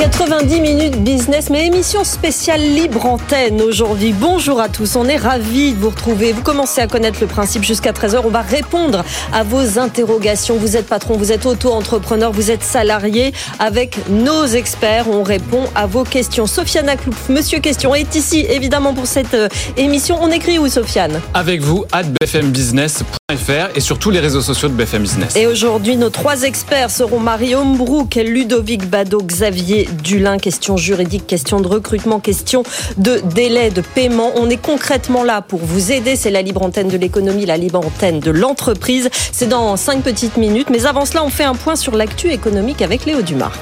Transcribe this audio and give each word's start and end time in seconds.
90 0.00 0.60
minutes 0.62 0.96
business, 1.04 1.50
mais 1.50 1.66
émission 1.66 2.04
spéciale 2.04 2.62
libre 2.62 3.04
antenne 3.04 3.60
aujourd'hui. 3.60 4.14
Bonjour 4.14 4.58
à 4.58 4.70
tous, 4.70 4.96
on 4.96 5.04
est 5.04 5.18
ravis 5.18 5.74
de 5.74 5.78
vous 5.78 5.90
retrouver. 5.90 6.32
Vous 6.32 6.40
commencez 6.40 6.80
à 6.80 6.86
connaître 6.86 7.18
le 7.20 7.26
principe 7.26 7.64
jusqu'à 7.64 7.92
13h. 7.92 8.22
On 8.24 8.30
va 8.30 8.40
répondre 8.40 9.04
à 9.30 9.42
vos 9.42 9.78
interrogations. 9.78 10.56
Vous 10.56 10.78
êtes 10.78 10.86
patron, 10.86 11.18
vous 11.18 11.32
êtes 11.32 11.44
auto-entrepreneur, 11.44 12.32
vous 12.32 12.50
êtes 12.50 12.62
salarié. 12.62 13.34
Avec 13.58 13.98
nos 14.08 14.46
experts, 14.46 15.10
on 15.10 15.22
répond 15.22 15.64
à 15.74 15.86
vos 15.86 16.04
questions. 16.04 16.46
Sofiane 16.46 16.88
Aklouf, 16.88 17.28
Monsieur 17.28 17.58
Question, 17.58 17.94
est 17.94 18.14
ici 18.14 18.46
évidemment 18.48 18.94
pour 18.94 19.06
cette 19.06 19.34
euh, 19.34 19.48
émission. 19.76 20.16
On 20.22 20.30
écrit 20.30 20.58
où, 20.58 20.66
Sofiane? 20.66 21.20
Avec 21.34 21.60
vous, 21.60 21.84
at 21.92 22.04
bfmbusiness.fr 22.04 23.76
et 23.76 23.80
sur 23.80 23.98
tous 23.98 24.10
les 24.10 24.20
réseaux 24.20 24.40
sociaux 24.40 24.70
de 24.70 24.74
BFM 24.74 25.02
Business. 25.02 25.36
Et 25.36 25.46
aujourd'hui, 25.46 25.96
nos 25.96 26.10
trois 26.10 26.42
experts 26.44 26.90
seront 26.90 27.20
Marie 27.20 27.54
Hombrook, 27.54 28.14
Ludovic 28.14 28.88
Bado, 28.88 29.20
Xavier 29.22 29.89
Dulin. 29.92 30.38
Question 30.38 30.76
juridique, 30.76 31.26
question 31.26 31.60
de 31.60 31.68
recrutement, 31.68 32.20
question 32.20 32.62
de 32.96 33.20
délai 33.34 33.70
de 33.70 33.80
paiement. 33.80 34.32
On 34.36 34.48
est 34.50 34.60
concrètement 34.60 35.24
là 35.24 35.42
pour 35.42 35.60
vous 35.60 35.92
aider. 35.92 36.16
C'est 36.16 36.30
la 36.30 36.42
libre 36.42 36.62
antenne 36.62 36.88
de 36.88 36.96
l'économie, 36.96 37.46
la 37.46 37.56
libre 37.56 37.80
antenne 37.84 38.20
de 38.20 38.30
l'entreprise. 38.30 39.08
C'est 39.32 39.48
dans 39.48 39.76
cinq 39.76 40.02
petites 40.02 40.36
minutes. 40.36 40.70
Mais 40.70 40.86
avant 40.86 41.04
cela, 41.04 41.24
on 41.24 41.30
fait 41.30 41.44
un 41.44 41.54
point 41.54 41.76
sur 41.76 41.94
l'actu 41.96 42.30
économique 42.30 42.82
avec 42.82 43.06
Léo 43.06 43.22
Dumas. 43.22 43.52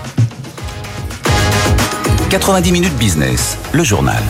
90 2.31 2.73
minutes 2.73 2.95
business, 2.99 3.57
le 3.73 3.85
journal. 3.85 4.23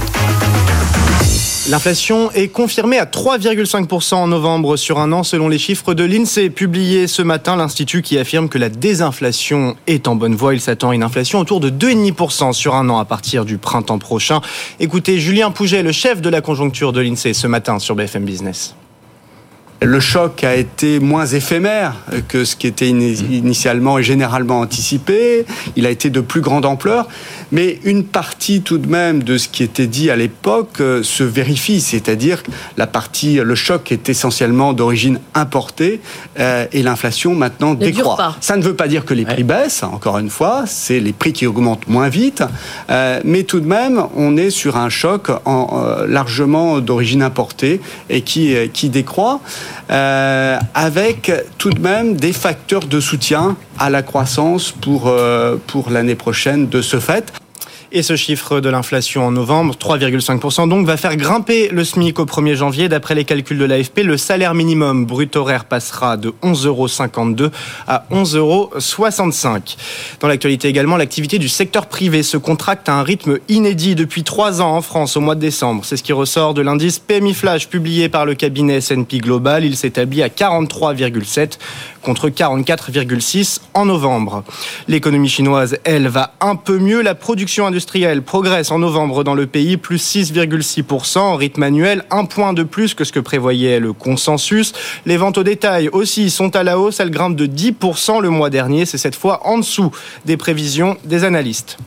L'inflation 1.68 2.30
est 2.30 2.48
confirmée 2.48 2.98
à 2.98 3.04
3,5% 3.04 4.14
en 4.14 4.26
novembre 4.26 4.78
sur 4.78 4.98
un 4.98 5.12
an 5.12 5.22
selon 5.22 5.50
les 5.50 5.58
chiffres 5.58 5.92
de 5.92 6.02
l'INSEE 6.02 6.48
publiés 6.48 7.06
ce 7.06 7.20
matin. 7.20 7.56
L'Institut 7.56 8.00
qui 8.00 8.16
affirme 8.16 8.48
que 8.48 8.56
la 8.56 8.70
désinflation 8.70 9.76
est 9.86 10.08
en 10.08 10.14
bonne 10.14 10.34
voie. 10.34 10.54
Il 10.54 10.62
s'attend 10.62 10.90
à 10.90 10.94
une 10.94 11.02
inflation 11.02 11.40
autour 11.40 11.60
de 11.60 11.68
2,5% 11.68 12.54
sur 12.54 12.74
un 12.74 12.88
an 12.88 12.96
à 12.96 13.04
partir 13.04 13.44
du 13.44 13.58
printemps 13.58 13.98
prochain. 13.98 14.40
Écoutez 14.80 15.18
Julien 15.18 15.50
Pouget, 15.50 15.82
le 15.82 15.92
chef 15.92 16.22
de 16.22 16.30
la 16.30 16.40
conjoncture 16.40 16.94
de 16.94 17.02
l'INSEE 17.02 17.34
ce 17.34 17.46
matin 17.46 17.78
sur 17.78 17.94
BFM 17.94 18.24
Business. 18.24 18.74
Le 19.80 20.00
choc 20.00 20.42
a 20.42 20.56
été 20.56 20.98
moins 20.98 21.26
éphémère 21.26 21.94
que 22.26 22.44
ce 22.44 22.56
qui 22.56 22.66
était 22.66 22.88
initialement 22.88 23.98
et 23.98 24.02
généralement 24.02 24.58
anticipé. 24.58 25.46
Il 25.76 25.86
a 25.86 25.90
été 25.90 26.10
de 26.10 26.20
plus 26.20 26.40
grande 26.40 26.64
ampleur. 26.64 27.06
Mais 27.52 27.78
une 27.84 28.04
partie 28.04 28.62
tout 28.62 28.78
de 28.78 28.88
même 28.88 29.22
de 29.22 29.38
ce 29.38 29.48
qui 29.48 29.62
était 29.62 29.86
dit 29.86 30.10
à 30.10 30.16
l'époque 30.16 30.80
euh, 30.80 31.02
se 31.02 31.22
vérifie. 31.22 31.80
C'est-à-dire 31.80 32.42
que 32.42 32.50
la 32.76 32.86
partie, 32.86 33.36
le 33.36 33.54
choc 33.54 33.92
est 33.92 34.08
essentiellement 34.08 34.72
d'origine 34.72 35.20
importée 35.34 36.00
euh, 36.40 36.66
et 36.72 36.82
l'inflation 36.82 37.34
maintenant 37.34 37.74
décroît. 37.74 38.36
Ça 38.40 38.56
ne 38.56 38.62
veut 38.62 38.74
pas 38.74 38.88
dire 38.88 39.04
que 39.04 39.14
les 39.14 39.24
prix 39.24 39.44
baissent, 39.44 39.84
encore 39.84 40.18
une 40.18 40.30
fois. 40.30 40.64
C'est 40.66 40.98
les 40.98 41.12
prix 41.12 41.32
qui 41.32 41.46
augmentent 41.46 41.88
moins 41.88 42.08
vite. 42.08 42.42
Euh, 42.90 43.20
mais 43.24 43.44
tout 43.44 43.60
de 43.60 43.66
même, 43.66 44.02
on 44.16 44.36
est 44.36 44.50
sur 44.50 44.76
un 44.76 44.88
choc 44.88 45.28
en, 45.44 45.68
largement 46.06 46.80
d'origine 46.80 47.22
importée 47.22 47.80
et 48.10 48.22
qui, 48.22 48.54
qui 48.72 48.88
décroît. 48.88 49.40
Euh, 49.90 50.58
avec 50.74 51.32
tout 51.56 51.70
de 51.70 51.80
même 51.80 52.16
des 52.16 52.32
facteurs 52.32 52.86
de 52.86 53.00
soutien 53.00 53.56
à 53.78 53.88
la 53.88 54.02
croissance 54.02 54.70
pour, 54.70 55.04
euh, 55.06 55.56
pour 55.66 55.90
l'année 55.90 56.14
prochaine 56.14 56.68
de 56.68 56.82
ce 56.82 57.00
fait. 57.00 57.32
Et 57.90 58.02
ce 58.02 58.16
chiffre 58.16 58.60
de 58.60 58.68
l'inflation 58.68 59.26
en 59.26 59.30
novembre, 59.30 59.74
3,5% 59.74 60.68
donc, 60.68 60.86
va 60.86 60.98
faire 60.98 61.16
grimper 61.16 61.70
le 61.70 61.84
SMIC 61.84 62.18
au 62.18 62.26
1er 62.26 62.54
janvier. 62.54 62.90
D'après 62.90 63.14
les 63.14 63.24
calculs 63.24 63.56
de 63.56 63.64
l'AFP, 63.64 64.00
le 64.02 64.18
salaire 64.18 64.52
minimum 64.52 65.06
brut 65.06 65.34
horaire 65.36 65.64
passera 65.64 66.18
de 66.18 66.34
11,52 66.42 66.66
euros 66.66 67.50
à 67.86 68.04
11,65 68.12 68.36
euros. 68.36 68.70
Dans 70.20 70.28
l'actualité 70.28 70.68
également, 70.68 70.98
l'activité 70.98 71.38
du 71.38 71.48
secteur 71.48 71.86
privé 71.86 72.22
se 72.22 72.36
contracte 72.36 72.90
à 72.90 72.94
un 72.94 73.02
rythme 73.02 73.38
inédit 73.48 73.94
depuis 73.94 74.22
trois 74.22 74.60
ans 74.60 74.76
en 74.76 74.82
France 74.82 75.16
au 75.16 75.22
mois 75.22 75.34
de 75.34 75.40
décembre. 75.40 75.86
C'est 75.86 75.96
ce 75.96 76.02
qui 76.02 76.12
ressort 76.12 76.52
de 76.52 76.60
l'indice 76.60 76.98
PMI 76.98 77.32
Flash 77.32 77.68
publié 77.68 78.10
par 78.10 78.26
le 78.26 78.34
cabinet 78.34 78.76
S&P 78.76 79.16
Global. 79.16 79.64
Il 79.64 79.78
s'établit 79.78 80.22
à 80.22 80.28
43,7 80.28 81.52
contre 82.02 82.28
44,6 82.28 83.60
en 83.72 83.86
novembre. 83.86 84.44
L'économie 84.88 85.28
chinoise, 85.30 85.78
elle, 85.84 86.08
va 86.08 86.34
un 86.42 86.54
peu 86.54 86.78
mieux. 86.78 87.00
La 87.00 87.14
production 87.14 87.66
industrielle 87.66 87.77
progresse 88.24 88.70
en 88.70 88.78
novembre 88.78 89.24
dans 89.24 89.34
le 89.34 89.46
pays, 89.46 89.76
plus 89.76 89.98
6,6% 89.98 91.18
en 91.18 91.36
rythme 91.36 91.62
annuel, 91.62 92.04
un 92.10 92.24
point 92.24 92.52
de 92.52 92.62
plus 92.62 92.94
que 92.94 93.04
ce 93.04 93.12
que 93.12 93.20
prévoyait 93.20 93.80
le 93.80 93.92
consensus. 93.92 94.72
Les 95.06 95.16
ventes 95.16 95.38
au 95.38 95.42
détail 95.42 95.88
aussi 95.88 96.30
sont 96.30 96.54
à 96.56 96.62
la 96.62 96.78
hausse, 96.78 97.00
elles 97.00 97.10
grimpent 97.10 97.36
de 97.36 97.46
10% 97.46 98.20
le 98.20 98.30
mois 98.30 98.50
dernier. 98.50 98.86
C'est 98.86 98.98
cette 98.98 99.16
fois 99.16 99.46
en 99.46 99.58
dessous 99.58 99.90
des 100.24 100.36
prévisions 100.36 100.96
des 101.04 101.24
analystes. 101.24 101.78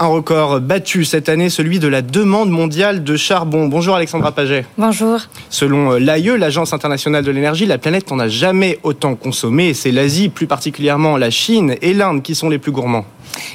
Un 0.00 0.06
record 0.06 0.60
battu 0.60 1.04
cette 1.04 1.28
année, 1.28 1.50
celui 1.50 1.80
de 1.80 1.88
la 1.88 2.02
demande 2.02 2.50
mondiale 2.50 3.02
de 3.02 3.16
charbon. 3.16 3.66
Bonjour 3.66 3.96
Alexandra 3.96 4.30
Paget. 4.30 4.64
Bonjour. 4.76 5.18
Selon 5.50 5.94
euh, 5.94 5.98
l'AIE, 5.98 6.38
l'Agence 6.38 6.72
internationale 6.72 7.24
de 7.24 7.32
l'énergie, 7.32 7.66
la 7.66 7.78
planète 7.78 8.08
n'en 8.08 8.20
a 8.20 8.28
jamais 8.28 8.78
autant 8.84 9.16
consommé. 9.16 9.74
C'est 9.74 9.90
l'Asie, 9.90 10.28
plus 10.28 10.46
particulièrement 10.46 11.16
la 11.16 11.30
Chine 11.30 11.74
et 11.82 11.94
l'Inde 11.94 12.22
qui 12.22 12.36
sont 12.36 12.48
les 12.48 12.58
plus 12.58 12.70
gourmands. 12.70 13.06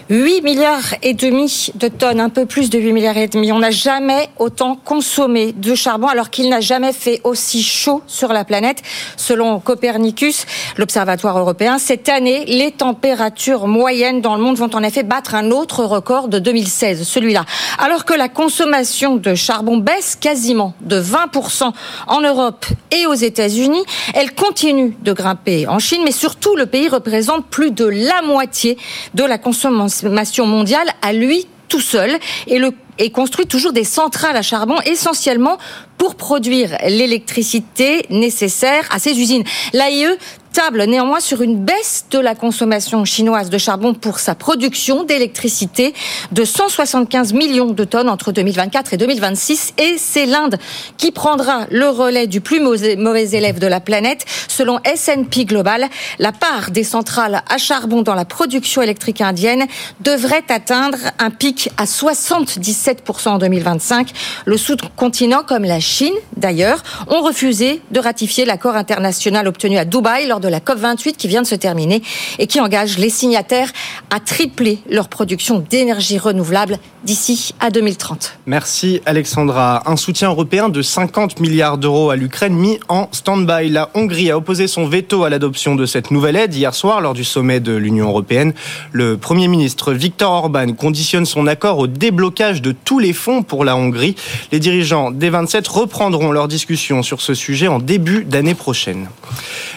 8 0.10 0.42
milliards 0.42 0.96
et 1.02 1.14
demi 1.14 1.72
de 1.76 1.88
tonnes, 1.88 2.20
un 2.20 2.30
peu 2.30 2.46
plus 2.46 2.70
de 2.70 2.78
8 2.78 2.94
milliards 2.94 3.18
et 3.18 3.28
demi. 3.28 3.52
On 3.52 3.60
n'a 3.60 3.72
jamais 3.72 4.30
autant 4.38 4.76
consommé 4.76 5.54
de 5.54 5.76
charbon 5.76 6.08
alors 6.08 6.30
qu'il 6.30 6.50
n'a 6.50 6.60
jamais 6.60 6.94
fait 6.94 7.22
aussi 7.24 7.64
chaud 7.64 8.02
sur 8.06 8.34
la 8.34 8.44
planète. 8.44 8.82
Selon 9.18 9.60
Copernicus, 9.60 10.46
l'Observatoire 10.78 11.38
européen, 11.40 11.78
cette 11.80 12.10
année, 12.10 12.46
les 12.46 12.72
températures 12.72 13.68
moyennes 13.68 14.22
dans 14.22 14.36
le 14.36 14.44
monde 14.44 14.58
vont 14.58 14.70
en 14.74 14.84
effet 14.84 15.04
battre 15.04 15.36
un 15.36 15.52
autre 15.52 15.84
record 15.86 16.28
de 16.28 16.40
2016, 16.40 17.04
celui-là. 17.08 17.46
Alors 17.80 18.06
que 18.06 18.14
la 18.14 18.30
consommation 18.30 19.16
de 19.16 19.36
charbon 19.36 19.78
baisse 19.78 20.18
quasiment 20.20 20.74
de 20.82 21.02
20% 21.02 21.72
en 22.08 22.22
Europe 22.22 22.66
et 22.92 23.06
aux 23.06 23.14
États-Unis, 23.14 23.84
elle 24.14 24.34
continue 24.34 24.98
de 25.02 25.14
grimper 25.14 25.68
en 25.68 25.80
Chine, 25.80 26.02
mais 26.04 26.12
surtout 26.12 26.56
le 26.56 26.66
pays 26.66 26.90
représente 26.90 27.46
plus 27.48 27.72
de 27.72 27.86
la 27.86 28.22
moitié 28.22 28.78
de 29.14 29.24
la 29.24 29.38
consommation 29.38 29.63
consommation 29.70 30.46
mondiale 30.46 30.88
à 31.02 31.14
lui 31.14 31.48
tout 31.70 31.80
seul 31.80 32.20
et 32.48 32.60
le 32.60 32.72
construit 33.12 33.48
toujours 33.48 33.74
des 33.74 33.84
centrales 33.84 34.38
à 34.38 34.42
charbon 34.42 34.76
essentiellement 34.86 35.58
pour 35.98 36.16
produire 36.16 36.78
l'électricité 36.88 38.06
nécessaire 38.10 38.88
à 38.92 39.00
ces 39.00 39.20
usines. 39.20 39.44
L'AIE 39.74 40.06
table 40.54 40.84
néanmoins 40.84 41.20
sur 41.20 41.42
une 41.42 41.58
baisse 41.58 42.06
de 42.12 42.20
la 42.20 42.36
consommation 42.36 43.04
chinoise 43.06 43.50
de 43.50 43.58
charbon 43.58 43.96
pour 43.96 44.20
sa 44.20 44.36
production 44.36 45.04
d'électricité 45.04 45.96
de 46.32 46.46
175 46.46 47.34
millions 47.34 47.72
de 47.72 47.84
tonnes 47.84 48.08
entre 48.08 48.32
2024 48.32 48.94
et 48.94 48.98
2026. 48.98 49.74
Et 49.80 49.96
c'est 49.98 50.28
l'Inde 50.28 50.58
qui 50.98 51.12
prendra 51.12 51.66
le 51.72 51.90
relais 51.90 52.28
du 52.28 52.40
plus 52.40 52.62
mauvais 52.62 53.30
élève 53.32 53.58
de 53.58 53.66
la 53.66 53.80
planète. 53.80 54.26
Selon 54.48 54.80
S&P 54.84 55.46
Global, 55.46 55.88
la 56.20 56.32
part 56.32 56.70
des 56.70 56.84
centrales 56.84 57.42
à 57.50 57.58
charbon 57.58 58.04
dans 58.04 58.16
la 58.16 58.26
production 58.26 58.84
électrique 58.84 59.22
indienne 59.22 59.66
devrait 60.02 60.46
atteindre 60.50 61.00
un 61.18 61.32
pic 61.32 61.72
à 61.78 61.86
77% 61.86 63.30
en 63.30 63.38
2025. 63.40 64.12
Le 64.46 64.58
sous-continent, 64.58 65.42
comme 65.48 65.64
la 65.64 65.80
Chine 65.80 66.14
d'ailleurs, 66.38 66.84
ont 67.08 67.22
refusé 67.22 67.82
de 67.90 68.00
ratifier 68.00 68.46
l'accord 68.46 68.76
international 68.76 69.48
obtenu 69.48 69.80
à 69.80 69.86
Dubaï 69.86 70.28
lors 70.28 70.43
de 70.44 70.50
la 70.50 70.60
COP28 70.60 71.16
qui 71.16 71.28
vient 71.28 71.42
de 71.42 71.48
se 71.48 71.56
terminer 71.56 72.04
et 72.38 72.48
qui 72.48 72.60
engage 72.60 72.98
les 72.98 73.10
signataires 73.10 73.72
à 74.10 74.20
tripler 74.20 74.80
leur 74.90 75.08
production 75.08 75.60
d'énergie 75.60 76.20
renouvelable 76.20 76.78
d'ici 77.04 77.54
à 77.60 77.70
2030. 77.70 78.40
Merci 78.46 79.02
Alexandra. 79.06 79.84
Un 79.86 79.96
soutien 79.96 80.30
européen 80.30 80.70
de 80.70 80.82
50 80.82 81.40
milliards 81.40 81.78
d'euros 81.78 82.10
à 82.10 82.16
l'Ukraine 82.16 82.54
mis 82.54 82.80
en 82.90 83.08
stand-by. 83.12 83.70
La 83.70 83.90
Hongrie 83.94 84.32
a 84.32 84.38
opposé 84.38 84.68
son 84.68 84.88
veto 84.88 85.24
à 85.24 85.30
l'adoption 85.30 85.76
de 85.76 85.86
cette 85.86 86.12
nouvelle 86.12 86.36
aide 86.36 86.54
hier 86.54 86.74
soir 86.74 87.02
lors 87.02 87.14
du 87.14 87.24
sommet 87.24 87.60
de 87.60 87.74
l'Union 87.74 88.10
européenne. 88.10 88.54
Le 88.92 89.18
Premier 89.18 89.48
ministre 89.48 89.94
Viktor 89.94 90.32
Orban 90.32 90.74
conditionne 90.74 91.26
son 91.26 91.48
accord 91.48 91.80
au 91.80 91.88
déblocage 91.88 92.62
de 92.62 92.74
tous 92.74 93.00
les 93.00 93.14
fonds 93.14 93.44
pour 93.44 93.64
la 93.64 93.76
Hongrie. 93.76 94.16
Les 94.52 94.60
dirigeants 94.60 95.12
des 95.12 95.30
27 95.30 95.68
reprendront 95.68 96.32
leur 96.32 96.48
discussion 96.48 97.04
sur 97.04 97.22
ce 97.22 97.34
sujet 97.34 97.68
en 97.68 97.80
début 97.80 98.26
d'année 98.26 98.56
prochaine. 98.56 99.08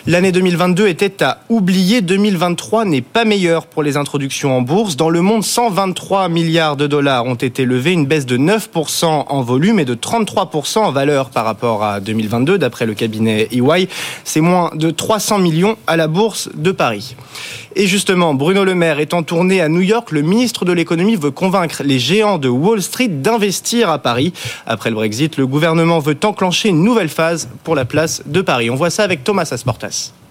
L'année 0.09 0.31
2022 0.31 0.87
était 0.87 1.25
à 1.25 1.41
oublier. 1.49 2.01
2023 2.01 2.85
n'est 2.85 3.03
pas 3.03 3.25
meilleur 3.25 3.67
pour 3.67 3.83
les 3.83 3.97
introductions 3.97 4.57
en 4.57 4.63
bourse. 4.63 4.95
Dans 4.95 5.11
le 5.11 5.21
monde, 5.21 5.43
123 5.43 6.29
milliards 6.29 6.77
de 6.77 6.87
dollars 6.87 7.27
ont 7.27 7.35
été 7.35 7.65
levés, 7.65 7.91
une 7.91 8.07
baisse 8.07 8.25
de 8.25 8.39
9% 8.39 9.05
en 9.05 9.43
volume 9.43 9.81
et 9.81 9.85
de 9.85 9.97
33% 9.97 10.79
en 10.79 10.93
valeur 10.93 11.31
par 11.31 11.45
rapport 11.45 11.83
à 11.83 11.99
2022, 11.99 12.57
d'après 12.57 12.87
le 12.87 12.95
cabinet 12.95 13.49
EY. 13.51 13.89
C'est 14.23 14.41
moins 14.41 14.71
de 14.77 14.93
300 14.93 15.41
millions 15.41 15.77
à 15.89 15.97
la 15.97 16.07
bourse 16.07 16.51
de 16.55 16.71
Paris. 16.71 17.17
Et 17.75 17.89
justement, 17.89 18.33
Bruno 18.33 18.65
Le 18.65 18.77
Maire 18.77 19.01
est 19.01 19.13
en 19.13 19.25
tournée 19.25 19.61
à 19.61 19.69
New 19.69 19.81
York. 19.83 20.13
Le 20.13 20.23
ministre 20.23 20.65
de 20.65 20.73
l'économie 20.73 21.17
veut 21.17 21.33
convaincre 21.33 21.83
les 21.85 21.99
géants 21.99 22.39
de 22.39 22.49
Wall 22.49 22.81
Street 22.81 23.09
d'investir 23.09 23.91
à 23.91 23.99
Paris. 23.99 24.33
Après 24.67 24.89
le 24.89 24.97
Brexit, 24.97 25.37
le 25.37 25.49
gouvernement 25.49 25.99
veut 25.99 26.17
enclencher 26.23 26.69
une 26.69 26.85
nouvelle 26.85 27.09
phase 27.11 27.49
pour 27.65 27.75
la 27.75 27.85
place 27.85 28.23
de 28.25 28.41
Paris. 28.41 28.71
On 28.71 28.77
voit 28.77 28.91
ça 28.91 29.03
avec 29.03 29.25
Thomas 29.25 29.49
Asportas. 29.51 29.96
this. 29.97 30.26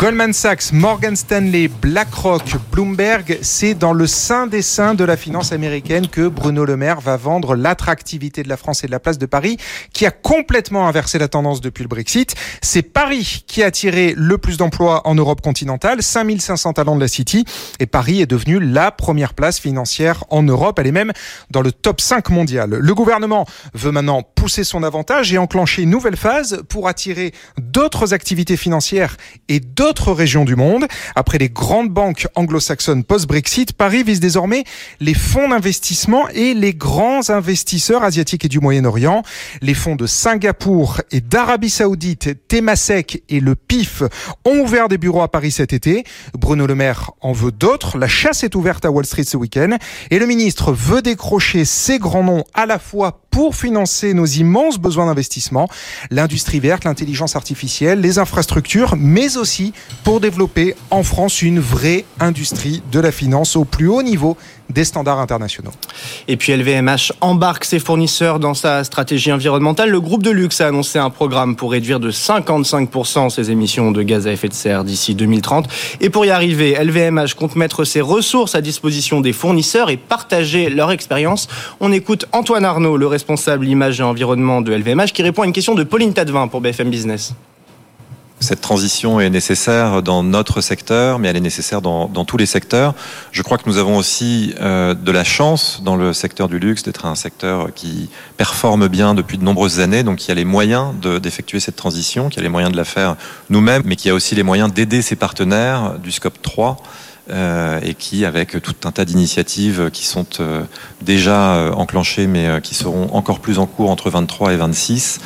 Goldman 0.00 0.32
Sachs, 0.32 0.72
Morgan 0.72 1.14
Stanley, 1.14 1.68
BlackRock, 1.68 2.56
Bloomberg, 2.72 3.38
c'est 3.42 3.74
dans 3.74 3.92
le 3.92 4.06
sein 4.06 4.46
des 4.46 4.62
seins 4.62 4.94
de 4.94 5.04
la 5.04 5.14
finance 5.14 5.52
américaine 5.52 6.08
que 6.08 6.26
Bruno 6.26 6.64
Le 6.64 6.78
Maire 6.78 7.02
va 7.02 7.18
vendre 7.18 7.54
l'attractivité 7.54 8.42
de 8.42 8.48
la 8.48 8.56
France 8.56 8.82
et 8.82 8.86
de 8.86 8.92
la 8.92 8.98
place 8.98 9.18
de 9.18 9.26
Paris, 9.26 9.58
qui 9.92 10.06
a 10.06 10.10
complètement 10.10 10.88
inversé 10.88 11.18
la 11.18 11.28
tendance 11.28 11.60
depuis 11.60 11.82
le 11.82 11.88
Brexit. 11.88 12.34
C'est 12.62 12.80
Paris 12.80 13.44
qui 13.46 13.62
a 13.62 13.66
attiré 13.66 14.14
le 14.16 14.38
plus 14.38 14.56
d'emplois 14.56 15.06
en 15.06 15.14
Europe 15.14 15.42
continentale, 15.42 16.02
5500 16.02 16.72
talents 16.72 16.96
de 16.96 17.02
la 17.02 17.08
City, 17.08 17.44
et 17.78 17.84
Paris 17.84 18.22
est 18.22 18.26
devenu 18.26 18.58
la 18.58 18.92
première 18.92 19.34
place 19.34 19.60
financière 19.60 20.24
en 20.30 20.42
Europe. 20.42 20.78
Elle 20.78 20.86
est 20.86 20.92
même 20.92 21.12
dans 21.50 21.60
le 21.60 21.72
top 21.72 22.00
5 22.00 22.30
mondial. 22.30 22.70
Le 22.70 22.94
gouvernement 22.94 23.44
veut 23.74 23.92
maintenant 23.92 24.22
pousser 24.22 24.64
son 24.64 24.82
avantage 24.82 25.30
et 25.34 25.36
enclencher 25.36 25.82
une 25.82 25.90
nouvelle 25.90 26.16
phase 26.16 26.62
pour 26.70 26.88
attirer 26.88 27.34
d'autres 27.58 28.14
activités 28.14 28.56
financières 28.56 29.18
et 29.50 29.60
d'autres 29.60 29.89
d'autres 29.90 30.12
régions 30.12 30.44
du 30.44 30.54
monde. 30.54 30.86
Après 31.16 31.36
les 31.38 31.48
grandes 31.48 31.88
banques 31.88 32.28
anglo-saxonnes 32.36 33.02
post-Brexit, 33.02 33.72
Paris 33.72 34.04
vise 34.04 34.20
désormais 34.20 34.62
les 35.00 35.14
fonds 35.14 35.48
d'investissement 35.48 36.28
et 36.28 36.54
les 36.54 36.74
grands 36.74 37.28
investisseurs 37.28 38.04
asiatiques 38.04 38.44
et 38.44 38.48
du 38.48 38.60
Moyen-Orient. 38.60 39.24
Les 39.62 39.74
fonds 39.74 39.96
de 39.96 40.06
Singapour 40.06 41.00
et 41.10 41.20
d'Arabie 41.20 41.70
Saoudite, 41.70 42.46
Temasek 42.46 43.24
et 43.28 43.40
le 43.40 43.56
PIF 43.56 44.04
ont 44.44 44.60
ouvert 44.60 44.86
des 44.86 44.96
bureaux 44.96 45.22
à 45.22 45.28
Paris 45.28 45.50
cet 45.50 45.72
été. 45.72 46.04
Bruno 46.38 46.68
Le 46.68 46.76
Maire 46.76 47.10
en 47.20 47.32
veut 47.32 47.50
d'autres. 47.50 47.98
La 47.98 48.06
chasse 48.06 48.44
est 48.44 48.54
ouverte 48.54 48.84
à 48.84 48.92
Wall 48.92 49.06
Street 49.06 49.24
ce 49.24 49.36
week-end 49.36 49.76
et 50.12 50.20
le 50.20 50.26
ministre 50.26 50.70
veut 50.70 51.02
décrocher 51.02 51.64
ces 51.64 51.98
grands 51.98 52.22
noms 52.22 52.44
à 52.54 52.64
la 52.64 52.78
fois 52.78 53.22
pour 53.30 53.54
financer 53.54 54.14
nos 54.14 54.26
immenses 54.26 54.78
besoins 54.78 55.06
d'investissement, 55.06 55.68
l'industrie 56.10 56.60
verte, 56.60 56.84
l'intelligence 56.84 57.36
artificielle, 57.36 58.00
les 58.00 58.18
infrastructures, 58.18 58.94
mais 58.98 59.36
aussi 59.36 59.72
pour 60.04 60.20
développer 60.20 60.74
en 60.90 61.02
France 61.02 61.42
une 61.42 61.60
vraie 61.60 62.04
industrie 62.18 62.82
de 62.90 63.00
la 63.00 63.12
finance 63.12 63.56
au 63.56 63.64
plus 63.64 63.88
haut 63.88 64.02
niveau 64.02 64.36
des 64.70 64.84
standards 64.84 65.18
internationaux. 65.18 65.72
Et 66.28 66.36
puis 66.36 66.54
LVMH 66.56 67.12
embarque 67.20 67.64
ses 67.64 67.78
fournisseurs 67.78 68.38
dans 68.38 68.54
sa 68.54 68.84
stratégie 68.84 69.32
environnementale. 69.32 69.90
Le 69.90 70.00
groupe 70.00 70.22
de 70.22 70.30
luxe 70.30 70.60
a 70.60 70.68
annoncé 70.68 70.98
un 70.98 71.10
programme 71.10 71.56
pour 71.56 71.72
réduire 71.72 72.00
de 72.00 72.10
55% 72.10 73.30
ses 73.30 73.50
émissions 73.50 73.90
de 73.90 74.02
gaz 74.02 74.26
à 74.26 74.32
effet 74.32 74.48
de 74.48 74.54
serre 74.54 74.84
d'ici 74.84 75.14
2030. 75.14 75.68
Et 76.00 76.10
pour 76.10 76.24
y 76.24 76.30
arriver, 76.30 76.76
LVMH 76.82 77.34
compte 77.36 77.56
mettre 77.56 77.84
ses 77.84 78.00
ressources 78.00 78.54
à 78.54 78.60
disposition 78.60 79.20
des 79.20 79.32
fournisseurs 79.32 79.90
et 79.90 79.96
partager 79.96 80.70
leur 80.70 80.92
expérience. 80.92 81.48
On 81.80 81.92
écoute 81.92 82.26
Antoine 82.32 82.64
Arnaud, 82.64 82.96
le 82.96 83.06
responsable 83.20 83.68
image 83.68 84.00
et 84.00 84.02
environnement 84.02 84.62
de 84.62 84.72
LVMH, 84.72 85.12
qui 85.12 85.22
répond 85.22 85.42
à 85.42 85.46
une 85.46 85.52
question 85.52 85.74
de 85.74 85.84
Pauline 85.84 86.14
Tadevin 86.14 86.48
pour 86.48 86.62
BFM 86.62 86.88
Business. 86.88 87.34
Cette 88.42 88.62
transition 88.62 89.20
est 89.20 89.28
nécessaire 89.28 90.00
dans 90.02 90.22
notre 90.22 90.62
secteur, 90.62 91.18
mais 91.18 91.28
elle 91.28 91.36
est 91.36 91.42
nécessaire 91.42 91.82
dans, 91.82 92.08
dans 92.08 92.24
tous 92.24 92.38
les 92.38 92.46
secteurs. 92.46 92.94
Je 93.30 93.42
crois 93.42 93.58
que 93.58 93.64
nous 93.68 93.76
avons 93.76 93.98
aussi 93.98 94.54
euh, 94.62 94.94
de 94.94 95.12
la 95.12 95.24
chance 95.24 95.82
dans 95.84 95.96
le 95.96 96.14
secteur 96.14 96.48
du 96.48 96.58
luxe 96.58 96.82
d'être 96.82 97.04
un 97.04 97.14
secteur 97.14 97.74
qui 97.74 98.08
performe 98.38 98.88
bien 98.88 99.12
depuis 99.12 99.36
de 99.36 99.44
nombreuses 99.44 99.80
années, 99.80 100.02
donc 100.02 100.16
qui 100.16 100.30
a 100.30 100.34
les 100.34 100.46
moyens 100.46 100.94
d'effectuer 101.22 101.60
cette 101.60 101.76
transition, 101.76 102.30
qui 102.30 102.38
a 102.38 102.42
les 102.42 102.48
moyens 102.48 102.72
de 102.72 102.78
la 102.78 102.84
faire 102.84 103.16
nous-mêmes, 103.50 103.82
mais 103.84 103.96
qui 103.96 104.08
a 104.08 104.14
aussi 104.14 104.34
les 104.34 104.42
moyens 104.42 104.72
d'aider 104.72 105.02
ses 105.02 105.16
partenaires 105.16 105.98
du 105.98 106.10
scope 106.10 106.40
3 106.40 106.78
euh, 106.78 107.09
et 107.30 107.94
qui, 107.94 108.24
avec 108.24 108.60
tout 108.62 108.74
un 108.84 108.92
tas 108.92 109.04
d'initiatives 109.04 109.90
qui 109.92 110.06
sont 110.06 110.26
euh, 110.40 110.62
déjà 111.02 111.54
euh, 111.54 111.72
enclenchées, 111.72 112.26
mais 112.26 112.60
qui 112.62 112.74
seront 112.74 113.08
encore 113.12 113.40
plus 113.40 113.58
en 113.58 113.66
cours 113.66 113.90
entre 113.90 114.10
23 114.10 114.52
et 114.52 114.56
26, 114.56 115.20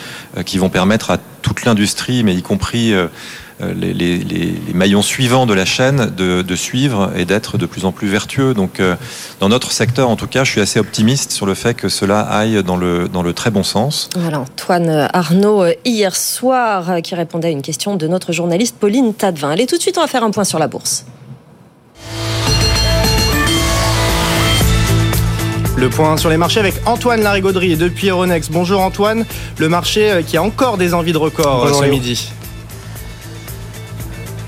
qui 0.45 0.59
vont 0.59 0.69
permettre 0.69 1.11
à 1.11 1.19
toute 1.43 1.65
l'industrie, 1.65 2.23
mais 2.25 2.35
y 2.35 2.43
compris 2.43 2.95
les, 3.61 4.55
maillons 4.73 5.03
suivants 5.03 5.47
de 5.47 5.55
la 5.55 5.65
chaîne 5.65 6.11
de, 6.17 6.43
de 6.43 6.56
suivre 6.56 7.12
et 7.17 7.25
d'être 7.25 7.59
de 7.59 7.67
plus 7.67 7.85
en 7.85 7.93
plus 7.93 8.09
vertueux. 8.09 8.55
Donc, 8.55 8.81
dans 9.41 9.49
notre 9.49 9.73
secteur, 9.73 10.09
en 10.09 10.17
tout 10.17 10.27
cas, 10.27 10.45
je 10.45 10.51
suis 10.51 10.61
assez 10.61 10.81
optimiste 10.81 11.33
sur 11.33 11.47
le 11.47 11.55
fait 11.55 11.75
que 11.75 11.89
cela 11.89 12.21
aille 12.21 12.62
dans 12.62 12.77
le, 12.77 13.09
dans 13.09 13.23
le 13.23 13.33
très 13.33 13.51
bon 13.51 13.62
sens. 13.62 14.09
Voilà, 14.17 14.41
Antoine 14.41 15.09
Arnaud, 15.12 15.67
hier 15.85 16.17
soir, 16.17 17.03
qui 17.03 17.15
répondait 17.15 17.49
à 17.49 17.53
une 17.53 17.62
question 17.62 17.97
de 17.97 18.06
notre 18.06 18.33
journaliste 18.33 18.77
Pauline 18.81 19.15
Tadevin. 19.15 19.51
Allez, 19.51 19.67
tout 19.67 19.77
de 19.77 19.83
suite, 19.83 19.99
on 19.99 20.03
va 20.03 20.09
faire 20.09 20.25
un 20.25 20.31
point 20.31 20.45
sur 20.45 20.59
la 20.59 20.69
bourse. 20.69 21.05
Le 25.85 25.91
point 25.91 26.17
sur 26.17 26.31
les 26.31 26.39
marchés 26.39 26.61
avec 26.61 26.73
Antoine 26.87 27.21
Larigauderie 27.21 27.77
depuis 27.77 28.09
Euronext. 28.09 28.51
Bonjour 28.51 28.81
Antoine, 28.81 29.27
le 29.59 29.69
marché 29.69 30.11
euh, 30.11 30.23
qui 30.23 30.39
a 30.39 30.43
encore 30.43 30.79
des 30.79 30.95
envies 30.95 31.13
de 31.13 31.19
record 31.19 31.67
euh, 31.67 31.73
ce 31.75 31.85
midi. 31.85 32.33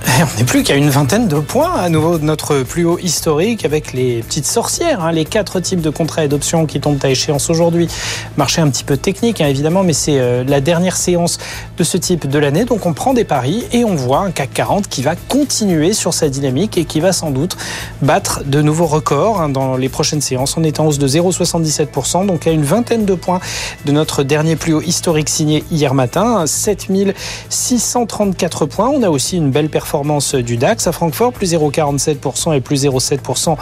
On 0.07 0.39
n'est 0.39 0.45
plus 0.45 0.63
qu'à 0.63 0.77
une 0.77 0.89
vingtaine 0.89 1.27
de 1.27 1.41
points 1.41 1.75
à 1.75 1.89
nouveau 1.89 2.19
de 2.19 2.25
notre 2.25 2.63
plus 2.63 2.85
haut 2.85 2.99
historique 2.99 3.65
avec 3.65 3.93
les 3.93 4.23
petites 4.23 4.47
sorcières, 4.47 5.05
hein, 5.05 5.11
les 5.11 5.25
quatre 5.25 5.59
types 5.61 5.81
de 5.81 5.91
contrats 5.91 6.23
et 6.25 6.29
d'options 6.29 6.67
qui 6.67 6.79
tombent 6.81 7.03
à 7.03 7.09
échéance 7.09 7.51
aujourd'hui. 7.51 7.89
Marché 8.37 8.63
un 8.63 8.71
petit 8.71 8.85
peu 8.85 8.97
technique 8.97 9.41
hein, 9.41 9.49
évidemment, 9.49 9.83
mais 9.83 9.93
c'est 9.93 10.21
euh, 10.21 10.45
la 10.47 10.61
dernière 10.61 10.97
séance 10.97 11.39
de 11.77 11.83
ce 11.83 11.97
type 11.97 12.29
de 12.29 12.39
l'année. 12.39 12.65
Donc 12.65 12.87
on 12.87 12.93
prend 12.93 13.15
des 13.15 13.25
paris 13.25 13.65
et 13.73 13.83
on 13.85 13.97
voit 13.97 14.21
un 14.21 14.31
CAC 14.31 14.53
40 14.55 14.87
qui 14.89 15.03
va 15.03 15.17
continuer 15.17 15.93
sur 15.93 16.15
sa 16.15 16.29
dynamique 16.29 16.79
et 16.79 16.85
qui 16.85 17.01
va 17.01 17.13
sans 17.13 17.33
doute 17.33 17.57
battre 18.01 18.45
de 18.45 18.63
nouveaux 18.63 18.87
records 18.87 19.41
hein, 19.41 19.49
dans 19.49 19.77
les 19.77 19.89
prochaines 19.89 20.21
séances. 20.21 20.57
On 20.57 20.63
est 20.63 20.79
en 20.79 20.87
hausse 20.87 20.99
de 20.99 21.09
0,77%, 21.09 22.27
donc 22.27 22.47
à 22.47 22.53
une 22.53 22.65
vingtaine 22.65 23.07
de 23.07 23.15
points 23.15 23.41
de 23.85 23.91
notre 23.93 24.23
dernier 24.23 24.55
plus 24.57 24.73
haut 24.73 24.83
historique 24.83 25.29
signé 25.29 25.65
hier 25.71 25.93
matin, 25.95 26.47
7634 26.47 28.67
points. 28.67 28.89
On 28.89 29.03
a 29.03 29.11
aussi 29.11 29.37
une 29.37 29.51
belle 29.51 29.69
performance 29.69 29.96
du 30.35 30.57
DAX 30.57 30.87
à 30.87 30.93
Francfort, 30.93 31.33
plus 31.33 31.53
0,47% 31.53 32.55
et 32.55 32.61
plus 32.61 32.85
0,7% 32.85 33.57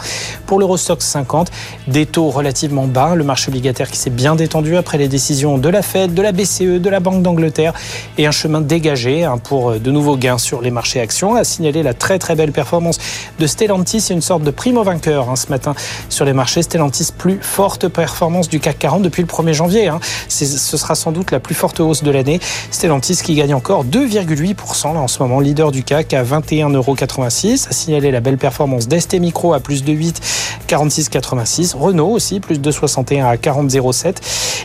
pour 0.45 0.59
l'Eurostox 0.59 1.05
50. 1.05 1.51
Des 1.87 2.05
taux 2.05 2.29
relativement 2.29 2.87
bas, 2.87 3.15
le 3.15 3.23
marché 3.23 3.49
obligataire 3.49 3.89
qui 3.89 3.97
s'est 3.97 4.09
bien 4.09 4.35
détendu 4.35 4.75
après 4.75 4.97
les 4.97 5.07
décisions 5.07 5.57
de 5.57 5.69
la 5.69 5.81
Fed, 5.81 6.13
de 6.13 6.21
la 6.21 6.31
BCE, 6.31 6.81
de 6.81 6.89
la 6.89 6.99
Banque 6.99 7.21
d'Angleterre 7.21 7.73
et 8.17 8.25
un 8.25 8.31
chemin 8.31 8.61
dégagé 8.61 9.23
hein, 9.23 9.37
pour 9.37 9.79
de 9.79 9.91
nouveaux 9.91 10.17
gains 10.17 10.37
sur 10.37 10.61
les 10.61 10.71
marchés 10.71 10.99
actions. 10.99 11.35
A 11.35 11.43
signalé 11.43 11.83
la 11.83 11.93
très 11.93 12.19
très 12.19 12.35
belle 12.35 12.51
performance 12.51 12.97
de 13.39 13.47
Stellantis, 13.47 14.07
une 14.09 14.21
sorte 14.21 14.43
de 14.43 14.51
primo 14.51 14.83
vainqueur 14.83 15.29
hein, 15.29 15.35
ce 15.35 15.47
matin 15.49 15.73
sur 16.09 16.25
les 16.25 16.33
marchés. 16.33 16.61
Stellantis, 16.63 17.09
plus 17.17 17.39
forte 17.41 17.87
performance 17.87 18.49
du 18.49 18.59
CAC 18.59 18.79
40 18.79 19.01
depuis 19.01 19.21
le 19.21 19.27
1er 19.27 19.53
janvier. 19.53 19.87
Hein. 19.87 19.99
Ce 20.27 20.77
sera 20.77 20.95
sans 20.95 21.11
doute 21.11 21.31
la 21.31 21.39
plus 21.39 21.55
forte 21.55 21.79
hausse 21.79 22.03
de 22.03 22.11
l'année. 22.11 22.39
Stellantis 22.71 23.17
qui 23.23 23.35
gagne 23.35 23.53
encore 23.53 23.85
2,8% 23.85 24.93
là 24.93 24.99
en 24.99 25.07
ce 25.07 25.21
moment, 25.21 25.39
leader 25.39 25.71
du 25.71 25.83
CAC 25.83 26.13
à 26.13 26.23
21,86 26.25 27.67
A 27.69 27.71
signalé 27.71 28.11
la 28.11 28.19
belle 28.19 28.37
performance 28.37 28.87
d'ST 28.87 29.19
Micro 29.19 29.53
à 29.53 29.59
plus 29.59 29.83
de 29.83 29.93
8, 29.93 30.21
46,86. 30.67 31.75
Renault 31.75 32.09
aussi, 32.09 32.39
plus 32.39 32.59
de 32.59 32.71
61 32.71 33.25
à 33.25 33.35
40,07. 33.35 34.15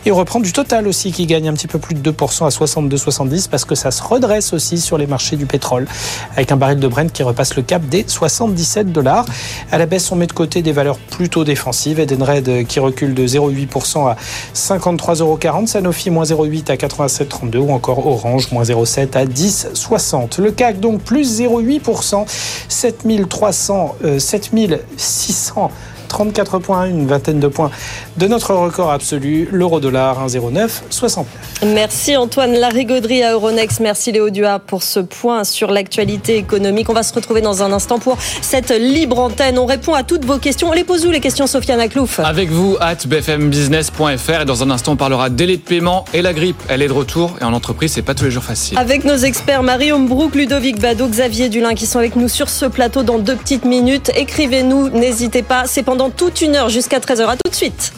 Et 0.07 0.13
on 0.13 0.17
reprend 0.17 0.41
du 0.41 0.53
total 0.53 0.89
aussi 0.89 1.13
qui 1.13 1.27
gagne 1.27 1.49
un 1.49 1.53
petit 1.53 1.67
peu 1.67 1.79
plus 1.79 1.95
de 1.95 2.11
2% 2.11 2.47
à 2.47 2.49
62,70 2.49 3.49
parce 3.49 3.65
que 3.65 3.75
ça 3.75 3.91
se 3.91 4.03
redresse 4.03 4.53
aussi 4.53 4.81
sur 4.81 4.97
les 4.97 5.07
marchés 5.07 5.37
du 5.37 5.47
pétrole 5.47 5.87
avec 6.35 6.53
un 6.53 6.57
baril 6.57 6.79
de 6.79 6.89
Brent 6.89 7.13
qui 7.13 7.23
repasse 7.23 7.55
le 7.57 7.63
cap 7.63 7.83
des 7.85 8.05
77 8.07 8.93
dollars. 8.93 9.27
À 9.71 9.79
la 9.79 9.87
baisse, 9.87 10.11
on 10.11 10.17
met 10.17 10.27
de 10.27 10.33
côté 10.33 10.63
des 10.63 10.73
valeurs 10.73 10.99
plutôt 10.99 11.45
défensives. 11.45 12.01
Edenred 12.01 12.67
qui 12.67 12.81
recule 12.81 13.15
de 13.15 13.27
0,8% 13.27 14.09
à 14.09 14.17
53,40 14.55 15.67
Sanofi 15.67 16.11
moins 16.11 16.25
0,8 16.25 16.71
à 16.71 16.77
87,32 16.77 17.59
ou 17.59 17.73
encore 17.73 18.07
Orange 18.07 18.51
moins 18.53 18.63
0,7 18.63 19.17
à 19.17 19.25
10,60. 19.27 20.41
Le 20.41 20.51
CAC 20.51 20.81
donc 20.81 21.03
plus 21.03 21.41
0,8 21.41 21.50
0,8%, 21.51 22.27
7300, 22.69 23.97
euh, 24.05 24.19
7600 24.19 25.71
34 26.11 26.59
points, 26.59 26.87
une 26.87 27.07
vingtaine 27.07 27.41
de 27.41 27.47
points 27.47 27.71
de 28.17 28.27
notre 28.27 28.53
record 28.55 28.91
absolu, 28.91 29.49
l'euro-dollar 29.53 30.27
1,09 30.27 30.69
69. 30.91 31.27
Merci 31.75 32.17
Antoine 32.17 32.53
Larigauderie 32.53 33.23
à 33.23 33.33
Euronext. 33.33 33.81
Merci 33.81 34.13
Léo 34.13 34.31
Duas 34.31 34.59
pour 34.59 34.83
ce 34.83 35.01
point 35.01 35.45
sur 35.45 35.71
l'actualité 35.71 36.37
économique. 36.37 36.91
On 36.91 36.93
va 36.93 37.05
se 37.05 37.15
retrouver 37.15 37.41
dans 37.41 37.63
un 37.63 37.73
instant 37.73 37.99
pour 37.99 38.19
cette 38.43 38.71
libre 38.71 39.21
antenne. 39.21 39.59
On 39.59 39.67
répond 39.67 39.95
à 39.95 40.03
toutes 40.03 40.25
vos 40.25 40.39
questions. 40.39 40.69
On 40.69 40.73
les 40.73 40.85
pose 40.85 41.07
où 41.07 41.11
les 41.11 41.21
questions, 41.21 41.47
Sofiane 41.47 41.81
Aklouf 41.81 42.19
Avec 42.21 42.51
vous, 42.51 42.77
at 42.81 43.07
bfmbusiness.fr. 43.07 44.41
Et 44.43 44.45
dans 44.45 44.63
un 44.63 44.71
instant, 44.71 44.93
on 44.93 44.97
parlera 44.97 45.31
délai 45.31 45.57
de 45.57 45.63
paiement 45.63 46.05
et 46.13 46.23
la 46.23 46.33
grippe. 46.33 46.61
Elle 46.69 46.83
est 46.83 46.89
de 46.89 46.93
retour 46.93 47.37
et 47.41 47.45
en 47.45 47.53
entreprise, 47.53 47.93
c'est 47.93 48.03
pas 48.03 48.15
tous 48.15 48.25
les 48.25 48.31
jours 48.31 48.45
facile. 48.45 48.77
Avec 48.79 49.05
nos 49.05 49.17
experts 49.17 49.63
Marie 49.63 49.93
Hombrook, 49.93 50.35
Ludovic 50.35 50.81
Bado, 50.81 51.07
Xavier 51.07 51.49
Dulin 51.49 51.75
qui 51.75 51.87
sont 51.87 51.99
avec 51.99 52.17
nous 52.17 52.29
sur 52.29 52.49
ce 52.49 52.67
plateau 52.67 53.03
dans 53.05 53.19
deux 53.19 53.37
petites 53.37 53.65
minutes. 53.65 54.11
Écrivez-nous, 54.17 54.89
n'hésitez 54.89 55.43
pas. 55.43 55.65
C'est 55.67 55.83
pendant 55.83 56.00
toute 56.09 56.41
une 56.41 56.57
heure 56.57 56.71
jusqu'à 56.71 56.99
13h. 56.99 57.27
À 57.29 57.37
tout 57.37 57.51
de 57.51 57.55
suite. 57.55 57.93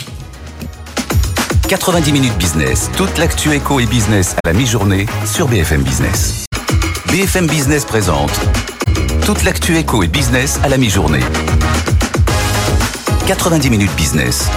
90 1.68 2.12
minutes 2.12 2.36
business. 2.36 2.90
Toute 2.96 3.16
l'actu 3.18 3.52
éco 3.52 3.78
et 3.78 3.86
business 3.86 4.34
à 4.44 4.48
la 4.48 4.54
mi-journée 4.54 5.06
sur 5.24 5.46
BFM 5.46 5.82
Business. 5.82 6.44
BFM 7.06 7.46
Business 7.46 7.84
présente 7.84 8.32
toute 9.24 9.44
l'actu 9.44 9.76
éco 9.76 10.02
et 10.02 10.08
business 10.08 10.58
à 10.64 10.68
la 10.68 10.78
mi-journée. 10.78 11.22
90 13.26 13.70
minutes 13.70 13.94
business. 13.94 14.48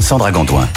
Sandra 0.00 0.30
Gandoin. 0.30 0.68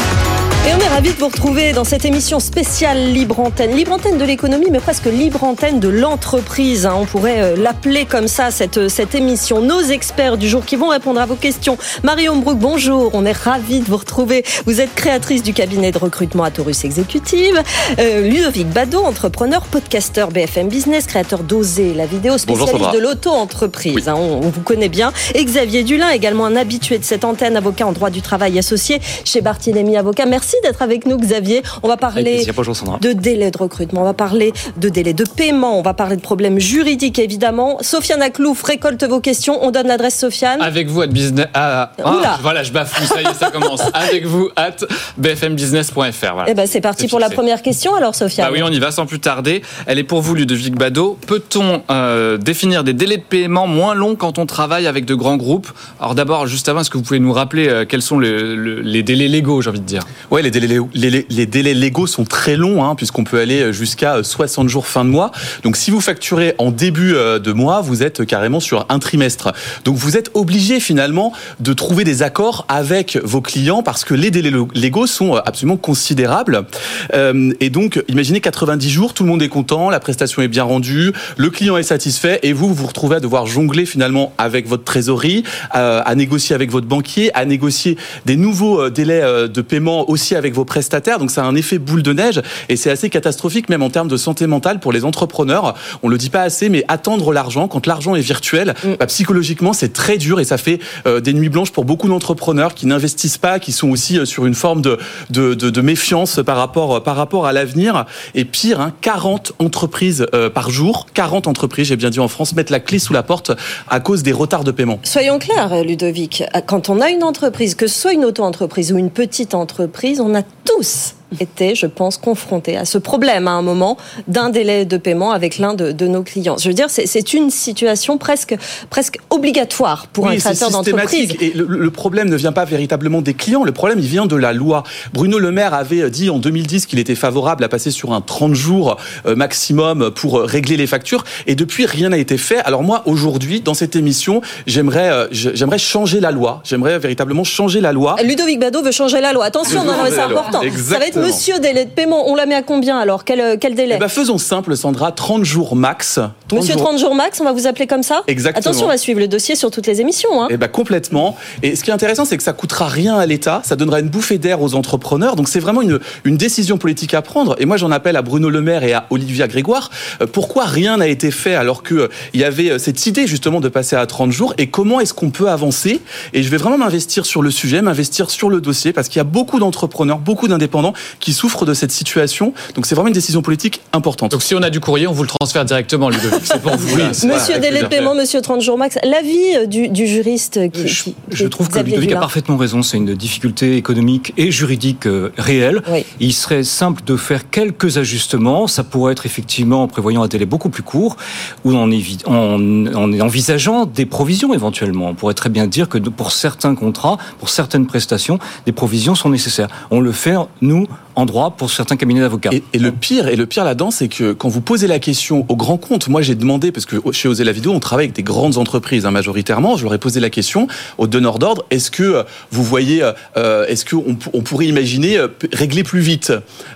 Ravis 1.01 1.13
de 1.15 1.20
vous 1.20 1.29
retrouver 1.29 1.72
dans 1.74 1.84
cette 1.84 2.05
émission 2.05 2.39
spéciale 2.39 3.12
Libre 3.12 3.39
Antenne. 3.39 3.75
Libre 3.75 3.93
Antenne 3.93 4.20
de 4.20 4.24
l'économie, 4.24 4.67
mais 4.70 4.79
presque 4.79 5.05
Libre 5.08 5.43
Antenne 5.43 5.79
de 5.79 5.88
l'entreprise. 5.88 6.86
hein. 6.86 6.93
On 6.96 7.05
pourrait 7.05 7.41
euh, 7.41 7.55
l'appeler 7.58 8.05
comme 8.05 8.27
ça, 8.27 8.51
cette, 8.51 8.77
euh, 8.77 8.88
cette 8.88 9.15
émission. 9.15 9.62
Nos 9.62 9.81
experts 9.81 10.38
du 10.38 10.48
jour 10.48 10.63
qui 10.63 10.75
vont 10.75 10.89
répondre 10.89 11.20
à 11.20 11.25
vos 11.25 11.34
questions. 11.34 11.75
Marion 12.03 12.36
Brook, 12.36 12.60
bonjour. 12.60 13.10
On 13.15 13.25
est 13.25 13.31
ravis 13.36 13.79
de 13.79 13.86
vous 13.86 13.98
retrouver. 13.98 14.43
Vous 14.67 14.79
êtes 14.79 14.93
créatrice 14.93 15.41
du 15.41 15.53
cabinet 15.53 15.91
de 15.91 15.98
recrutement 15.98 16.43
à 16.43 16.51
Taurus 16.51 16.86
Exécutive. 16.86 17.60
Euh, 17.98 18.22
Ludovic 18.22 18.67
Bado, 18.67 19.00
entrepreneur, 19.00 19.63
podcasteur 19.63 20.29
BFM 20.29 20.67
Business, 20.67 21.08
créateur 21.08 21.39
d'Oser, 21.39 21.96
la 21.96 22.05
vidéo 22.05 22.38
spécialiste 22.38 22.93
de 22.93 23.00
l'auto-entreprise. 23.00 24.08
hein. 24.08 24.13
on, 24.15 24.41
on 24.43 24.50
vous 24.51 24.62
connaît 24.62 24.89
bien. 24.89 25.13
Et 25.34 25.43
Xavier 25.43 25.81
Dulin, 25.84 26.12
également 26.12 26.46
un 26.46 26.55
habitué 26.55 27.00
de 27.00 27.03
cette 27.05 27.25
antenne, 27.25 27.58
avocat 27.58 27.88
en 27.88 27.91
droit 27.91 28.12
du 28.12 28.22
travail 28.22 28.60
associé 28.60 29.01
chez 29.25 29.41
Barthélémy 29.41 29.98
Avocat. 29.98 30.27
Merci 30.27 30.58
d'être 30.63 30.84
avec 30.84 30.90
nous, 31.05 31.17
Xavier. 31.17 31.62
On 31.83 31.88
va 31.88 31.98
parler 31.98 32.43
plaisir. 32.43 32.53
De 33.01 33.13
délai 33.13 33.51
de 33.51 33.57
recrutement, 33.57 34.01
on 34.01 34.05
va 34.05 34.13
parler 34.13 34.53
de 34.77 34.89
délai 34.89 35.13
de 35.13 35.24
paiement, 35.24 35.77
on 35.77 35.81
va 35.81 35.93
parler 35.93 36.15
de 36.15 36.21
problèmes 36.21 36.60
juridiques 36.60 37.19
évidemment. 37.19 37.77
Sofiane 37.81 38.21
Aklouf 38.21 38.62
récolte 38.63 39.03
vos 39.03 39.19
questions. 39.19 39.60
On 39.63 39.71
donne 39.71 39.88
l'adresse 39.88 40.17
Sofiane. 40.19 40.62
Avec 40.62 40.88
vous, 40.88 41.01
at 41.01 41.07
business. 41.07 41.48
ah, 41.53 41.91
ah, 42.03 42.12
Oula. 42.15 42.38
voilà, 42.41 42.63
je 42.63 42.71
bafoue, 42.71 43.03
ça 43.05 43.21
y 43.21 43.25
est, 43.25 43.33
ça 43.33 43.50
commence. 43.51 43.81
Avec 43.93 44.25
vous, 44.25 44.50
at 44.55 44.75
bfmbusiness.fr. 45.17 46.33
Voilà. 46.33 46.45
Eh 46.48 46.53
ben 46.53 46.67
c'est 46.67 46.81
parti 46.81 47.07
pour 47.07 47.19
la 47.19 47.29
première 47.29 47.62
question 47.62 47.95
alors 47.95 48.15
Sofiane. 48.15 48.48
Bah 48.48 48.53
oui, 48.53 48.62
on 48.63 48.69
y 48.71 48.79
va 48.79 48.91
sans 48.91 49.05
plus 49.05 49.19
tarder. 49.19 49.62
Elle 49.86 50.00
est 50.00 50.03
pour 50.03 50.21
vous, 50.21 50.36
Ludovic 50.36 50.75
Bado. 50.75 51.17
Peut-on 51.27 51.81
euh, 51.89 52.38
définir 52.38 52.83
des 52.83 52.93
délais 52.93 53.17
de 53.17 53.24
paiement 53.24 53.67
moins 53.67 53.93
longs 53.95 54.15
quand 54.15 54.38
on 54.38 54.45
travaille 54.45 54.88
avec 54.88 55.05
de 55.05 55.15
grands 55.15 55.38
groupes? 55.38 55.69
Alors 56.00 56.15
d'abord, 56.15 56.48
juste 56.48 56.69
avant, 56.69 56.81
est-ce 56.81 56.89
que 56.89 56.98
vous 56.98 57.03
pouvez 57.03 57.19
nous 57.19 57.33
rappeler 57.33 57.67
euh, 57.67 57.86
quels 57.88 58.01
sont 58.01 58.17
le- 58.17 58.55
le- 58.55 58.81
les 58.81 59.03
délais 59.03 59.27
légaux, 59.27 59.62
j'ai 59.62 59.69
envie 59.69 59.79
de 59.79 59.86
dire? 59.86 60.03
Ouais, 60.29 60.41
les 60.41 60.51
délais, 60.51 60.79
les, 60.93 61.45
délais 61.45 61.73
légaux 61.73 62.07
sont 62.07 62.25
très 62.25 62.55
longs, 62.55 62.83
hein, 62.83 62.95
puisqu'on 62.95 63.23
peut 63.23 63.39
aller 63.39 63.73
jusqu'à 63.73 64.23
60 64.23 64.69
jours 64.69 64.88
fin 64.88 65.05
de 65.05 65.09
mois. 65.09 65.31
Donc, 65.63 65.77
si 65.77 65.91
vous 65.91 66.01
facturez 66.01 66.55
en 66.57 66.71
début 66.71 67.13
euh, 67.15 67.39
de 67.39 67.51
mois, 67.51 67.81
vous 67.81 68.03
êtes 68.03 68.25
carrément 68.25 68.59
sur 68.59 68.85
un 68.89 69.00
trimestre. 69.00 69.51
Donc, 69.85 69.95
vous 69.95 70.17
êtes 70.17 70.31
obligé 70.33 70.79
finalement 70.79 71.33
de 71.59 71.73
trouver 71.73 72.03
des 72.03 72.23
accords 72.23 72.65
avec 72.67 73.17
vos 73.23 73.41
clients 73.41 73.83
parce 73.83 74.03
que 74.03 74.13
les 74.13 74.31
délais 74.31 74.51
légaux 74.73 75.07
sont 75.07 75.35
euh, 75.35 75.39
absolument 75.45 75.77
considérables. 75.77 76.65
Euh, 77.13 77.53
et 77.59 77.69
donc, 77.69 78.03
imaginez 78.07 78.41
90 78.41 78.89
jours, 78.89 79.13
tout 79.13 79.23
le 79.23 79.29
monde 79.29 79.41
est 79.41 79.50
content, 79.50 79.89
la 79.89 80.00
prestation 80.00 80.41
est 80.41 80.47
bien 80.47 80.63
rendue, 80.63 81.11
le 81.38 81.50
client 81.50 81.77
est 81.77 81.83
satisfait, 81.83 82.39
et 82.43 82.53
vous, 82.53 82.73
vous 82.73 82.88
retrouvez 82.88 83.17
à 83.17 83.19
devoir 83.19 83.45
jongler 83.45 83.85
finalement 83.85 84.33
avec 84.38 84.67
votre 84.67 84.83
trésorerie, 84.83 85.43
à 85.71 86.15
négocier 86.15 86.55
avec 86.55 86.71
votre 86.71 86.88
banquier, 86.88 87.33
à 87.35 87.45
négocier 87.45 87.97
des 88.25 88.35
nouveaux 88.35 88.89
délais 88.89 89.21
de 89.47 89.61
paiement 89.61 90.09
aussi 90.09 90.35
avec 90.35 90.53
vos 90.53 90.60
prestataires. 90.65 91.19
Donc, 91.19 91.31
ça 91.31 91.43
a 91.43 91.45
un 91.45 91.55
effet 91.55 91.77
boule 91.77 92.03
de 92.03 92.13
neige 92.13 92.41
et 92.69 92.75
c'est 92.75 92.91
assez 92.91 93.09
catastrophique 93.09 93.69
même 93.69 93.83
en 93.83 93.89
termes 93.89 94.07
de 94.07 94.17
santé 94.17 94.47
mentale 94.47 94.79
pour 94.79 94.91
les 94.91 95.05
entrepreneurs. 95.05 95.75
On 96.03 96.09
le 96.09 96.17
dit 96.17 96.29
pas 96.29 96.41
assez, 96.41 96.69
mais 96.69 96.83
attendre 96.87 97.33
l'argent 97.33 97.67
quand 97.67 97.87
l'argent 97.87 98.15
est 98.15 98.21
virtuel, 98.21 98.73
bah, 98.99 99.05
psychologiquement 99.07 99.73
c'est 99.73 99.93
très 99.93 100.17
dur 100.17 100.39
et 100.39 100.43
ça 100.43 100.57
fait 100.57 100.79
euh, 101.05 101.19
des 101.19 101.33
nuits 101.33 101.49
blanches 101.49 101.71
pour 101.71 101.85
beaucoup 101.85 102.07
d'entrepreneurs 102.07 102.73
qui 102.73 102.85
n'investissent 102.85 103.37
pas, 103.37 103.59
qui 103.59 103.71
sont 103.71 103.89
aussi 103.89 104.17
euh, 104.17 104.25
sur 104.25 104.45
une 104.45 104.55
forme 104.55 104.81
de, 104.81 104.97
de, 105.29 105.53
de, 105.53 105.69
de 105.69 105.81
méfiance 105.81 106.39
par 106.45 106.57
rapport 106.57 107.03
par 107.03 107.15
rapport 107.15 107.45
à 107.45 107.53
l'avenir. 107.53 108.05
Et 108.35 108.45
pire, 108.45 108.81
hein, 108.81 108.93
40 109.01 109.53
entreprises 109.59 110.25
euh, 110.33 110.49
par 110.49 110.69
jour, 110.69 111.07
40 111.13 111.47
entreprises, 111.47 111.87
j'ai 111.87 111.95
bien 111.95 112.09
dit 112.09 112.19
en 112.19 112.27
France, 112.27 112.55
mettent 112.55 112.69
la 112.69 112.79
clé 112.79 112.99
sous 112.99 113.13
la 113.13 113.23
porte 113.23 113.51
à 113.87 113.99
cause 113.99 114.23
des 114.23 114.31
retards 114.31 114.63
de 114.63 114.71
paiement. 114.71 114.99
Soyons 115.03 115.39
clairs, 115.39 115.83
Ludovic. 115.83 116.43
Quand 116.67 116.89
on 116.89 117.01
a 117.01 117.09
une 117.09 117.23
entreprise, 117.23 117.75
que 117.75 117.87
ce 117.87 117.99
soit 117.99 118.13
une 118.13 118.25
auto-entreprise 118.25 118.91
ou 118.91 118.97
une 118.97 119.11
petite 119.11 119.53
entreprise, 119.53 120.19
on 120.19 120.35
a 120.35 120.41
tous 120.63 121.13
été, 121.39 121.75
je 121.75 121.85
pense, 121.85 122.17
confrontés 122.17 122.77
à 122.77 122.85
ce 122.85 122.97
problème 122.97 123.47
à 123.47 123.51
un 123.51 123.61
moment 123.61 123.97
d'un 124.27 124.50
délai 124.50 124.85
de 124.85 124.97
paiement 124.97 125.31
avec 125.31 125.57
l'un 125.57 125.73
de, 125.73 125.91
de 125.91 126.07
nos 126.07 126.23
clients. 126.23 126.57
Je 126.59 126.67
veux 126.67 126.73
dire, 126.73 126.89
c'est- 126.89 127.31
une 127.33 127.50
situation 127.50 128.17
presque, 128.17 128.55
presque 128.89 129.17
obligatoire 129.29 130.07
pour 130.07 130.27
un 130.27 130.31
Oui, 130.31 130.38
créateur 130.38 130.69
d'entreprise. 130.71 131.09
systématique. 131.29 131.41
Et 131.41 131.57
le, 131.57 131.65
le 131.65 131.91
problème 131.91 132.29
ne 132.29 132.35
vient 132.35 132.51
pas 132.51 132.65
véritablement 132.65 133.21
des 133.21 133.33
clients, 133.33 133.63
le 133.63 133.71
problème 133.71 134.00
il 134.00 134.05
vient 134.07 134.25
de 134.25 134.35
la 134.35 134.51
loi. 134.53 134.83
Bruno 135.13 135.39
Le 135.39 135.51
Maire 135.51 135.73
avait 135.73 136.09
dit 136.09 136.29
en 136.29 136.39
2010 136.39 136.85
qu'il 136.88 137.00
était 137.00 137.15
favorable 137.15 137.63
à 137.63 137.69
passer 137.69 137.91
sur 137.91 138.11
un 138.13 138.21
30 138.21 138.53
jours 138.53 138.97
euh, 139.25 139.35
maximum 139.35 140.11
pour 140.11 140.39
euh, 140.39 140.45
régler 140.45 140.77
les 140.77 140.88
factures, 140.88 141.23
et 141.47 141.55
depuis 141.55 141.85
rien 141.85 142.09
n'a 142.09 142.17
été 142.17 142.38
fait. 142.38 142.59
Alors 142.59 142.83
moi 142.83 143.03
aujourd'hui, 143.05 143.61
dans 143.61 143.73
cette 143.73 143.95
émission, 143.95 144.41
j'aimerais 144.67 145.09
euh, 145.11 145.27
j'aimerais 145.31 145.77
changer 145.77 146.19
la 146.19 146.31
loi. 146.31 146.61
J'aimerais 146.63 147.00
véritablement 147.00 147.43
changer 147.43 147.79
la 147.81 147.91
loi. 147.93 148.15
Ludovic 148.23 148.59
Bado 148.59 148.81
veut 148.81 148.91
changer 148.91 149.21
la 149.21 149.31
loi. 149.33 149.45
Attention, 149.45 149.83
non, 149.85 149.91
non, 149.93 150.03
c'est 150.09 150.19
important. 150.19 150.61
Ça 150.75 151.00
va 151.00 151.05
être 151.07 151.20
Exactement. 151.27 151.37
monsieur 151.37 151.59
délai 151.59 151.85
de 151.85 151.89
paiement. 151.91 152.29
On 152.29 152.35
la 152.35 152.45
met 152.45 152.55
à 152.55 152.61
combien 152.61 152.97
alors 152.97 153.23
quel, 153.25 153.39
euh, 153.39 153.55
quel 153.59 153.75
délai 153.75 153.95
Eh 153.97 153.99
ben, 153.99 154.07
faisons 154.07 154.37
simple, 154.37 154.75
Sandra, 154.75 155.11
30 155.11 155.43
jours 155.45 155.75
max. 155.75 156.19
30 156.47 156.59
Monsieur 156.61 156.73
jours- 156.73 156.83
30 156.83 156.99
jours 156.99 157.15
max, 157.15 157.39
on 157.39 157.43
va 157.43 157.51
vous 157.53 157.67
appeler 157.67 157.87
comme 157.87 158.03
ça 158.03 158.23
Exactement. 158.27 158.59
Attention, 158.59 158.85
on 158.85 158.89
va 158.89 158.97
suivre 158.97 159.19
le 159.19 159.27
dossier 159.27 159.55
sur 159.55 159.71
toutes 159.71 159.87
les 159.87 160.01
émissions. 160.01 160.41
Hein. 160.43 160.47
Eh 160.49 160.57
ben 160.57 160.67
complètement. 160.67 161.37
Et 161.63 161.75
ce 161.75 161.83
qui 161.83 161.89
est 161.89 161.93
intéressant, 161.93 162.25
c'est 162.25 162.37
que 162.37 162.43
ça 162.43 162.53
coûtera 162.53 162.87
rien 162.87 163.15
à 163.17 163.25
l'État, 163.25 163.61
ça 163.63 163.75
donnera 163.75 163.99
une 163.99 164.09
bouffée 164.09 164.37
d'air 164.37 164.61
aux 164.61 164.75
entrepreneurs. 164.75 165.35
Donc 165.35 165.47
c'est 165.49 165.59
vraiment 165.59 165.81
une, 165.81 165.99
une 166.25 166.37
décision 166.37 166.77
politique 166.77 167.13
à 167.13 167.21
prendre. 167.21 167.55
Et 167.59 167.65
moi, 167.65 167.77
j'en 167.77 167.91
appelle 167.91 168.15
à 168.17 168.21
Bruno 168.21 168.49
Le 168.49 168.61
Maire 168.61 168.83
et 168.83 168.93
à 168.93 169.05
Olivia 169.09 169.47
Grégoire. 169.47 169.89
Euh, 170.21 170.25
Pourquoi 170.31 170.65
rien 170.65 170.97
n'a 170.97 171.07
été 171.07 171.31
fait 171.31 171.55
alors 171.55 171.83
que 171.83 171.95
euh, 171.95 172.07
y 172.33 172.43
avait 172.43 172.79
cette 172.79 173.05
idée 173.05 173.27
justement 173.27 173.59
de 173.61 173.69
passer 173.69 173.95
à 173.95 174.05
30 174.05 174.31
jours 174.31 174.53
Et 174.57 174.67
comment 174.67 174.99
est-ce 174.99 175.13
qu'on 175.13 175.29
peut 175.29 175.49
avancer? 175.49 176.01
Et 176.33 176.43
je 176.43 176.49
vais 176.49 176.57
vraiment 176.57 176.77
m'investir 176.77 177.25
sur 177.25 177.41
le 177.41 177.51
sujet, 177.51 177.81
m'investir 177.81 178.29
sur 178.29 178.49
le 178.49 178.61
dossier, 178.61 178.93
parce 178.93 179.07
qu'il 179.07 179.17
y 179.17 179.21
a 179.21 179.25
beaucoup 179.25 179.59
d'entrepreneurs, 179.59 180.19
beaucoup 180.19 180.47
d'indépendants 180.47 180.93
qui 181.19 181.33
souffrent 181.33 181.65
de 181.65 181.73
cette 181.73 181.91
situation. 181.91 182.53
Donc 182.75 182.85
c'est 182.85 182.95
vraiment 182.95 183.07
une 183.07 183.13
décision 183.13 183.41
politique 183.41 183.81
importante. 183.93 184.31
Donc 184.31 184.43
si 184.43 184.55
on 184.55 184.61
a 184.61 184.69
du 184.69 184.79
courrier, 184.79 185.07
on 185.07 185.13
vous 185.13 185.23
le 185.23 185.29
transfère 185.29 185.65
directement, 185.65 186.09
Ludovic. 186.09 186.39
C'est 186.43 186.61
pour 186.61 186.75
vous. 186.75 186.95
Monsieur 186.97 187.59
délai 187.59 187.81
de 187.83 187.87
paiement, 187.87 188.15
monsieur 188.15 188.41
30 188.41 188.61
jours 188.61 188.77
max. 188.77 188.97
L'avis 189.03 189.55
euh, 189.57 189.65
du, 189.65 189.89
du 189.89 190.07
juriste 190.07 190.71
qui. 190.71 190.87
Je, 190.87 191.03
qui- 191.03 191.15
je 191.31 191.47
trouve 191.47 191.69
que 191.69 191.79
Ludovic 191.79 192.11
a 192.13 192.19
parfaitement 192.19 192.57
raison. 192.57 192.81
C'est 192.83 192.97
une 192.97 193.13
difficulté 193.15 193.75
économique 193.77 194.33
et 194.37 194.51
juridique 194.51 195.05
euh, 195.07 195.31
réelle. 195.37 195.81
Oui. 195.89 196.05
Il 196.19 196.33
serait 196.33 196.63
simple 196.63 197.03
de 197.05 197.15
faire 197.17 197.49
quelques 197.49 197.97
ajustements. 197.97 198.67
Ça 198.67 198.83
pourrait 198.83 199.13
être 199.13 199.25
effectivement 199.25 199.83
en 199.83 199.87
prévoyant 199.87 200.23
un 200.23 200.27
délai 200.27 200.45
beaucoup 200.45 200.69
plus 200.69 200.83
court 200.83 201.17
ou 201.63 201.75
en, 201.75 201.89
évi- 201.89 202.25
en, 202.25 202.59
en 202.95 203.19
envisageant 203.19 203.85
des 203.85 204.05
provisions 204.05 204.53
éventuellement. 204.53 205.07
On 205.09 205.13
pourrait 205.15 205.33
très 205.33 205.49
bien 205.49 205.67
dire 205.67 205.89
que 205.89 205.97
pour 205.97 206.31
certains 206.31 206.75
contrats, 206.75 207.17
pour 207.39 207.49
certaines 207.49 207.85
prestations, 207.87 208.39
des 208.65 208.71
provisions 208.71 209.15
sont 209.15 209.29
nécessaires. 209.29 209.67
On 209.91 209.99
le 209.99 210.11
fait, 210.11 210.35
nous, 210.61 210.87
en 211.15 211.25
droit, 211.25 211.51
pour 211.51 211.70
certains 211.70 211.98
cabinets 211.98 212.22
d'avocats. 212.22 212.50
Et, 212.53 212.63
et 212.74 212.79
le 212.79 212.91
pire, 212.91 213.27
et 213.27 213.36
le 213.36 213.46
pire 213.46 213.63
là-dedans, 213.65 213.91
c'est 213.91 214.08
que 214.08 214.31
quand 214.34 214.48
vous 214.50 214.62
posez 214.62 214.88
la 214.88 215.00
question 215.00 215.46
aux 215.50 215.55
grands 215.58 215.77
comptes, 215.77 216.08
moi 216.08 216.22
j'ai 216.22 216.36
demandé 216.36 216.72
parce 216.72 216.86
que 216.86 216.96
chez 217.12 217.27
Oser 217.27 217.43
la 217.43 217.51
vidéo, 217.51 217.72
on 217.74 217.79
travaille 217.79 218.05
avec 218.05 218.15
des 218.15 218.24
grandes 218.24 218.58
entreprises 218.58 219.05
hein, 219.05 219.12
majoritairement. 219.12 219.75
Je 219.75 219.84
leur 219.84 219.93
ai 219.93 219.98
posé 219.98 220.20
la 220.20 220.29
question 220.29 220.67
aux 220.98 221.08
donneurs 221.08 221.38
d'ordre 221.39 221.65
est-ce 221.70 221.91
que 221.91 222.03
euh, 222.03 222.24
vous 222.51 222.63
voyez, 222.63 223.03
euh, 223.38 223.65
est-ce 223.67 223.84
que 223.86 223.96
on, 223.96 224.17
on 224.34 224.41
pourrait 224.41 224.67
imaginer 224.67 225.17
euh, 225.17 225.27
régler 225.51 225.84
plus 225.84 226.00
vite? 226.00 226.31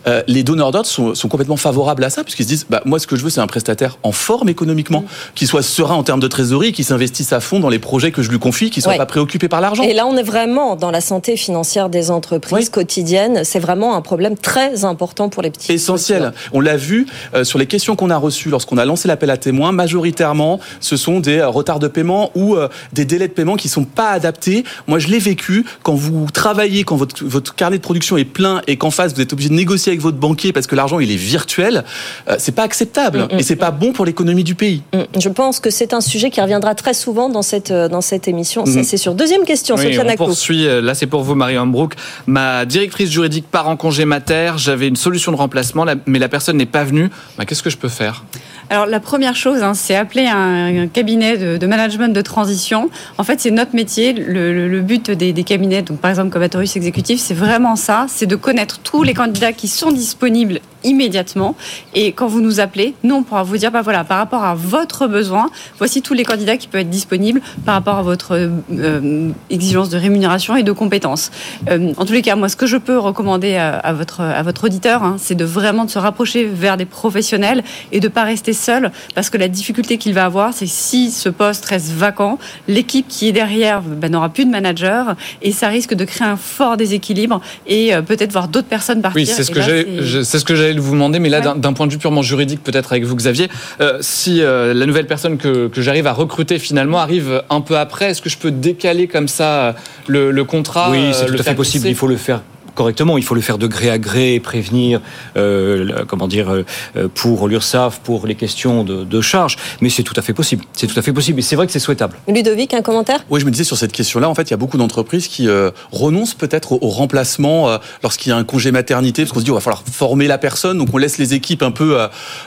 Euh, 0.08 0.22
Les 0.27 0.44
donneurs 0.44 0.72
d'ordre 0.72 0.88
sont, 0.88 1.15
sont 1.15 1.27
complètement 1.29 1.58
favorables 1.58 2.03
à 2.03 2.10
ça 2.10 2.24
puisqu'ils 2.24 2.44
se 2.44 2.50
disent 2.50 2.65
bah, 2.70 2.82
moi 2.86 3.00
ce 3.00 3.08
que 3.08 3.15
je 3.15 3.24
veux 3.24 3.29
c'est 3.29 3.41
un 3.41 3.48
prestataire 3.48 3.98
en 4.03 4.12
forme 4.12 4.50
économiquement, 4.50 5.05
qui 5.36 5.48
soit 5.48 5.63
serein 5.63 5.96
en 5.96 6.03
termes 6.03 6.20
de 6.20 6.27
trésorerie, 6.27 6.74
qui 6.74 6.84
s'investisse 6.84 7.32
à 7.34 7.39
fond 7.39 7.60
dans 7.60 7.70
les 7.70 7.79
projets 7.79 8.12
que 8.12 8.22
je 8.22 8.29
lui 8.29 8.39
confie, 8.39 8.70
qui 8.70 8.82
soit 8.82 8.91
Ouais. 8.94 8.98
pas 8.98 9.05
préoccupé 9.05 9.48
par 9.48 9.62
l'argent. 9.62 9.84
Et 9.84 9.94
là, 9.94 10.05
on 10.08 10.15
est 10.15 10.24
vraiment 10.24 10.75
dans 10.75 10.91
la 10.91 11.01
santé 11.01 11.38
financière 11.38 11.89
des 11.89 12.12
entreprises 12.12 12.70
quotidiennes. 12.70 13.44
C'est 13.44 13.60
vraiment 13.60 13.96
un 13.96 14.01
problème 14.05 14.38
très 14.38 14.85
important 14.85 15.27
pour 15.27 15.41
les 15.43 15.51
petits. 15.51 15.74
Essentiel. 15.74 16.31
On 16.53 16.62
l'a 16.62 16.77
vu 16.77 17.05
euh, 17.33 17.43
sur 17.43 17.59
les 17.59 17.65
questions 17.65 17.95
qu'on 17.97 18.09
a 18.09 18.17
reçues 18.17 18.50
lorsqu'on 18.50 18.77
a 18.77 18.85
lancé 18.85 19.07
l'appel 19.09 19.29
à 19.29 19.38
témoins. 19.38 19.71
Majoritairement, 19.74 20.59
ce 20.79 20.95
sont 20.97 21.19
des 21.19 21.39
euh, 21.39 21.47
retards 21.50 21.79
de 21.79 21.88
paiement 21.89 22.31
ou 22.35 22.55
euh, 22.55 22.69
des 22.93 23.05
délais 23.05 23.27
de 23.27 23.33
paiement 23.33 23.55
qui 23.55 23.67
sont 23.69 23.83
pas 23.85 24.09
adaptés. 24.12 24.63
Moi, 24.88 25.00
je 25.00 25.07
l'ai 25.07 25.19
vécu 25.19 25.65
quand 25.83 25.95
vous 25.95 26.27
travaillez, 26.31 26.83
quand 26.83 26.95
votre, 26.95 27.24
votre 27.25 27.55
carnet 27.55 27.77
de 27.77 27.81
production 27.83 28.17
est 28.17 28.25
plein 28.25 28.62
et 28.67 28.77
qu'en 28.77 28.91
face 28.91 29.13
vous 29.13 29.21
êtes 29.21 29.33
obligé 29.33 29.50
de 29.50 29.55
négocier 29.55 29.91
avec 29.91 30.01
votre 30.01 30.17
banquier 30.17 30.53
parce 30.53 30.67
que 30.67 30.75
l'argent 30.75 31.00
il 31.00 31.12
est 31.12 31.15
virtuel. 31.15 31.83
euh, 32.29 32.35
c'est 32.38 32.53
pas 32.53 32.63
acceptable 32.63 33.15
Mm, 33.15 33.35
mm, 33.35 33.39
et 33.39 33.43
c'est 33.43 33.55
pas 33.55 33.71
bon 33.71 33.93
pour 33.93 34.05
l'économie 34.05 34.43
du 34.43 34.55
pays. 34.55 34.81
Mm, 34.93 35.19
Je 35.19 35.29
pense 35.29 35.59
que 35.59 35.69
c'est 35.69 35.93
un 35.93 36.01
sujet 36.01 36.29
qui 36.29 36.41
reviendra 36.41 36.75
très 36.75 36.93
souvent 36.93 37.29
dans 37.29 37.41
cette, 37.41 37.71
euh, 37.71 37.88
dans 37.88 38.01
cette 38.01 38.27
émission, 38.27 38.65
c'est 38.65 38.97
sûr. 38.97 39.13
Deuxième 39.15 39.43
question, 39.45 39.75
Oui, 39.75 39.83
Sofiane 39.83 40.07
on 40.19 40.25
poursuit. 40.25 40.65
Là, 40.81 40.93
c'est 40.93 41.07
pour 41.07 41.21
vous, 41.24 41.35
Marie 41.35 41.57
Hambrook. 41.57 41.93
Ma 42.27 42.65
directrice 42.65 43.09
juridique 43.09 43.45
part 43.50 43.69
en 43.69 43.77
congé 43.77 43.94
mater. 44.03 44.51
J'avais 44.57 44.89
une 44.89 44.97
solution 44.97 45.31
de 45.31 45.37
remplacement, 45.37 45.85
la- 45.85 45.95
mais 46.05 46.19
la 46.19 46.27
personne 46.27 46.57
n'est 46.57 46.65
pas 46.65 46.83
venue. 46.83 47.09
Bah, 47.37 47.45
Qu'est-ce 47.45 47.63
que 47.63 47.69
je 47.69 47.77
peux 47.77 47.87
faire? 47.87 48.25
Alors 48.69 48.87
la 48.87 48.99
première 48.99 49.35
chose, 49.35 49.61
hein, 49.61 49.73
c'est 49.75 49.95
appeler 49.95 50.25
un, 50.25 50.87
cabinet 50.87 51.37
de, 51.37 51.67
management 51.67 52.13
de 52.13 52.21
transition. 52.21 52.89
En 53.17 53.23
fait, 53.23 53.39
c'est 53.39 53.51
notre 53.51 53.75
métier. 53.75 54.13
Le, 54.13 54.81
but 54.81 55.11
des, 55.11 55.43
cabinets, 55.43 55.83
donc 55.83 55.99
par 55.99 56.09
exemple 56.09 56.31
comme 56.31 56.41
Atorius 56.41 56.75
Exécutif, 56.75 57.19
c'est 57.19 57.33
vraiment 57.33 57.75
ça, 57.75 58.07
c'est 58.09 58.25
de 58.25 58.35
connaître 58.35 58.79
tous 58.79 59.03
les 59.03 59.13
candidats 59.13 59.53
qui 59.53 59.67
sont 59.67 59.91
disponibles 59.91 60.59
immédiatement. 60.85 61.55
Et 61.93 62.11
quand 62.13 62.27
vous 62.27 62.41
nous 62.41 62.59
appelez, 62.59 62.93
nous 63.03 63.15
on 63.15 63.23
pourra 63.23 63.43
vous 63.43 63.57
dire, 63.57 63.71
bah 63.71 63.81
voilà, 63.81 64.03
par 64.03 64.17
rapport 64.19 64.43
à 64.43 64.55
votre 64.55 65.07
besoin, 65.07 65.49
voici 65.77 66.01
tous 66.01 66.13
les 66.13 66.23
candidats 66.23 66.55
qui 66.57 66.67
peuvent 66.67 66.81
être 66.81 66.89
disponibles 66.89 67.41
par 67.65 67.75
rapport 67.75 67.95
à 67.97 68.03
votre 68.03 68.37
euh, 68.71 69.29
exigence 69.49 69.89
de 69.89 69.97
rémunération 69.97 70.55
et 70.55 70.63
de 70.63 70.71
compétences. 70.71 71.31
Euh, 71.69 71.91
en 71.97 72.05
tous 72.05 72.13
les 72.13 72.21
cas, 72.21 72.35
moi, 72.35 72.47
ce 72.49 72.55
que 72.55 72.67
je 72.67 72.77
peux 72.77 72.97
recommander 72.97 73.55
à, 73.55 73.75
à 73.77 73.93
votre 73.93 74.21
à 74.21 74.43
votre 74.43 74.65
auditeur, 74.65 75.03
hein, 75.03 75.17
c'est 75.19 75.35
de 75.35 75.45
vraiment 75.45 75.85
de 75.85 75.89
se 75.89 75.99
rapprocher 75.99 76.45
vers 76.45 76.77
des 76.77 76.85
professionnels 76.85 77.63
et 77.91 77.99
de 77.99 78.07
pas 78.07 78.23
rester 78.23 78.53
seul, 78.53 78.91
parce 79.15 79.29
que 79.29 79.37
la 79.37 79.47
difficulté 79.47 79.97
qu'il 79.97 80.13
va 80.13 80.25
avoir, 80.25 80.53
c'est 80.53 80.67
si 80.67 81.11
ce 81.11 81.29
poste 81.29 81.65
reste 81.65 81.91
vacant, 81.91 82.37
l'équipe 82.67 83.07
qui 83.07 83.27
est 83.27 83.31
derrière 83.31 83.81
ben, 83.81 84.11
n'aura 84.11 84.29
plus 84.29 84.45
de 84.45 84.51
manager 84.51 85.15
et 85.41 85.51
ça 85.51 85.67
risque 85.67 85.93
de 85.93 86.05
créer 86.05 86.27
un 86.27 86.37
fort 86.37 86.77
déséquilibre 86.77 87.41
et 87.67 87.93
euh, 87.95 88.01
peut-être 88.01 88.31
voir 88.31 88.47
d'autres 88.47 88.67
personnes 88.67 89.01
partir. 89.01 89.21
Oui, 89.21 89.25
c'est 89.25 89.43
ce 89.43 89.51
là, 89.59 89.65
je- 90.01 90.21
c'est 90.23 90.39
ce 90.39 90.45
que 90.45 90.55
j'allais 90.55 90.73
vous 90.82 90.94
demander, 90.94 91.20
mais 91.20 91.29
là, 91.29 91.39
Ouais. 91.39 91.60
d'un- 91.60 91.74
point 91.74 91.88
de 91.88 91.91
vue 91.91 91.98
purement 91.98 92.22
juridique, 92.22 92.63
peut-être 92.63 92.91
avec 92.94 93.03
vous, 93.03 93.15
Xavier, 93.15 93.50
euh, 93.82 93.98
si 94.01 94.41
euh, 94.41 94.74
la 94.74 94.86
nouvelle 94.86 95.08
personne 95.08 95.38
que, 95.38 95.67
que 95.67 95.82
j'arrive 95.82 96.08
à 96.08 96.13
recruter 96.13 96.60
finalement 96.60 97.00
arrive 97.00 97.44
un 97.50 97.62
peu 97.62 97.77
après, 97.77 98.12
est-ce 98.12 98.22
que 98.22 98.29
je 98.29 98.38
peux 98.38 98.51
décaler 98.51 99.08
comme 99.08 99.27
ça 99.27 99.46
euh, 99.46 99.74
le, 100.08 100.32
le 100.32 100.44
contrat 100.44 100.89
Oui, 100.91 100.98
euh, 101.00 101.13
c'est 101.13 101.25
tout 101.25 101.36
à 101.39 101.44
fait 101.44 101.55
possible. 101.55 101.88
Il 101.88 101.96
faut 101.96 102.08
le 102.08 102.17
faire 102.17 102.41
correctement. 102.75 103.17
Il 103.17 103.24
faut 103.24 103.36
le 103.36 103.41
faire 103.41 103.58
de 103.58 103.67
gré 103.67 103.89
à 103.89 103.98
gré, 103.98 104.39
prévenir, 104.39 105.01
euh, 105.38 106.03
comment 106.08 106.27
dire, 106.27 106.50
euh, 106.50 106.63
euh, 106.98 107.08
pour 107.13 107.48
l'URSSAF, 107.48 108.00
pour 108.01 108.27
les 108.27 108.36
questions 108.36 108.84
de, 108.84 109.03
de 109.03 109.22
charge. 109.22 109.58
Mais 109.82 109.89
c'est 109.89 110.03
tout 110.03 110.13
à 110.17 110.22
fait 110.22 110.34
possible. 110.34 110.63
C'est 110.74 110.88
tout 110.88 111.00
à 111.00 111.01
fait 111.01 111.13
possible. 111.13 111.39
Et 111.39 111.41
c'est 111.41 111.55
vrai 111.55 111.65
que 111.65 111.72
c'est 111.72 111.79
souhaitable. 111.79 112.17
Ludovic, 112.27 112.74
un 112.74 112.82
commentaire? 112.82 113.25
Oui, 113.29 113.39
je 113.39 113.46
me 113.46 113.51
disais 113.51 113.63
sur 113.63 113.77
cette 113.77 113.91
question-là, 113.91 114.29
en 114.29 114.36
fait, 114.36 114.44
il 114.44 114.51
y 114.51 114.53
a 114.53 114.58
beaucoup 114.58 114.77
d'entreprises 114.77 115.27
qui 115.27 115.48
euh, 115.48 115.72
renoncent 115.91 116.36
peut-être 116.36 116.74
au, 116.74 116.79
au 116.82 116.89
remplacement 116.89 117.70
euh, 117.70 117.77
lorsqu'il 118.03 118.29
y 118.29 118.34
a 118.34 118.38
un 118.38 118.44
congé 118.44 118.72
maternité, 118.72 119.24
parce 119.24 119.32
qu'on 119.32 119.39
se 119.39 119.46
dit, 119.46 119.51
il 119.51 119.53
va 119.53 119.62
falloir 119.62 119.84
former 119.89 120.27
la 120.27 120.38
personne, 120.38 120.77
donc 120.77 120.89
on 120.94 120.98
laisse 120.98 121.17
les 121.17 121.34
équipes 121.34 121.63
un 121.63 121.72
peu 121.72 121.98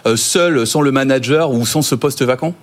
euh, 0.07 0.17
seules, 0.17 0.67
sans 0.67 0.83
le 0.83 0.93
manager 0.93 1.51
ou 1.51 1.65
sans 1.67 1.83
ce 1.83 1.95
poste 1.95 2.23
vacant? 2.23 2.55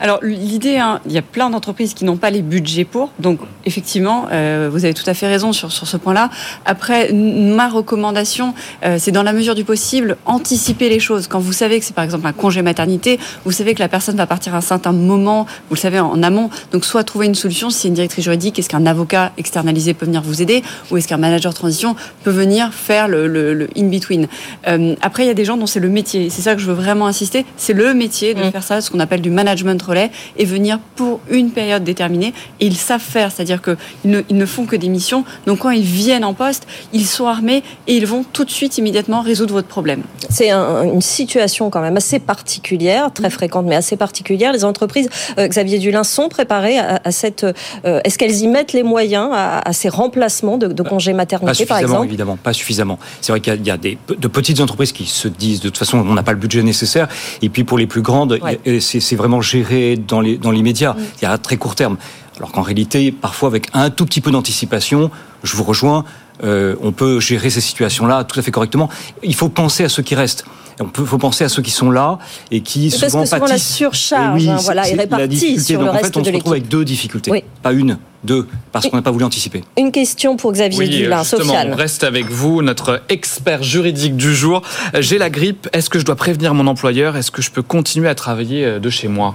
Alors 0.00 0.18
l'idée, 0.22 0.78
hein, 0.78 1.00
il 1.06 1.12
y 1.12 1.18
a 1.18 1.22
plein 1.22 1.50
d'entreprises 1.50 1.94
qui 1.94 2.04
n'ont 2.04 2.16
pas 2.16 2.30
les 2.30 2.42
budgets 2.42 2.84
pour. 2.84 3.10
Donc 3.18 3.38
effectivement, 3.64 4.26
euh, 4.32 4.68
vous 4.72 4.84
avez 4.84 4.94
tout 4.94 5.08
à 5.08 5.14
fait 5.14 5.26
raison 5.28 5.52
sur, 5.52 5.70
sur 5.72 5.86
ce 5.86 5.96
point-là. 5.96 6.30
Après, 6.64 7.12
ma 7.12 7.68
recommandation, 7.68 8.54
euh, 8.84 8.96
c'est 8.98 9.12
dans 9.12 9.22
la 9.22 9.32
mesure 9.32 9.54
du 9.54 9.64
possible, 9.64 10.16
anticiper 10.26 10.88
les 10.88 10.98
choses. 11.00 11.26
Quand 11.28 11.38
vous 11.40 11.52
savez 11.52 11.78
que 11.78 11.84
c'est 11.84 11.94
par 11.94 12.04
exemple 12.04 12.26
un 12.26 12.32
congé 12.32 12.62
maternité, 12.62 13.18
vous 13.44 13.52
savez 13.52 13.74
que 13.74 13.80
la 13.80 13.88
personne 13.88 14.16
va 14.16 14.26
partir 14.26 14.54
à 14.54 14.58
un 14.58 14.62
certain 14.62 14.92
moment, 14.92 15.46
vous 15.68 15.74
le 15.76 15.80
savez 15.80 16.00
en 16.00 16.22
amont. 16.22 16.50
Donc 16.72 16.84
soit 16.84 17.04
trouver 17.04 17.26
une 17.26 17.34
solution, 17.34 17.70
si 17.70 17.78
c'est 17.80 17.88
une 17.88 17.94
directrice 17.94 18.24
juridique, 18.24 18.58
est-ce 18.58 18.68
qu'un 18.68 18.86
avocat 18.86 19.32
externalisé 19.38 19.94
peut 19.94 20.06
venir 20.06 20.22
vous 20.22 20.42
aider 20.42 20.62
ou 20.90 20.96
est-ce 20.96 21.06
qu'un 21.08 21.16
manager 21.16 21.54
transition 21.54 21.94
peut 22.24 22.30
venir 22.30 22.72
faire 22.74 23.08
le, 23.08 23.28
le- 23.28 23.54
le 23.54 23.68
in-between. 23.76 24.26
Euh, 24.66 24.94
après, 25.00 25.24
il 25.24 25.28
y 25.28 25.30
a 25.30 25.34
des 25.34 25.44
gens 25.44 25.56
dont 25.56 25.66
c'est 25.66 25.80
le 25.80 25.88
métier. 25.88 26.28
C'est 26.30 26.42
ça 26.42 26.54
que 26.54 26.60
je 26.60 26.66
veux 26.66 26.74
vraiment 26.74 27.06
insister. 27.06 27.46
C'est 27.56 27.72
le 27.72 27.94
métier 27.94 28.34
de 28.34 28.42
faire 28.50 28.62
ça, 28.62 28.80
ce 28.80 28.90
qu'on 28.90 29.00
appelle 29.00 29.20
du 29.20 29.30
management 29.30 29.61
relais, 29.84 30.10
et 30.36 30.44
venir 30.44 30.78
pour 30.96 31.20
une 31.30 31.50
période 31.50 31.84
déterminée. 31.84 32.32
Et 32.60 32.66
ils 32.66 32.76
savent 32.76 33.00
faire, 33.00 33.30
c'est-à-dire 33.32 33.60
qu'ils 33.62 33.76
ne, 34.04 34.20
ils 34.28 34.36
ne 34.36 34.46
font 34.46 34.66
que 34.66 34.76
des 34.76 34.88
missions. 34.88 35.24
Donc 35.46 35.60
quand 35.60 35.70
ils 35.70 35.82
viennent 35.82 36.24
en 36.24 36.34
poste, 36.34 36.66
ils 36.92 37.06
sont 37.06 37.26
armés 37.26 37.62
et 37.86 37.96
ils 37.96 38.06
vont 38.06 38.24
tout 38.32 38.44
de 38.44 38.50
suite, 38.50 38.78
immédiatement 38.78 39.20
résoudre 39.20 39.54
votre 39.54 39.68
problème. 39.68 40.02
C'est 40.30 40.50
un- 40.50 40.82
une 40.84 41.00
situation 41.00 41.70
quand 41.70 41.80
même 41.80 41.96
assez 41.96 42.18
particulière, 42.18 43.12
très 43.12 43.30
fréquente, 43.30 43.66
mais 43.66 43.76
assez 43.76 43.96
particulière. 43.96 44.52
Les 44.52 44.64
entreprises, 44.64 45.08
euh, 45.38 45.46
Xavier 45.48 45.78
Dulin, 45.78 46.04
sont 46.04 46.28
préparées 46.28 46.78
à, 46.78 47.00
à 47.04 47.10
cette. 47.12 47.44
euh, 47.44 48.00
Est-ce 48.04 48.18
qu'elles 48.18 48.36
y 48.40 48.48
mettent 48.48 48.72
les 48.72 48.82
moyens 48.82 49.30
à, 49.32 49.58
à 49.68 49.72
ces 49.72 49.88
remplacements 49.88 50.58
de, 50.58 50.66
de 50.68 50.82
congés 50.82 51.12
Pas 51.12 51.18
maternité, 51.18 51.66
par 51.66 51.76
suffisamment, 51.78 51.82
exemple 51.94 52.06
évidemment, 52.08 52.36
pas 52.36 52.52
suffisamment. 52.52 52.98
C'est 53.20 53.32
vrai 53.32 53.40
qu'il 53.40 53.64
y 53.66 53.70
a- 53.70 53.76
des, 53.76 53.96
de 54.08 54.28
petites 54.28 54.60
entreprises 54.60 54.92
qui 54.92 55.06
se 55.06 55.28
disent 55.28 55.60
de 55.60 55.68
toute 55.68 55.78
façon 55.78 55.98
on 55.98 56.14
n'a 56.14 56.22
pas 56.22 56.32
le 56.32 56.38
budget 56.38 56.62
nécessaire. 56.62 57.08
Et 57.42 57.48
puis 57.48 57.64
pour 57.64 57.78
les 57.78 57.86
plus 57.86 58.02
grandes, 58.02 58.38
Ouais. 58.42 58.80
c'est 58.80 59.16
vraiment 59.16 59.40
géré 59.56 59.96
dans 59.96 60.20
l'immédiat. 60.20 60.96
Il 61.20 61.24
y 61.24 61.26
a 61.26 61.32
à 61.32 61.38
très 61.38 61.56
court 61.56 61.74
terme. 61.74 61.96
Alors 62.38 62.50
qu'en 62.52 62.62
réalité, 62.62 63.12
parfois 63.12 63.48
avec 63.48 63.68
un 63.74 63.90
tout 63.90 64.06
petit 64.06 64.20
peu 64.20 64.30
d'anticipation, 64.30 65.10
je 65.42 65.54
vous 65.56 65.64
rejoins, 65.64 66.04
euh, 66.42 66.74
on 66.82 66.92
peut 66.92 67.20
gérer 67.20 67.50
ces 67.50 67.60
situations-là 67.60 68.24
tout 68.24 68.38
à 68.40 68.42
fait 68.42 68.50
correctement. 68.50 68.88
Il 69.22 69.34
faut 69.34 69.50
penser 69.50 69.84
à 69.84 69.88
ceux 69.88 70.02
qui 70.02 70.14
restent. 70.14 70.44
Il 70.80 71.06
faut 71.06 71.18
penser 71.18 71.44
à 71.44 71.48
ceux 71.50 71.60
qui 71.62 71.70
sont 71.70 71.90
là 71.90 72.18
et 72.50 72.62
qui 72.62 72.88
Parce 72.88 73.02
que 73.02 73.08
souvent 73.10 73.26
souvent, 73.26 73.36
la 73.42 73.48
pâtissent. 73.48 73.74
surcharge, 73.74 74.44
Et 74.44 74.48
hein, 74.48 74.56
c'est- 74.58 74.64
voilà, 74.64 74.88
est 74.88 74.94
répartie 74.94 75.60
sur 75.60 75.78
le 75.80 75.84
Donc, 75.86 75.94
en 75.94 75.98
reste 75.98 76.06
fait, 76.14 76.16
on 76.16 76.22
de 76.22 76.26
se 76.26 76.32
retrouve 76.32 76.52
avec 76.54 76.68
deux 76.68 76.84
difficultés, 76.84 77.30
Oui. 77.30 77.44
pas 77.62 77.72
une, 77.72 77.98
deux, 78.24 78.46
parce 78.70 78.88
qu'on 78.88 78.96
n'a 78.96 79.02
pas 79.02 79.10
voulu 79.10 79.24
anticiper. 79.24 79.64
Une 79.76 79.90
question 79.92 80.36
pour 80.36 80.52
Xavier 80.52 80.78
Oui, 80.78 80.88
Dulin, 80.88 81.22
justement, 81.22 81.44
Sofiane. 81.44 81.72
on 81.72 81.76
reste 81.76 82.04
avec 82.04 82.26
vous, 82.30 82.62
notre 82.62 83.02
expert 83.08 83.62
juridique 83.62 84.16
du 84.16 84.34
jour. 84.34 84.62
J'ai 84.98 85.18
la 85.18 85.28
grippe. 85.30 85.68
Est-ce 85.72 85.90
que 85.90 85.98
je 85.98 86.04
dois 86.04 86.16
prévenir 86.16 86.54
mon 86.54 86.66
employeur? 86.66 87.16
Est-ce 87.16 87.30
que 87.30 87.42
je 87.42 87.50
peux 87.50 87.62
continuer 87.62 88.08
à 88.08 88.14
travailler 88.14 88.64
euh, 88.64 88.78
de 88.78 88.90
chez 88.90 89.08
moi? 89.08 89.34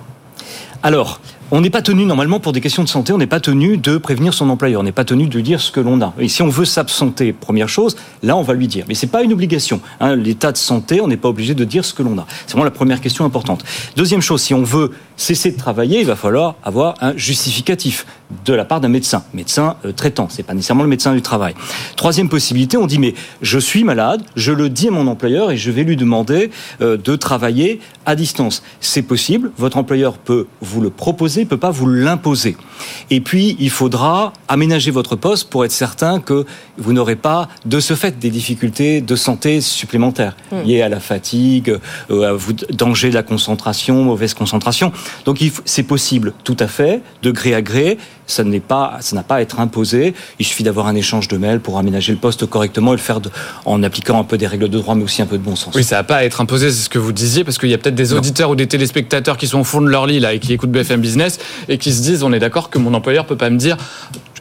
Alors, 0.84 1.19
on 1.51 1.62
n'est 1.62 1.69
pas 1.69 1.81
tenu, 1.81 2.05
normalement, 2.05 2.39
pour 2.39 2.51
des 2.51 2.60
questions 2.60 2.83
de 2.83 2.89
santé, 2.89 3.13
on 3.13 3.17
n'est 3.17 3.27
pas 3.27 3.39
tenu 3.39 3.77
de 3.77 3.97
prévenir 3.97 4.33
son 4.33 4.49
employeur, 4.49 4.81
on 4.81 4.83
n'est 4.83 4.91
pas 4.91 5.05
tenu 5.05 5.27
de 5.27 5.39
dire 5.39 5.62
ce 5.62 5.71
que 5.71 5.79
l'on 5.79 6.01
a. 6.01 6.13
Et 6.19 6.27
si 6.27 6.41
on 6.41 6.49
veut 6.49 6.65
s'absenter, 6.65 7.31
première 7.31 7.69
chose, 7.69 7.95
là, 8.21 8.36
on 8.36 8.41
va 8.41 8.53
lui 8.53 8.67
dire. 8.67 8.86
Mais 8.89 8.95
c'est 8.95 9.07
pas 9.07 9.23
une 9.23 9.31
obligation. 9.31 9.79
hein. 9.99 10.15
L'état 10.15 10.51
de 10.51 10.57
santé, 10.57 10.99
on 10.99 11.07
n'est 11.07 11.17
pas 11.17 11.29
obligé 11.29 11.53
de 11.55 11.63
dire 11.63 11.86
ce 11.86 11.93
que 11.93 12.03
l'on 12.03 12.17
a. 12.17 12.25
C'est 12.45 12.51
vraiment 12.51 12.65
la 12.65 12.71
première 12.71 12.99
question 12.99 13.23
importante. 13.23 13.63
Deuxième 13.95 14.21
chose, 14.21 14.41
si 14.41 14.53
on 14.53 14.63
veut 14.63 14.91
cesser 15.15 15.51
de 15.51 15.57
travailler, 15.57 16.01
il 16.01 16.05
va 16.05 16.15
falloir 16.15 16.55
avoir 16.63 16.95
un 17.01 17.15
justificatif 17.15 18.05
de 18.45 18.53
la 18.53 18.65
part 18.65 18.81
d'un 18.81 18.89
médecin, 18.89 19.23
médecin 19.33 19.77
euh, 19.86 19.91
traitant, 19.91 20.27
c'est 20.29 20.43
pas 20.43 20.53
nécessairement 20.53 20.83
le 20.83 20.89
médecin 20.89 21.13
du 21.13 21.21
travail. 21.21 21.53
Troisième 21.95 22.29
possibilité, 22.29 22.77
on 22.77 22.86
dit 22.86 22.99
mais 22.99 23.13
je 23.41 23.57
suis 23.57 23.83
malade, 23.83 24.21
je 24.36 24.51
le 24.51 24.69
dis 24.69 24.89
à 24.89 24.91
mon 24.91 25.07
employeur 25.07 25.51
et 25.51 25.57
je 25.57 25.71
vais 25.71 25.83
lui 25.83 25.95
demander 25.95 26.51
euh, 26.81 26.97
de 26.97 27.15
travailler 27.15 27.79
à 28.05 28.15
distance. 28.15 28.63
C'est 28.81 29.01
possible, 29.01 29.51
votre 29.57 29.77
employeur 29.77 30.17
peut 30.17 30.47
vous 30.62 30.81
le 30.81 30.89
proposer, 30.89 31.37
peut 31.45 31.58
pas 31.58 31.71
vous 31.71 31.88
l'imposer. 31.88 32.58
Et 33.10 33.21
puis 33.21 33.56
il 33.60 33.69
faudra 33.69 34.34
aménager 34.47 34.91
votre 34.91 35.15
poste 35.15 35.50
pour 35.50 35.65
être 35.65 35.71
certain 35.71 36.19
que 36.19 36.45
vous 36.78 36.93
n'aurez 36.93 37.15
pas 37.15 37.47
de 37.65 37.80
ce 37.80 37.95
fait 37.95 38.19
des 38.19 38.30
difficultés 38.30 39.02
de 39.02 39.15
santé 39.15 39.62
supplémentaires 39.62 40.36
Mm. 40.52 40.62
liées 40.63 40.82
à 40.82 40.89
la 40.89 41.00
fatigue, 41.00 41.78
euh, 42.12 42.30
à 42.30 42.34
vous 42.34 42.54
danger 42.54 43.10
de 43.10 43.15
la 43.15 43.23
concentration, 43.23 44.04
mauvaise 44.04 44.34
concentration. 44.34 44.91
Donc 45.26 45.43
c'est 45.65 45.84
possible 45.84 46.34
tout 46.43 46.58
à 46.60 46.67
fait 46.67 47.02
de 47.21 47.32
gré 47.32 47.54
à 47.54 47.62
gré. 47.62 47.97
Ça 48.27 48.43
n'est 48.43 48.59
pas, 48.59 48.97
ça 48.99 49.15
n'a 49.15 49.23
pas 49.23 49.35
à 49.35 49.41
être 49.41 49.59
imposé. 49.59 50.13
Il 50.39 50.45
suffit 50.45 50.63
d'avoir 50.63 50.87
un 50.87 50.95
échange 50.95 51.27
de 51.27 51.37
mails 51.37 51.59
pour 51.59 51.79
aménager 51.79 52.11
le 52.11 52.17
poste 52.19 52.45
correctement 52.45 52.93
et 52.93 52.97
le 52.97 53.01
faire 53.01 53.21
de- 53.21 53.31
en 53.65 53.81
appliquant 53.83 54.19
un 54.19 54.23
peu 54.23 54.37
des 54.37 54.47
règles 54.47 54.69
de 54.69 54.77
droit, 54.77 54.95
mais 54.95 55.03
aussi 55.03 55.21
un 55.21 55.25
peu 55.25 55.37
de 55.37 55.43
bon 55.43 55.55
sens. 55.55 55.73
Oui, 55.75 55.83
ça 55.83 55.95
n'a 55.95 56.03
pas 56.03 56.17
à 56.17 56.23
être 56.23 56.41
imposé, 56.41 56.69
c'est 56.69 56.83
ce 56.83 56.89
que 56.89 56.99
vous 56.99 57.13
disiez, 57.13 57.43
parce 57.43 57.57
qu'il 57.57 57.69
y 57.69 57.73
a 57.73 57.77
peut-être 57.77 57.95
des 57.95 58.13
auditeurs 58.13 58.49
ou 58.49 58.55
des 58.55 58.67
téléspectateurs 58.67 59.37
qui 59.37 59.47
sont 59.47 59.59
au 59.59 59.63
fond 59.63 59.81
de 59.81 59.87
leur 59.89 60.05
lit 60.05 60.19
là 60.19 60.33
et 60.33 60.39
qui 60.39 60.53
écoutent 60.53 60.71
BFM 60.71 61.01
Business 61.01 61.39
et 61.69 61.77
qui 61.77 61.91
se 61.91 62.01
disent 62.01 62.23
on 62.23 62.33
est 62.33 62.39
d'accord 62.39 62.69
que 62.69 62.77
mon 62.77 62.93
employeur 62.93 63.25
peut 63.25 63.37
pas 63.37 63.49
me 63.49 63.57
dire 63.57 63.77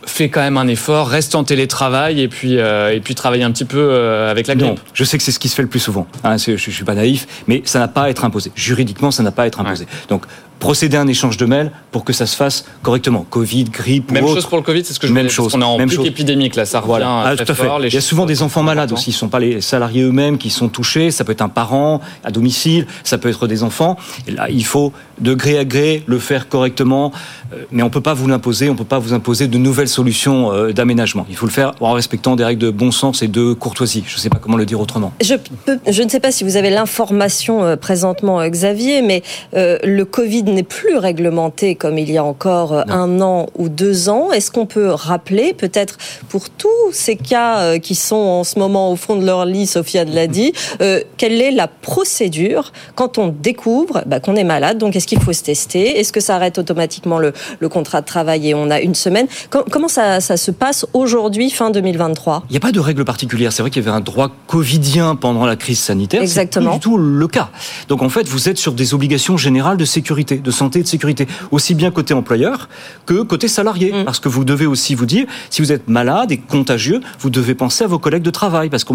fais 0.07 0.29
quand 0.29 0.41
même 0.41 0.57
un 0.57 0.69
effort, 0.69 1.09
reste 1.09 1.35
en 1.35 1.45
télétravail 1.45 2.21
et 2.21 2.29
puis 2.29 2.59
euh, 2.59 2.93
et 2.95 3.01
puis 3.01 3.15
travaille 3.15 3.43
un 3.43 3.51
petit 3.51 3.65
peu 3.65 3.79
euh, 3.79 4.31
avec 4.31 4.47
la 4.47 4.55
grippe. 4.55 4.71
Non, 4.71 4.77
je 4.95 5.05
sais 5.05 5.19
que 5.19 5.25
c'est 5.25 5.33
ce 5.33 5.39
qui 5.39 5.49
se 5.49 5.55
fait 5.55 5.63
le 5.63 5.69
plus 5.69 5.81
souvent. 5.81 6.07
Hein, 6.25 6.37
je, 6.39 6.53
ne 6.53 6.57
suis 6.57 6.85
pas 6.85 6.95
naïf, 6.95 7.27
mais 7.49 7.63
ça 7.65 7.81
n'a 7.81 7.89
pas 7.89 8.03
à 8.05 8.09
être 8.11 8.25
imposé. 8.25 8.53
Juridiquement, 8.55 9.11
ça 9.11 9.23
n'a 9.23 9.33
pas 9.33 9.43
à 9.43 9.47
être 9.47 9.61
imposé. 9.61 9.87
Donc, 10.09 10.25
procéder 10.59 10.97
à 10.97 11.01
un 11.01 11.07
échange 11.07 11.37
de 11.37 11.47
mails 11.47 11.71
pour 11.93 12.05
que 12.05 12.13
ça 12.13 12.27
se 12.27 12.37
fasse 12.37 12.65
correctement. 12.83 13.27
Covid, 13.29 13.65
grippe, 13.65 14.11
même 14.11 14.25
ou 14.25 14.29
chose 14.29 14.39
autre. 14.39 14.49
pour 14.49 14.59
le 14.59 14.65
Covid, 14.65 14.85
c'est 14.85 14.93
ce 14.95 14.99
que 15.01 15.07
je 15.07 15.13
Même 15.13 15.25
voulais, 15.25 15.29
parce 15.29 15.35
chose. 15.37 15.53
qu'on 15.53 15.61
est 15.61 15.65
en 15.65 15.79
Même 15.79 15.89
pic 15.89 15.97
chose. 15.99 16.07
épidémique 16.07 16.57
là, 16.57 16.65
ça 16.65 16.79
revient 16.81 16.89
Voilà, 16.89 17.23
Ah, 17.25 17.37
très 17.37 17.45
tout 17.45 17.53
à 17.53 17.55
fait. 17.55 17.65
fort. 17.65 17.79
Les 17.79 17.89
Il 17.89 17.95
y 17.95 17.99
a 17.99 18.01
souvent 18.01 18.27
des 18.27 18.43
enfants 18.43 18.63
malades 18.63 18.93
aussi. 18.93 19.13
Ce 19.13 19.17
ne 19.17 19.21
sont 19.21 19.29
pas 19.29 19.39
les 19.41 19.61
salariés 19.61 20.03
eux-mêmes 20.03 20.39
qui 20.39 20.51
sont 20.51 20.69
touchés. 20.69 21.11
Ça 21.11 21.25
peut 21.25 21.33
être 21.33 21.43
un 21.43 21.49
parent 21.49 22.01
à 22.25 22.31
domicile. 22.31 22.87
Ça 23.05 23.19
peut 23.19 23.29
être 23.29 23.47
des 23.47 23.63
enfants. 23.63 23.97
Et 24.27 24.31
là, 24.33 24.49
il 24.51 24.65
faut 24.65 24.93
de 25.21 25.35
gré 25.35 25.59
à 25.59 25.65
gré 25.65 26.03
le 26.07 26.19
faire 26.19 26.49
correctement. 26.49 27.13
Euh, 27.53 27.65
Mais 27.73 27.83
on 27.83 27.91
peut 27.91 28.01
pas 28.01 28.15
vous 28.15 28.27
l'imposer. 28.29 28.69
On 28.71 28.75
peut 28.75 28.85
pas 28.85 28.99
vous 28.99 29.13
imposer 29.13 29.49
de 29.49 29.59
nouvelles 29.59 29.89
solutions 29.89 30.53
euh, 30.53 30.73
d'aménagement. 30.73 31.27
Il 31.29 31.37
faut 31.37 31.47
le 31.47 31.53
faire 31.53 31.73
en 31.81 31.93
respectant 31.93 32.35
des 32.37 32.45
règles 32.45 32.63
de 32.63 32.71
bon 32.71 32.91
sens 32.91 33.23
et 33.23 33.29
de 33.29 33.53
courtoisie. 33.53 34.05
Je 34.07 34.17
ne 34.17 34.21
sais 34.21 34.29
pas 34.31 34.39
comment 34.39 34.57
le 34.57 34.67
dire 34.67 34.81
autrement. 34.81 35.13
Je, 35.23 35.35
peux- 35.35 35.79
je 35.89 36.03
ne 36.03 36.09
sais 36.09 36.21
pas 36.21 36.33
si 36.33 36.45
vous 36.45 36.57
avez 36.57 36.71
l'information 36.71 37.65
euh, 37.65 37.77
présentement, 37.77 38.47
Xavier, 38.49 39.03
mais 39.03 39.23
euh, 39.55 39.79
le 39.85 40.05
Covid 40.05 40.45
n'est 40.53 40.63
plus 40.63 40.97
réglementé 40.97 41.75
comme 41.75 41.99
il 41.99 42.11
y 42.11 42.19
a 42.19 42.25
encore 42.25 42.73
euh, 42.73 42.83
un 42.89 43.21
an 43.21 43.47
ou 43.57 43.69
deux 43.69 44.09
ans. 44.09 44.33
Est-ce 44.33 44.51
qu'on 44.51 44.67
peut 44.67 44.91
rappeler, 44.91 45.53
peut-être 45.55 45.99
pour 46.29 46.51
tous 46.51 46.69
ces 46.93 47.17
cas 47.17 47.59
euh, 47.61 47.79
qui 47.79 47.95
sont 47.95 48.17
en 48.17 48.45
ce 48.45 48.59
moment 48.59 48.91
au 48.93 48.97
fond 48.97 49.17
de 49.17 49.25
leur 49.25 49.45
lit, 49.45 49.67
Sofiane 49.67 50.11
l'a 50.11 50.27
dit, 50.27 50.53
euh, 50.81 51.01
quelle 51.17 51.41
est 51.41 51.51
la 51.51 51.69
procédure 51.69 52.73
quand 52.95 53.19
on 53.19 53.29
découvre 53.29 54.03
bah, 54.07 54.21
qu'on 54.21 54.37
est 54.37 54.45
malade? 54.45 54.79
Donc, 54.79 54.97
est-ce 54.97 55.07
qu'il 55.07 55.21
faut 55.21 55.33
se 55.33 55.43
tester? 55.43 55.99
Est-ce 55.99 56.13
que 56.13 56.21
ça 56.21 56.37
arrête 56.37 56.59
automatiquement 56.59 57.19
le, 57.19 57.33
le 57.61 57.69
contrat 57.69 58.01
de 58.01 58.07
travail 58.07 58.49
et 58.51 58.55
on 58.55 58.71
a 58.71 58.81
une 58.81 58.95
semaine? 58.95 59.27
Com- 59.51 59.65
Comment 59.71 59.89
ça, 59.89 60.21
ça 60.21 60.37
se 60.37 60.51
passe 60.51 60.87
aujourd'hui, 60.95 61.51
fin 61.51 61.71
2023 61.71 62.45
Il 62.49 62.53
n'y 62.53 62.57
a 62.57 62.61
pas 62.61 62.73
de 62.73 62.81
règle 62.81 63.05
particulière. 63.05 63.53
C'est 63.53 63.63
vrai 63.63 63.71
qu'il 63.71 63.83
y 63.85 63.89
avait 63.89 63.97
un 63.97 64.01
droit 64.01 64.31
covidien 64.47 65.17
pendant 65.17 65.45
la 65.47 65.57
crise 65.57 65.79
sanitaire. 65.81 66.23
Exactement. 66.23 66.73
C'est 66.75 66.79
plus 66.81 66.91
du 66.91 66.97
tout 66.97 66.99
le 66.99 67.29
cas. 67.29 67.49
Donc 67.89 68.03
en 68.03 68.09
fait, 68.09 68.27
vous 68.29 68.49
êtes 68.49 68.59
sur 68.59 68.73
des 68.73 68.95
obligations 68.95 69.37
générales 69.37 69.77
de 69.77 69.85
sécurité, 69.85 70.36
de 70.39 70.51
santé 70.51 70.81
et 70.81 70.83
de 70.83 70.89
sécurité, 70.89 71.27
aussi 71.51 71.75
bien 71.75 71.91
côté 71.91 72.15
employeur 72.15 72.69
que 73.05 73.23
côté 73.23 73.49
salarié. 73.49 73.93
Mm. 73.93 74.05
Parce 74.05 74.21
que 74.21 74.29
vous 74.29 74.45
devez 74.45 74.67
aussi 74.67 74.95
vous 74.95 75.07
dire, 75.07 75.27
si 75.51 75.63
vous 75.63 75.73
êtes 75.73 75.89
malade 75.89 76.33
et 76.33 76.39
contagieux, 76.39 77.01
vous 77.21 77.31
devez 77.31 77.55
penser 77.55 77.85
à 77.85 77.87
vos 77.87 77.99
collègues 77.99 78.23
de 78.23 78.31
travail. 78.31 78.71
Parce 78.71 78.85
que 78.85 78.95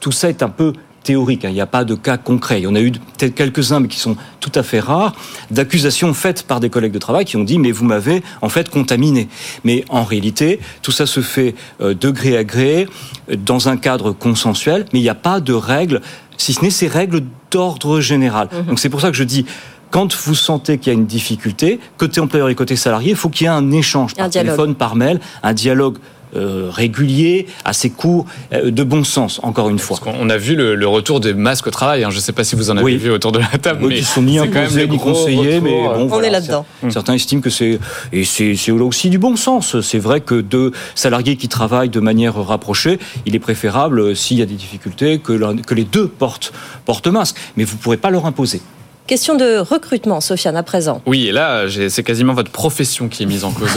tout 0.00 0.12
ça 0.12 0.28
est 0.28 0.42
un 0.42 0.48
peu 0.48 0.72
théorique, 1.06 1.44
hein. 1.44 1.50
il 1.50 1.54
n'y 1.54 1.60
a 1.60 1.66
pas 1.66 1.84
de 1.84 1.94
cas 1.94 2.16
concret. 2.16 2.60
Il 2.60 2.64
y 2.64 2.66
en 2.66 2.74
a 2.74 2.80
eu 2.80 2.90
peut-être 2.90 3.34
quelques-uns, 3.34 3.78
mais 3.78 3.88
qui 3.88 4.00
sont 4.00 4.16
tout 4.40 4.50
à 4.56 4.64
fait 4.64 4.80
rares, 4.80 5.14
d'accusations 5.52 6.12
faites 6.12 6.42
par 6.42 6.58
des 6.58 6.68
collègues 6.68 6.92
de 6.92 6.98
travail 6.98 7.24
qui 7.24 7.36
ont 7.36 7.44
dit 7.44 7.58
mais 7.58 7.70
vous 7.70 7.84
m'avez 7.84 8.22
en 8.42 8.48
fait 8.48 8.68
contaminé. 8.68 9.28
Mais 9.62 9.84
en 9.88 10.02
réalité, 10.02 10.58
tout 10.82 10.90
ça 10.90 11.06
se 11.06 11.20
fait 11.20 11.54
euh, 11.80 11.94
de 11.94 12.10
gré 12.10 12.36
à 12.36 12.42
gré, 12.42 12.88
euh, 13.30 13.36
dans 13.36 13.68
un 13.68 13.76
cadre 13.76 14.10
consensuel, 14.10 14.84
mais 14.92 14.98
il 14.98 15.02
n'y 15.02 15.08
a 15.08 15.14
pas 15.14 15.38
de 15.38 15.52
règles, 15.52 16.00
si 16.36 16.52
ce 16.52 16.62
n'est 16.62 16.70
ces 16.70 16.88
règles 16.88 17.22
d'ordre 17.52 18.00
général. 18.00 18.48
Donc 18.66 18.80
c'est 18.80 18.88
pour 18.88 19.00
ça 19.00 19.10
que 19.10 19.16
je 19.16 19.24
dis 19.24 19.46
quand 19.90 20.14
vous 20.14 20.34
sentez 20.34 20.78
qu'il 20.78 20.92
y 20.92 20.96
a 20.96 20.98
une 20.98 21.06
difficulté, 21.06 21.80
côté 21.96 22.20
employeur 22.20 22.48
et 22.48 22.54
côté 22.54 22.76
salarié, 22.76 23.10
il 23.10 23.16
faut 23.16 23.28
qu'il 23.28 23.44
y 23.44 23.48
ait 23.48 23.52
un 23.52 23.70
échange 23.70 24.14
par 24.14 24.28
dialogue. 24.28 24.52
téléphone, 24.56 24.74
par 24.74 24.96
mail, 24.96 25.20
un 25.42 25.52
dialogue 25.54 25.98
euh, 26.34 26.68
régulier, 26.70 27.46
assez 27.64 27.88
court, 27.88 28.26
euh, 28.52 28.70
de 28.70 28.82
bon 28.82 29.04
sens, 29.04 29.40
encore 29.42 29.70
une 29.70 29.78
fois. 29.78 29.98
On 30.20 30.28
a 30.28 30.36
vu 30.36 30.54
le, 30.56 30.74
le 30.74 30.86
retour 30.86 31.20
des 31.20 31.32
masques 31.32 31.68
au 31.68 31.70
travail. 31.70 32.04
hein. 32.04 32.10
Je 32.10 32.16
ne 32.16 32.20
sais 32.20 32.32
pas 32.32 32.44
si 32.44 32.56
vous 32.56 32.68
en 32.70 32.76
avez 32.76 32.84
Oui. 32.84 32.96
vu 32.96 33.10
autour 33.10 33.32
de 33.32 33.38
la 33.38 33.46
table, 33.46 33.84
Oui, 33.84 33.88
mais 33.90 33.94
qui 34.00 34.04
sont 34.04 34.22
ni 34.22 34.34
c'est 34.38 34.48
quand 34.48 34.54
même 34.54 34.64
imposés 34.64 34.88
ni 34.88 34.98
conseillés, 34.98 35.60
mais 35.60 35.70
bon, 35.70 35.90
On 35.94 36.06
voilà, 36.06 36.26
est 36.26 36.30
là-dedans. 36.32 36.66
cer- 36.84 36.90
Certains 36.90 37.14
estiment 37.14 37.40
que 37.40 37.48
c'est 37.48 37.78
et 38.12 38.24
c'est 38.24 38.70
aussi 38.72 39.08
du 39.08 39.18
bon 39.18 39.36
sens. 39.36 39.80
C'est 39.80 40.00
vrai 40.00 40.20
que 40.20 40.34
deux 40.40 40.72
salariés 40.94 41.36
qui 41.36 41.48
travaillent 41.48 41.88
de 41.90 42.00
manière 42.00 42.34
rapprochée, 42.34 42.98
il 43.24 43.34
est 43.34 43.38
préférable 43.38 44.00
euh, 44.00 44.14
s'il 44.14 44.36
y 44.38 44.42
a 44.42 44.46
des 44.46 44.54
difficultés 44.56 45.20
que, 45.20 45.32
les 45.74 45.84
deux 45.84 46.08
portent 46.08 46.52
portent 46.84 47.06
masque, 47.06 47.36
mais 47.56 47.64
vous 47.64 47.76
pourrez 47.78 47.96
pas 47.98 48.10
leur 48.10 48.26
imposer. 48.26 48.60
Question 49.06 49.36
de 49.36 49.58
recrutement, 49.58 50.20
Sofiane, 50.20 50.56
à 50.56 50.64
présent. 50.64 51.00
Oui, 51.06 51.28
et 51.28 51.32
là, 51.32 51.68
j'ai- 51.68 51.90
c'est 51.90 52.02
quasiment 52.02 52.32
votre 52.34 52.50
profession 52.50 53.08
qui 53.08 53.22
est 53.22 53.26
mise 53.26 53.44
en 53.44 53.52
cause. 53.52 53.68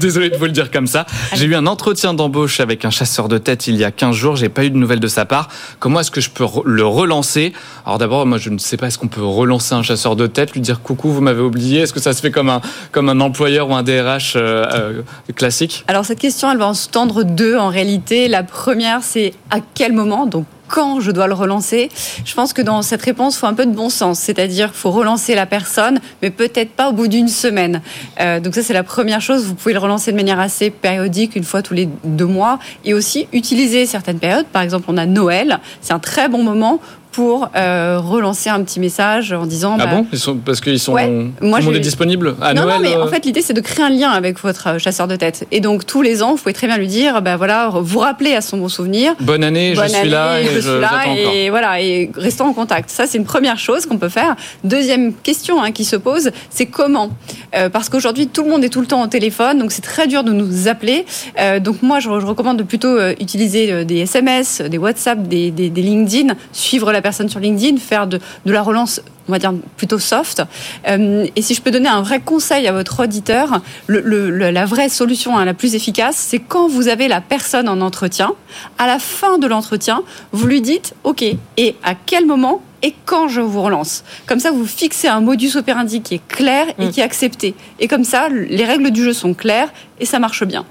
Désolé 0.00 0.30
de 0.30 0.36
vous 0.36 0.46
le 0.46 0.50
dire 0.50 0.72
comme 0.72 0.88
ça. 0.88 1.06
J'ai 1.34 1.44
eu 1.44 1.54
un 1.54 1.66
entretien 1.66 2.12
d'embauche 2.12 2.58
avec 2.58 2.84
un 2.84 2.90
chasseur 2.90 3.28
de 3.28 3.38
tête 3.38 3.68
il 3.68 3.76
y 3.76 3.84
a 3.84 3.92
15 3.92 4.16
jours. 4.16 4.34
J'ai 4.34 4.48
pas 4.48 4.64
eu 4.64 4.70
de 4.70 4.76
nouvelles 4.76 4.98
de 4.98 5.06
sa 5.06 5.26
part. 5.26 5.48
Comment 5.78 6.00
est-ce 6.00 6.10
que 6.10 6.20
je 6.20 6.30
peux 6.30 6.44
le 6.64 6.84
relancer? 6.84 7.52
Alors 7.84 7.98
d'abord, 7.98 8.26
moi, 8.26 8.38
je 8.38 8.50
ne 8.50 8.58
sais 8.58 8.76
pas 8.76 8.88
est-ce 8.88 8.98
qu'on 8.98 9.06
peut 9.06 9.22
relancer 9.24 9.74
un 9.74 9.82
chasseur 9.84 10.16
de 10.16 10.26
tête, 10.26 10.52
lui 10.54 10.60
dire 10.60 10.82
coucou, 10.82 11.10
vous 11.10 11.20
m'avez 11.20 11.42
oublié. 11.42 11.82
Est-ce 11.82 11.92
que 11.92 12.00
ça 12.00 12.12
se 12.12 12.20
fait 12.20 12.32
comme 12.32 12.48
un 12.48 12.60
comme 12.90 13.08
un 13.08 13.20
employeur 13.20 13.70
ou 13.70 13.74
un 13.76 13.84
DRH 13.84 14.34
euh, 14.34 14.66
euh, 14.74 15.02
classique? 15.36 15.84
Alors 15.86 16.04
cette 16.04 16.18
question, 16.18 16.50
elle 16.50 16.58
va 16.58 16.66
en 16.66 16.74
sous-tendre 16.74 17.22
deux 17.24 17.56
en 17.56 17.68
réalité. 17.68 18.26
La 18.26 18.42
première, 18.42 19.02
c'est 19.02 19.34
à 19.50 19.58
quel 19.74 19.92
moment, 19.92 20.26
donc 20.26 20.46
quand 20.68 21.00
je 21.00 21.10
dois 21.10 21.26
le 21.26 21.34
relancer 21.34 21.90
Je 22.24 22.34
pense 22.34 22.52
que 22.52 22.62
dans 22.62 22.82
cette 22.82 23.02
réponse, 23.02 23.36
il 23.36 23.38
faut 23.38 23.46
un 23.46 23.54
peu 23.54 23.66
de 23.66 23.74
bon 23.74 23.90
sens, 23.90 24.18
c'est-à-dire 24.18 24.68
qu'il 24.68 24.78
faut 24.78 24.90
relancer 24.90 25.34
la 25.34 25.46
personne, 25.46 26.00
mais 26.22 26.30
peut-être 26.30 26.70
pas 26.70 26.88
au 26.88 26.92
bout 26.92 27.08
d'une 27.08 27.28
semaine. 27.28 27.82
Euh, 28.20 28.40
donc 28.40 28.54
ça, 28.54 28.62
c'est 28.62 28.74
la 28.74 28.82
première 28.82 29.20
chose. 29.20 29.44
Vous 29.46 29.54
pouvez 29.54 29.74
le 29.74 29.80
relancer 29.80 30.12
de 30.12 30.16
manière 30.16 30.40
assez 30.40 30.70
périodique, 30.70 31.36
une 31.36 31.44
fois 31.44 31.62
tous 31.62 31.74
les 31.74 31.88
deux 32.04 32.26
mois, 32.26 32.58
et 32.84 32.94
aussi 32.94 33.28
utiliser 33.32 33.86
certaines 33.86 34.18
périodes. 34.18 34.46
Par 34.46 34.62
exemple, 34.62 34.86
on 34.88 34.96
a 34.96 35.06
Noël, 35.06 35.60
c'est 35.80 35.92
un 35.92 35.98
très 35.98 36.28
bon 36.28 36.42
moment 36.42 36.80
pour 37.16 37.48
euh, 37.56 37.98
relancer 37.98 38.50
un 38.50 38.62
petit 38.62 38.78
message 38.78 39.32
en 39.32 39.46
disant 39.46 39.78
Ah 39.80 39.86
bah, 39.86 39.90
bon? 39.94 40.06
Ils 40.12 40.18
sont, 40.18 40.36
Parce 40.36 40.60
qu'ils 40.60 40.78
sont. 40.78 40.92
Ouais. 40.92 41.06
tout 41.06 41.46
Moi, 41.46 41.60
le 41.60 41.64
monde 41.64 41.76
est 41.76 41.80
disponible 41.80 42.36
à 42.42 42.52
non, 42.52 42.64
Noël. 42.64 42.74
non, 42.76 42.82
mais 42.82 42.94
euh, 42.94 43.04
en 43.04 43.06
fait, 43.06 43.24
l'idée, 43.24 43.40
c'est 43.40 43.54
de 43.54 43.62
créer 43.62 43.86
un 43.86 43.88
lien 43.88 44.10
avec 44.10 44.38
votre 44.40 44.68
euh, 44.68 44.78
chasseur 44.78 45.08
de 45.08 45.16
tête. 45.16 45.46
Et 45.50 45.60
donc, 45.60 45.86
tous 45.86 46.02
les 46.02 46.22
ans, 46.22 46.32
vous 46.32 46.36
pouvez 46.36 46.52
très 46.52 46.66
bien 46.66 46.76
lui 46.76 46.88
dire, 46.88 47.22
bah 47.22 47.38
voilà, 47.38 47.70
vous 47.72 48.00
rappeler 48.00 48.34
à 48.34 48.42
son 48.42 48.58
bon 48.58 48.68
souvenir. 48.68 49.14
Bonne 49.20 49.44
année, 49.44 49.72
Bonne 49.74 49.88
je 49.88 49.94
suis 49.94 50.08
là 50.10 50.42
et 50.42 50.44
je 50.44 50.50
je, 50.56 50.60
suis 50.60 50.78
là, 50.78 50.90
encore. 51.06 51.32
et 51.34 51.48
voilà, 51.48 51.80
et 51.80 52.10
restons 52.16 52.44
en 52.44 52.52
contact. 52.52 52.90
Ça, 52.90 53.06
c'est 53.06 53.16
une 53.16 53.24
première 53.24 53.58
chose 53.58 53.86
qu'on 53.86 53.96
peut 53.96 54.10
faire. 54.10 54.36
Deuxième 54.62 55.14
question 55.14 55.62
hein, 55.62 55.72
qui 55.72 55.86
se 55.86 55.96
pose, 55.96 56.30
c'est 56.50 56.66
comment? 56.66 57.08
Euh, 57.54 57.70
Parce 57.70 57.88
qu'aujourd'hui, 57.88 58.26
tout 58.26 58.42
le 58.44 58.50
monde 58.50 58.62
est 58.62 58.68
tout 58.68 58.82
le 58.82 58.86
temps 58.86 59.02
au 59.02 59.06
téléphone, 59.06 59.58
donc 59.58 59.72
c'est 59.72 59.80
très 59.80 60.06
dur 60.06 60.22
de 60.22 60.32
nous 60.32 60.68
appeler. 60.68 61.06
Euh, 61.40 61.60
donc 61.60 61.82
moi, 61.82 61.98
je, 61.98 62.10
je 62.20 62.26
recommande 62.26 62.58
de 62.58 62.62
plutôt 62.62 62.88
euh, 62.88 63.14
utiliser 63.20 63.72
euh, 63.72 63.84
des 63.84 64.00
SMS, 64.00 64.60
des 64.60 64.76
WhatsApp, 64.76 65.22
des, 65.26 65.50
des, 65.50 65.70
des 65.70 65.80
LinkedIn, 65.80 66.34
suivre 66.52 66.92
la 66.92 67.05
personne 67.06 67.28
sur 67.28 67.38
LinkedIn, 67.38 67.76
faire 67.76 68.08
de, 68.08 68.18
de 68.46 68.52
la 68.52 68.62
relance 68.62 69.00
on 69.28 69.32
va 69.32 69.38
dire 69.38 69.52
plutôt 69.76 69.98
soft. 69.98 70.42
Euh, 70.88 71.26
et 71.36 71.42
si 71.42 71.54
je 71.54 71.62
peux 71.62 71.70
donner 71.70 71.88
un 71.88 72.02
vrai 72.02 72.20
conseil 72.20 72.66
à 72.66 72.72
votre 72.72 73.02
auditeur, 73.04 73.60
le, 73.86 74.00
le- 74.00 74.30
le- 74.30 74.50
la 74.50 74.66
vraie 74.66 74.88
solution 74.88 75.36
hein, 75.38 75.44
la 75.44 75.54
plus 75.54 75.74
efficace, 75.74 76.16
c'est 76.16 76.38
quand 76.38 76.68
vous 76.68 76.88
avez 76.88 77.08
la 77.08 77.20
personne 77.20 77.68
en 77.68 77.80
entretien, 77.80 78.32
à 78.78 78.86
la 78.86 78.98
fin 78.98 79.38
de 79.38 79.46
l'entretien, 79.46 80.02
vous 80.32 80.46
lui 80.46 80.60
dites 80.60 80.94
OK, 81.04 81.22
et 81.22 81.74
à 81.82 81.94
quel 81.94 82.26
moment 82.26 82.62
et 82.82 82.94
quand 83.06 83.26
je 83.28 83.40
vous 83.40 83.62
relance? 83.62 84.04
Comme 84.26 84.38
ça, 84.38 84.50
vous 84.50 84.66
fixez 84.66 85.08
un 85.08 85.20
modus 85.20 85.56
operandi 85.56 86.02
qui 86.02 86.14
est 86.16 86.28
clair 86.28 86.66
et 86.78 86.90
qui 86.90 87.00
est 87.00 87.02
accepté. 87.02 87.54
Et 87.80 87.88
comme 87.88 88.04
ça, 88.04 88.28
les 88.28 88.64
règles 88.64 88.90
du 88.90 89.02
jeu 89.02 89.12
sont 89.14 89.32
claires 89.34 89.70
et 89.98 90.04
ça 90.04 90.18
marche 90.18 90.44
bien. 90.44 90.64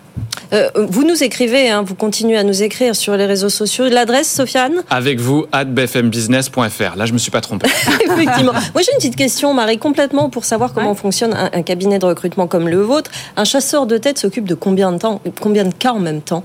Euh, 0.53 0.69
vous 0.87 1.03
nous 1.03 1.23
écrivez, 1.23 1.69
hein, 1.71 1.81
vous 1.81 1.95
continuez 1.95 2.37
à 2.37 2.43
nous 2.43 2.61
écrire 2.61 2.95
sur 2.95 3.17
les 3.17 3.25
réseaux 3.25 3.49
sociaux. 3.49 3.85
L'adresse, 3.89 4.31
Sofiane? 4.31 4.83
Avec 4.91 5.19
vous, 5.19 5.45
at 5.51 5.65
bfmbusiness.fr. 5.65 6.95
Là, 6.95 7.05
je 7.05 7.13
me 7.13 7.17
suis 7.17 7.31
pas 7.31 7.41
trompé. 7.41 7.67
Effectivement. 8.05 8.44
Moi, 8.53 8.81
j'ai 8.83 8.91
une 8.91 8.97
petite 8.97 9.15
question, 9.15 9.53
Marie, 9.53 9.77
complètement 9.77 10.29
pour 10.29 10.45
savoir 10.45 10.73
comment 10.73 10.95
fonctionne 10.95 11.33
un, 11.33 11.49
un 11.53 11.61
cabinet 11.63 11.99
de 11.99 12.05
recrutement 12.05 12.47
comme 12.47 12.67
le 12.67 12.81
vôtre. 12.81 13.11
Un 13.37 13.45
chasseur 13.45 13.85
de 13.85 13.97
tête 13.97 14.17
s'occupe 14.17 14.45
de 14.45 14.55
combien 14.55 14.91
de 14.91 14.97
temps, 14.97 15.21
combien 15.41 15.63
de 15.63 15.73
cas 15.73 15.91
en 15.91 15.99
même 15.99 16.21
temps? 16.21 16.43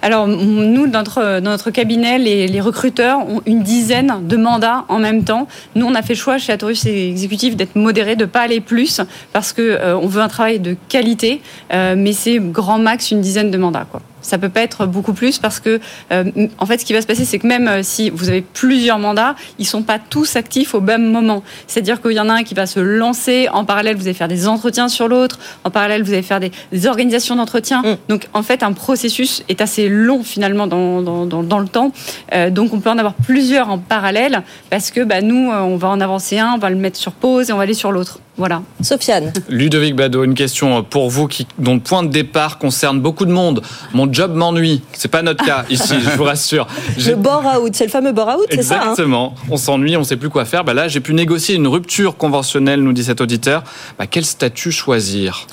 Alors, 0.00 0.26
nous, 0.26 0.86
dans 0.86 1.00
notre, 1.00 1.40
dans 1.40 1.50
notre 1.50 1.70
cabinet, 1.70 2.18
les, 2.18 2.48
les 2.48 2.60
recruteurs 2.60 3.18
ont 3.28 3.42
une 3.44 3.62
dizaine 3.62 4.14
de 4.22 4.36
mandats 4.36 4.86
en 4.88 4.98
même 4.98 5.24
temps. 5.24 5.46
Nous, 5.74 5.84
on 5.84 5.94
a 5.94 6.00
fait 6.00 6.14
le 6.14 6.18
choix 6.18 6.38
chez 6.38 6.52
Atorus 6.52 6.86
Exécutif 6.86 7.54
d'être 7.54 7.76
modéré, 7.76 8.16
de 8.16 8.24
pas 8.24 8.40
aller 8.40 8.60
plus, 8.60 9.02
parce 9.34 9.52
que 9.52 9.60
euh, 9.60 9.98
on 9.98 10.06
veut 10.06 10.22
un 10.22 10.28
travail 10.28 10.58
de 10.58 10.74
qualité, 10.88 11.42
euh, 11.72 11.94
mais 11.98 12.14
c'est 12.14 12.38
grand 12.38 12.78
max 12.78 13.10
une 13.10 13.20
dizaine 13.20 13.50
de 13.50 13.58
mandats. 13.58 13.86
Quoi. 13.90 14.00
Ça 14.20 14.38
peut 14.38 14.48
pas 14.48 14.62
être 14.62 14.86
beaucoup 14.86 15.12
plus 15.12 15.38
parce 15.38 15.60
que, 15.60 15.80
euh, 16.12 16.24
en 16.58 16.66
fait, 16.66 16.78
ce 16.78 16.84
qui 16.84 16.92
va 16.92 17.00
se 17.02 17.06
passer, 17.06 17.24
c'est 17.24 17.38
que 17.38 17.46
même 17.46 17.68
euh, 17.68 17.82
si 17.82 18.10
vous 18.10 18.28
avez 18.28 18.42
plusieurs 18.42 18.98
mandats, 18.98 19.34
ils 19.58 19.66
sont 19.66 19.82
pas 19.82 19.98
tous 19.98 20.36
actifs 20.36 20.74
au 20.74 20.80
même 20.80 21.10
moment. 21.10 21.42
C'est-à-dire 21.66 22.00
qu'il 22.00 22.12
y 22.12 22.20
en 22.20 22.28
a 22.28 22.34
un 22.34 22.42
qui 22.42 22.54
va 22.54 22.66
se 22.66 22.80
lancer, 22.80 23.48
en 23.52 23.64
parallèle, 23.64 23.96
vous 23.96 24.06
allez 24.06 24.14
faire 24.14 24.28
des 24.28 24.48
entretiens 24.48 24.88
sur 24.88 25.08
l'autre, 25.08 25.38
en 25.64 25.70
parallèle, 25.70 26.02
vous 26.02 26.12
allez 26.12 26.22
faire 26.22 26.40
des, 26.40 26.52
des 26.72 26.86
organisations 26.86 27.36
d'entretien. 27.36 27.82
Donc, 28.08 28.28
en 28.32 28.42
fait, 28.42 28.62
un 28.62 28.72
processus 28.72 29.42
est 29.48 29.60
assez 29.60 29.88
long 29.88 30.22
finalement 30.22 30.66
dans, 30.66 31.02
dans, 31.02 31.26
dans, 31.26 31.42
dans 31.42 31.58
le 31.58 31.68
temps. 31.68 31.92
Euh, 32.34 32.50
donc, 32.50 32.72
on 32.72 32.80
peut 32.80 32.90
en 32.90 32.98
avoir 32.98 33.14
plusieurs 33.14 33.70
en 33.70 33.78
parallèle 33.78 34.42
parce 34.70 34.90
que 34.90 35.00
bah, 35.04 35.20
nous, 35.20 35.50
on 35.50 35.76
va 35.76 35.88
en 35.88 36.00
avancer 36.00 36.38
un, 36.38 36.52
on 36.54 36.58
va 36.58 36.70
le 36.70 36.76
mettre 36.76 36.98
sur 36.98 37.12
pause 37.12 37.50
et 37.50 37.52
on 37.52 37.56
va 37.56 37.62
aller 37.62 37.74
sur 37.74 37.92
l'autre. 37.92 38.20
Voilà. 38.38 38.62
Sofiane. 38.82 39.32
Ludovic 39.48 39.96
Bado, 39.96 40.22
une 40.22 40.34
question 40.34 40.84
pour 40.84 41.10
vous 41.10 41.26
qui, 41.26 41.46
dont 41.58 41.74
le 41.74 41.80
point 41.80 42.04
de 42.04 42.08
départ 42.08 42.58
concerne 42.58 43.00
beaucoup 43.00 43.26
de 43.26 43.32
monde. 43.32 43.62
Mon 43.92 44.10
job 44.10 44.32
m'ennuie. 44.34 44.80
C'est 44.92 45.08
pas 45.08 45.22
notre 45.22 45.44
cas 45.44 45.64
ici, 45.70 45.94
je 46.00 46.16
vous 46.16 46.22
rassure. 46.22 46.68
Le 47.04 47.16
bore-out, 47.16 47.74
c'est 47.74 47.84
le 47.84 47.90
fameux 47.90 48.12
bore-out, 48.12 48.46
c'est 48.50 48.62
ça 48.62 48.76
hein 48.76 48.90
Exactement. 48.90 49.34
On 49.50 49.56
s'ennuie, 49.56 49.96
on 49.96 50.04
sait 50.04 50.16
plus 50.16 50.30
quoi 50.30 50.44
faire. 50.44 50.62
Bah 50.62 50.72
là, 50.72 50.86
j'ai 50.86 51.00
pu 51.00 51.14
négocier 51.14 51.56
une 51.56 51.66
rupture 51.66 52.16
conventionnelle, 52.16 52.80
nous 52.80 52.92
dit 52.92 53.02
cet 53.02 53.20
auditeur. 53.20 53.64
Bah, 53.98 54.06
quel 54.06 54.24
statut 54.24 54.70
choisir? 54.70 55.46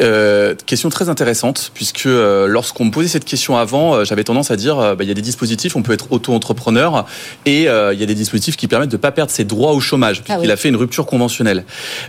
Euh, 0.00 0.54
question 0.66 0.88
très 0.88 1.08
intéressante, 1.08 1.70
puisque 1.74 2.06
euh, 2.06 2.46
lorsqu'on 2.46 2.84
me 2.84 2.90
posait 2.90 3.08
cette 3.08 3.24
question 3.24 3.56
avant, 3.56 3.94
euh, 3.94 4.04
j'avais 4.04 4.24
tendance 4.24 4.50
à 4.50 4.56
dire 4.56 4.76
bah, 4.76 4.96
il 5.00 5.08
y 5.08 5.10
a 5.10 5.14
des 5.14 5.22
dispositifs, 5.22 5.76
on 5.76 5.82
peut 5.82 5.92
être 5.92 6.12
auto-entrepreneur, 6.12 7.06
et 7.46 7.62
il 7.62 7.98
y 7.98 8.02
a 8.02 8.06
des 8.06 8.14
dispositifs 8.14 8.56
qui 8.56 8.68
permettent 8.68 8.90
de 8.90 8.96
ne 8.96 9.00
pas 9.00 9.12
perdre 9.12 9.30
ses 9.30 9.44
droits 9.44 9.72
au 9.72 9.80
chômage, 9.80 10.22
puisqu'il 10.22 10.46
oui. 10.46 10.52
a 10.52 10.56
fait 10.56 10.68
une 10.68 10.76
rupture 10.76 11.06
conventionnelle. 11.06 11.64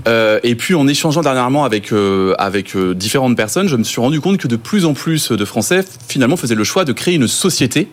Et 0.07 0.55
puis 0.55 0.75
en 0.75 0.87
échangeant 0.87 1.21
dernièrement 1.21 1.65
avec, 1.65 1.91
avec 2.37 2.77
différentes 2.77 3.35
personnes, 3.35 3.67
je 3.67 3.75
me 3.75 3.83
suis 3.83 4.01
rendu 4.01 4.21
compte 4.21 4.37
que 4.37 4.47
de 4.47 4.55
plus 4.55 4.85
en 4.85 4.93
plus 4.93 5.31
de 5.31 5.45
Français 5.45 5.83
finalement 6.07 6.37
faisaient 6.37 6.55
le 6.55 6.63
choix 6.63 6.85
de 6.85 6.93
créer 6.93 7.15
une 7.15 7.27
société, 7.27 7.89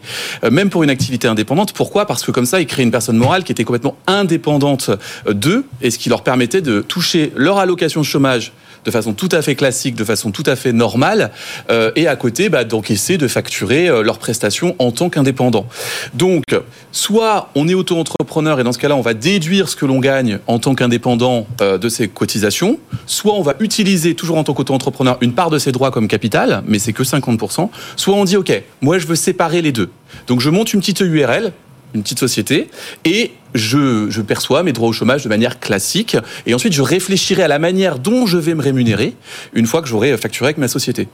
même 0.50 0.70
pour 0.70 0.82
une 0.82 0.90
activité 0.90 1.28
indépendante. 1.28 1.72
Pourquoi? 1.72 2.06
Parce 2.06 2.22
que 2.22 2.30
comme 2.30 2.46
ça, 2.46 2.60
ils 2.60 2.66
créaient 2.66 2.84
une 2.84 2.90
personne 2.90 3.16
morale 3.16 3.44
qui 3.44 3.52
était 3.52 3.64
complètement 3.64 3.96
indépendante 4.06 4.90
d'eux, 5.28 5.64
et 5.82 5.90
ce 5.90 5.98
qui 5.98 6.08
leur 6.08 6.22
permettait 6.22 6.62
de 6.62 6.80
toucher 6.80 7.32
leur 7.36 7.58
allocation 7.58 8.00
de 8.00 8.06
chômage 8.06 8.52
de 8.84 8.90
façon 8.90 9.12
tout 9.12 9.28
à 9.32 9.42
fait 9.42 9.54
classique, 9.54 9.94
de 9.94 10.04
façon 10.04 10.30
tout 10.30 10.42
à 10.46 10.56
fait 10.56 10.72
normale, 10.72 11.30
euh, 11.70 11.90
et 11.96 12.06
à 12.06 12.16
côté 12.16 12.48
bah, 12.48 12.64
d'encaisser, 12.64 13.18
de 13.18 13.28
facturer 13.28 13.88
euh, 13.88 14.02
leurs 14.02 14.18
prestations 14.18 14.74
en 14.78 14.90
tant 14.90 15.10
qu'indépendant. 15.10 15.66
Donc, 16.14 16.44
soit 16.92 17.50
on 17.54 17.68
est 17.68 17.74
auto-entrepreneur 17.74 18.60
et 18.60 18.64
dans 18.64 18.72
ce 18.72 18.78
cas-là, 18.78 18.96
on 18.96 19.00
va 19.00 19.14
déduire 19.14 19.68
ce 19.68 19.76
que 19.76 19.86
l'on 19.86 20.00
gagne 20.00 20.38
en 20.46 20.58
tant 20.58 20.74
qu'indépendant 20.74 21.46
euh, 21.60 21.78
de 21.78 21.88
ses 21.88 22.08
cotisations, 22.08 22.78
soit 23.06 23.34
on 23.34 23.42
va 23.42 23.54
utiliser 23.60 24.14
toujours 24.14 24.38
en 24.38 24.44
tant 24.44 24.54
qu'auto-entrepreneur 24.54 25.18
une 25.20 25.32
part 25.32 25.50
de 25.50 25.58
ses 25.58 25.72
droits 25.72 25.90
comme 25.90 26.08
capital, 26.08 26.62
mais 26.66 26.78
c'est 26.78 26.92
que 26.92 27.02
50%, 27.02 27.68
soit 27.96 28.14
on 28.14 28.24
dit, 28.24 28.36
OK, 28.36 28.52
moi 28.80 28.98
je 28.98 29.06
veux 29.06 29.16
séparer 29.16 29.62
les 29.62 29.72
deux. 29.72 29.90
Donc 30.26 30.40
je 30.40 30.50
monte 30.50 30.72
une 30.72 30.80
petite 30.80 31.00
URL, 31.00 31.52
une 31.94 32.02
petite 32.02 32.18
société, 32.18 32.68
et 33.04 33.32
je, 33.54 34.20
perçois 34.20 34.62
mes 34.62 34.72
droits 34.72 34.88
au 34.88 34.92
chômage 34.92 35.24
de 35.24 35.28
manière 35.28 35.60
classique, 35.60 36.16
et 36.46 36.54
ensuite 36.54 36.72
je 36.72 36.82
réfléchirai 36.82 37.42
à 37.42 37.48
la 37.48 37.58
manière 37.58 37.98
dont 37.98 38.26
je 38.26 38.38
vais 38.38 38.54
me 38.54 38.62
rémunérer 38.62 39.14
une 39.52 39.66
fois 39.66 39.82
que 39.82 39.88
j'aurai 39.88 40.16
facturé 40.16 40.48
avec 40.48 40.58
ma 40.58 40.68
société. 40.68 41.08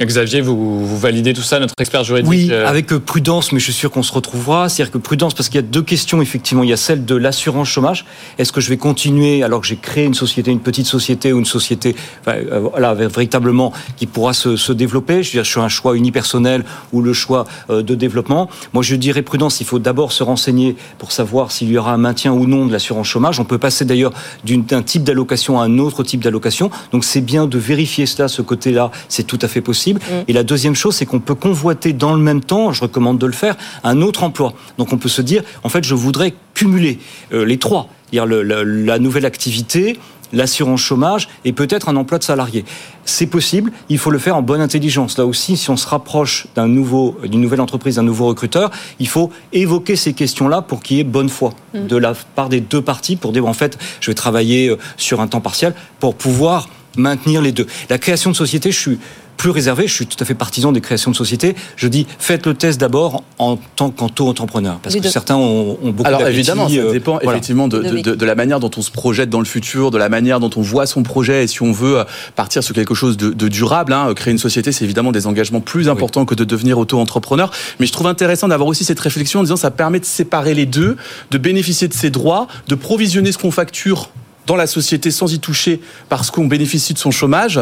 Xavier, 0.00 0.40
vous, 0.40 0.84
vous, 0.84 0.98
validez 0.98 1.32
tout 1.34 1.42
ça, 1.42 1.60
notre 1.60 1.74
expert 1.78 2.02
juridique 2.02 2.28
Oui, 2.28 2.52
avec 2.52 2.88
prudence, 2.88 3.52
mais 3.52 3.60
je 3.60 3.64
suis 3.64 3.72
sûr 3.72 3.92
qu'on 3.92 4.02
se 4.02 4.12
retrouvera. 4.12 4.68
C'est-à-dire 4.68 4.92
que 4.92 4.98
prudence, 4.98 5.34
parce 5.34 5.48
qu'il 5.48 5.56
y 5.56 5.64
a 5.64 5.66
deux 5.66 5.82
questions, 5.82 6.20
effectivement. 6.20 6.64
Il 6.64 6.68
y 6.68 6.72
a 6.72 6.76
celle 6.76 7.04
de 7.04 7.14
l'assurance 7.14 7.68
chômage. 7.68 8.04
Est-ce 8.38 8.50
que 8.50 8.60
je 8.60 8.70
vais 8.70 8.76
continuer, 8.76 9.44
alors 9.44 9.60
que 9.60 9.66
j'ai 9.68 9.76
créé 9.76 10.04
une 10.04 10.14
société, 10.14 10.50
une 10.50 10.60
petite 10.60 10.86
société 10.86 11.32
ou 11.32 11.38
une 11.38 11.44
société, 11.44 11.94
enfin, 12.20 12.38
euh, 12.38 12.58
voilà, 12.58 12.94
véritablement, 12.94 13.72
qui 13.96 14.06
pourra 14.06 14.34
se, 14.34 14.56
se, 14.56 14.72
développer? 14.72 15.22
Je 15.22 15.28
veux 15.28 15.42
dire, 15.42 15.46
sur 15.46 15.62
un 15.62 15.68
choix 15.68 15.96
unipersonnel 15.96 16.64
ou 16.92 17.00
le 17.00 17.12
choix 17.12 17.44
euh, 17.70 17.82
de 17.82 17.94
développement. 17.94 18.50
Moi, 18.72 18.82
je 18.82 18.96
dirais 18.96 19.22
prudence. 19.22 19.60
Il 19.60 19.66
faut 19.66 19.78
d'abord 19.78 20.10
se 20.10 20.24
renseigner 20.24 20.74
pour 20.98 21.12
savoir 21.12 21.52
s'il 21.52 21.70
y 21.70 21.78
aura 21.78 21.92
un 21.92 21.98
maintien 21.98 22.32
ou 22.32 22.46
non 22.46 22.66
de 22.66 22.72
l'assurance 22.72 23.06
chômage. 23.06 23.38
On 23.38 23.44
peut 23.44 23.58
passer 23.58 23.84
d'ailleurs 23.84 24.12
d'un 24.44 24.82
type 24.82 25.04
d'allocation 25.04 25.60
à 25.60 25.64
un 25.64 25.78
autre 25.78 26.02
type 26.02 26.20
d'allocation. 26.20 26.70
Donc, 26.90 27.04
c'est 27.04 27.20
bien 27.20 27.46
de 27.46 27.58
vérifier 27.58 28.06
cela, 28.06 28.26
ce 28.26 28.42
côté-là. 28.42 28.90
C'est 29.08 29.24
tout 29.24 29.38
à 29.40 29.46
fait 29.46 29.60
possible. 29.60 29.83
Mmh. 29.92 29.98
Et 30.28 30.32
la 30.32 30.42
deuxième 30.42 30.74
chose, 30.74 30.96
c'est 30.96 31.04
qu'on 31.04 31.20
peut 31.20 31.34
convoiter 31.34 31.92
dans 31.92 32.14
le 32.14 32.22
même 32.22 32.40
temps, 32.40 32.72
je 32.72 32.80
recommande 32.80 33.18
de 33.18 33.26
le 33.26 33.32
faire, 33.32 33.56
un 33.82 34.00
autre 34.00 34.22
emploi. 34.22 34.54
Donc 34.78 34.92
on 34.92 34.96
peut 34.96 35.10
se 35.10 35.20
dire, 35.20 35.42
en 35.62 35.68
fait, 35.68 35.84
je 35.84 35.94
voudrais 35.94 36.32
cumuler 36.54 36.98
euh, 37.32 37.44
les 37.44 37.58
trois, 37.58 37.88
dire 38.12 38.24
le, 38.24 38.42
le, 38.42 38.62
la 38.62 38.98
nouvelle 38.98 39.26
activité, 39.26 39.98
l'assurance 40.34 40.80
chômage 40.80 41.28
et 41.44 41.52
peut-être 41.52 41.88
un 41.88 41.96
emploi 41.96 42.18
de 42.18 42.24
salarié. 42.24 42.64
C'est 43.04 43.26
possible, 43.26 43.72
il 43.88 43.98
faut 43.98 44.10
le 44.10 44.18
faire 44.18 44.36
en 44.36 44.42
bonne 44.42 44.60
intelligence. 44.60 45.18
Là 45.18 45.26
aussi, 45.26 45.56
si 45.56 45.70
on 45.70 45.76
se 45.76 45.86
rapproche 45.86 46.46
d'un 46.54 46.66
nouveau, 46.66 47.16
d'une 47.24 47.40
nouvelle 47.40 47.60
entreprise, 47.60 47.96
d'un 47.96 48.02
nouveau 48.02 48.26
recruteur, 48.26 48.70
il 48.98 49.08
faut 49.08 49.30
évoquer 49.52 49.96
ces 49.96 50.12
questions-là 50.12 50.62
pour 50.62 50.82
qu'il 50.82 50.96
y 50.96 51.00
ait 51.00 51.04
bonne 51.04 51.28
foi 51.28 51.54
mmh. 51.74 51.86
de 51.86 51.96
la 51.96 52.14
part 52.34 52.48
des 52.48 52.60
deux 52.60 52.82
parties 52.82 53.16
pour 53.16 53.32
dire 53.32 53.46
en 53.46 53.54
fait, 53.54 53.78
je 54.00 54.10
vais 54.10 54.14
travailler 54.14 54.68
euh, 54.68 54.78
sur 54.96 55.20
un 55.20 55.28
temps 55.28 55.40
partiel 55.40 55.74
pour 56.00 56.14
pouvoir 56.14 56.68
maintenir 56.96 57.42
les 57.42 57.52
deux. 57.52 57.66
La 57.90 57.98
création 57.98 58.30
de 58.30 58.36
société, 58.36 58.70
je 58.70 58.78
suis 58.78 58.98
plus 59.36 59.50
réservé, 59.50 59.86
je 59.86 59.92
suis 59.92 60.06
tout 60.06 60.16
à 60.20 60.24
fait 60.24 60.34
partisan 60.34 60.72
des 60.72 60.80
créations 60.80 61.10
de 61.10 61.16
sociétés. 61.16 61.54
Je 61.76 61.88
dis, 61.88 62.06
faites 62.18 62.46
le 62.46 62.54
test 62.54 62.80
d'abord 62.80 63.24
en 63.38 63.56
tant 63.56 63.90
qu'auto-entrepreneur, 63.90 64.78
parce 64.82 64.94
oui, 64.94 65.00
que 65.00 65.08
certains 65.08 65.36
ont, 65.36 65.78
ont 65.82 65.90
beaucoup 65.90 66.08
Alors 66.08 66.26
évidemment, 66.26 66.68
ça 66.68 66.92
dépend 66.92 67.16
euh, 67.16 67.18
voilà. 67.22 67.38
effectivement 67.38 67.68
de, 67.68 67.82
de, 67.82 68.00
de, 68.00 68.14
de, 68.14 68.24
la 68.24 68.34
manière 68.34 68.60
dont 68.60 68.70
on 68.76 68.82
se 68.82 68.90
projette 68.90 69.30
dans 69.30 69.40
le 69.40 69.44
futur, 69.44 69.90
de 69.90 69.98
la 69.98 70.08
manière 70.08 70.40
dont 70.40 70.50
on 70.56 70.62
voit 70.62 70.86
son 70.86 71.02
projet, 71.02 71.44
et 71.44 71.46
si 71.46 71.62
on 71.62 71.72
veut 71.72 71.98
euh, 71.98 72.04
partir 72.36 72.62
sur 72.62 72.74
quelque 72.74 72.94
chose 72.94 73.16
de, 73.16 73.48
durable, 73.48 73.92
hein, 73.92 74.12
créer 74.14 74.32
une 74.32 74.38
société, 74.38 74.72
c'est 74.72 74.84
évidemment 74.84 75.12
des 75.12 75.26
engagements 75.26 75.60
plus 75.60 75.88
importants 75.88 76.20
oui. 76.20 76.26
que 76.26 76.34
de 76.34 76.44
devenir 76.44 76.78
auto-entrepreneur. 76.78 77.50
Mais 77.80 77.86
je 77.86 77.92
trouve 77.92 78.06
intéressant 78.06 78.48
d'avoir 78.48 78.68
aussi 78.68 78.84
cette 78.84 79.00
réflexion 79.00 79.40
en 79.40 79.42
disant, 79.42 79.56
ça 79.56 79.70
permet 79.70 80.00
de 80.00 80.04
séparer 80.04 80.54
les 80.54 80.66
deux, 80.66 80.96
de 81.30 81.38
bénéficier 81.38 81.88
de 81.88 81.94
ses 81.94 82.10
droits, 82.10 82.46
de 82.68 82.74
provisionner 82.74 83.32
ce 83.32 83.38
qu'on 83.38 83.50
facture 83.50 84.10
dans 84.46 84.56
la 84.56 84.66
société 84.66 85.10
sans 85.10 85.32
y 85.32 85.38
toucher 85.38 85.80
parce 86.08 86.30
qu'on 86.30 86.46
bénéficie 86.46 86.94
de 86.94 86.98
son 86.98 87.10
chômage, 87.10 87.60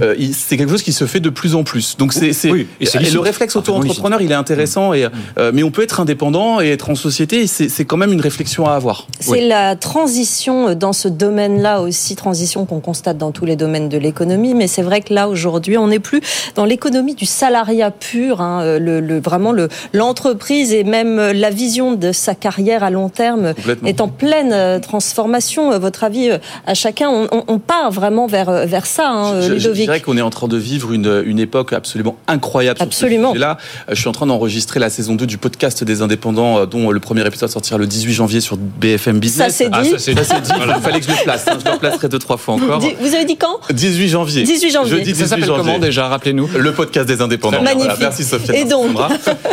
euh, 0.00 0.14
c'est 0.32 0.56
quelque 0.56 0.70
chose 0.70 0.82
qui 0.82 0.92
se 0.92 1.06
fait 1.06 1.20
de 1.20 1.30
plus 1.30 1.54
en 1.54 1.64
plus. 1.64 1.96
Donc 1.96 2.12
c'est 2.12 2.32
oui, 2.50 2.66
et, 2.80 2.84
et 2.84 3.10
le 3.10 3.20
réflexe 3.20 3.56
auto-entrepreneur, 3.56 4.20
il 4.20 4.30
est 4.30 4.34
intéressant 4.34 4.92
et 4.92 5.06
euh, 5.38 5.52
mais 5.54 5.62
on 5.62 5.70
peut 5.70 5.82
être 5.82 6.00
indépendant 6.00 6.60
et 6.60 6.70
être 6.70 6.90
en 6.90 6.94
société. 6.94 7.46
C'est 7.46 7.84
quand 7.84 7.96
même 7.96 8.12
une 8.12 8.20
réflexion 8.20 8.66
à 8.66 8.72
avoir. 8.72 9.06
C'est 9.20 9.30
oui. 9.30 9.48
la 9.48 9.76
transition 9.76 10.74
dans 10.74 10.92
ce 10.92 11.08
domaine-là 11.08 11.80
aussi, 11.80 12.16
transition 12.16 12.64
qu'on 12.66 12.80
constate 12.80 13.18
dans 13.18 13.32
tous 13.32 13.44
les 13.44 13.56
domaines 13.56 13.88
de 13.88 13.98
l'économie. 13.98 14.54
Mais 14.54 14.66
c'est 14.66 14.82
vrai 14.82 15.00
que 15.00 15.14
là 15.14 15.28
aujourd'hui, 15.28 15.78
on 15.78 15.88
n'est 15.88 15.98
plus 15.98 16.20
dans 16.54 16.64
l'économie 16.64 17.14
du 17.14 17.26
salariat 17.26 17.90
pur. 17.90 18.40
Hein, 18.40 18.78
le, 18.78 19.00
le, 19.00 19.20
vraiment 19.20 19.54
l'entreprise 19.92 20.72
et 20.72 20.84
même 20.84 21.16
la 21.16 21.50
vision 21.50 21.94
de 21.94 22.12
sa 22.12 22.34
carrière 22.34 22.82
à 22.82 22.90
long 22.90 23.08
terme 23.08 23.54
est 23.84 24.00
en 24.00 24.08
pleine 24.08 24.52
euh, 24.52 24.78
transformation. 24.78 25.78
Votre 25.78 26.04
avis 26.04 26.23
à 26.66 26.74
chacun. 26.74 27.08
On, 27.08 27.28
on, 27.32 27.44
on, 27.48 27.58
part 27.58 27.90
vraiment 27.90 28.26
vers, 28.26 28.66
vers 28.66 28.86
ça, 28.86 29.08
hein, 29.08 29.40
je, 29.40 29.52
Ludovic. 29.52 29.80
Je 29.80 29.82
dirais 29.84 30.00
qu'on 30.00 30.16
est 30.16 30.22
en 30.22 30.30
train 30.30 30.48
de 30.48 30.56
vivre 30.56 30.92
une, 30.92 31.22
une 31.24 31.38
époque 31.38 31.72
absolument 31.72 32.16
incroyable. 32.26 32.80
Absolument. 32.82 33.34
là, 33.34 33.58
je 33.88 33.94
suis 33.94 34.08
en 34.08 34.12
train 34.12 34.26
d'enregistrer 34.26 34.80
la 34.80 34.90
saison 34.90 35.14
2 35.14 35.26
du 35.26 35.38
podcast 35.38 35.84
des 35.84 36.02
indépendants, 36.02 36.58
euh, 36.58 36.66
dont 36.66 36.90
le 36.90 37.00
premier 37.00 37.26
épisode 37.26 37.48
sortira 37.48 37.78
le 37.78 37.86
18 37.86 38.12
janvier 38.12 38.40
sur 38.40 38.56
BFM 38.56 39.18
Business. 39.18 39.52
Ça 39.52 39.64
c'est 39.64 39.70
dit. 39.70 39.92
Ah, 39.94 39.98
ça 39.98 39.98
c'est 39.98 40.14
dit. 40.14 40.52
voilà. 40.56 40.76
Il 40.78 40.82
fallait 40.82 41.00
que 41.00 41.06
je 41.06 41.10
le 41.10 41.22
place. 41.22 41.44
Hein. 41.48 41.58
Je 41.64 41.70
le 41.70 41.78
placerai 41.78 42.08
deux, 42.08 42.18
trois 42.18 42.36
fois 42.36 42.54
encore. 42.54 42.80
Vous 42.80 43.14
avez 43.14 43.24
dit 43.24 43.36
quand? 43.36 43.60
18 43.72 44.08
janvier. 44.08 44.42
18 44.42 44.70
janvier. 44.70 44.90
Jeudi 44.90 45.12
18 45.12 45.22
ça 45.22 45.28
s'appelle 45.28 45.46
comment 45.48 45.78
déjà 45.78 46.08
Rappelez-nous? 46.08 46.48
Le 46.56 46.72
podcast 46.72 47.08
des 47.08 47.20
indépendants. 47.20 47.62
Magnifique. 47.62 47.92
Voilà. 47.92 47.98
Merci 47.98 48.24
Sophie. 48.24 48.52
Et 48.54 48.64
donc, 48.64 48.90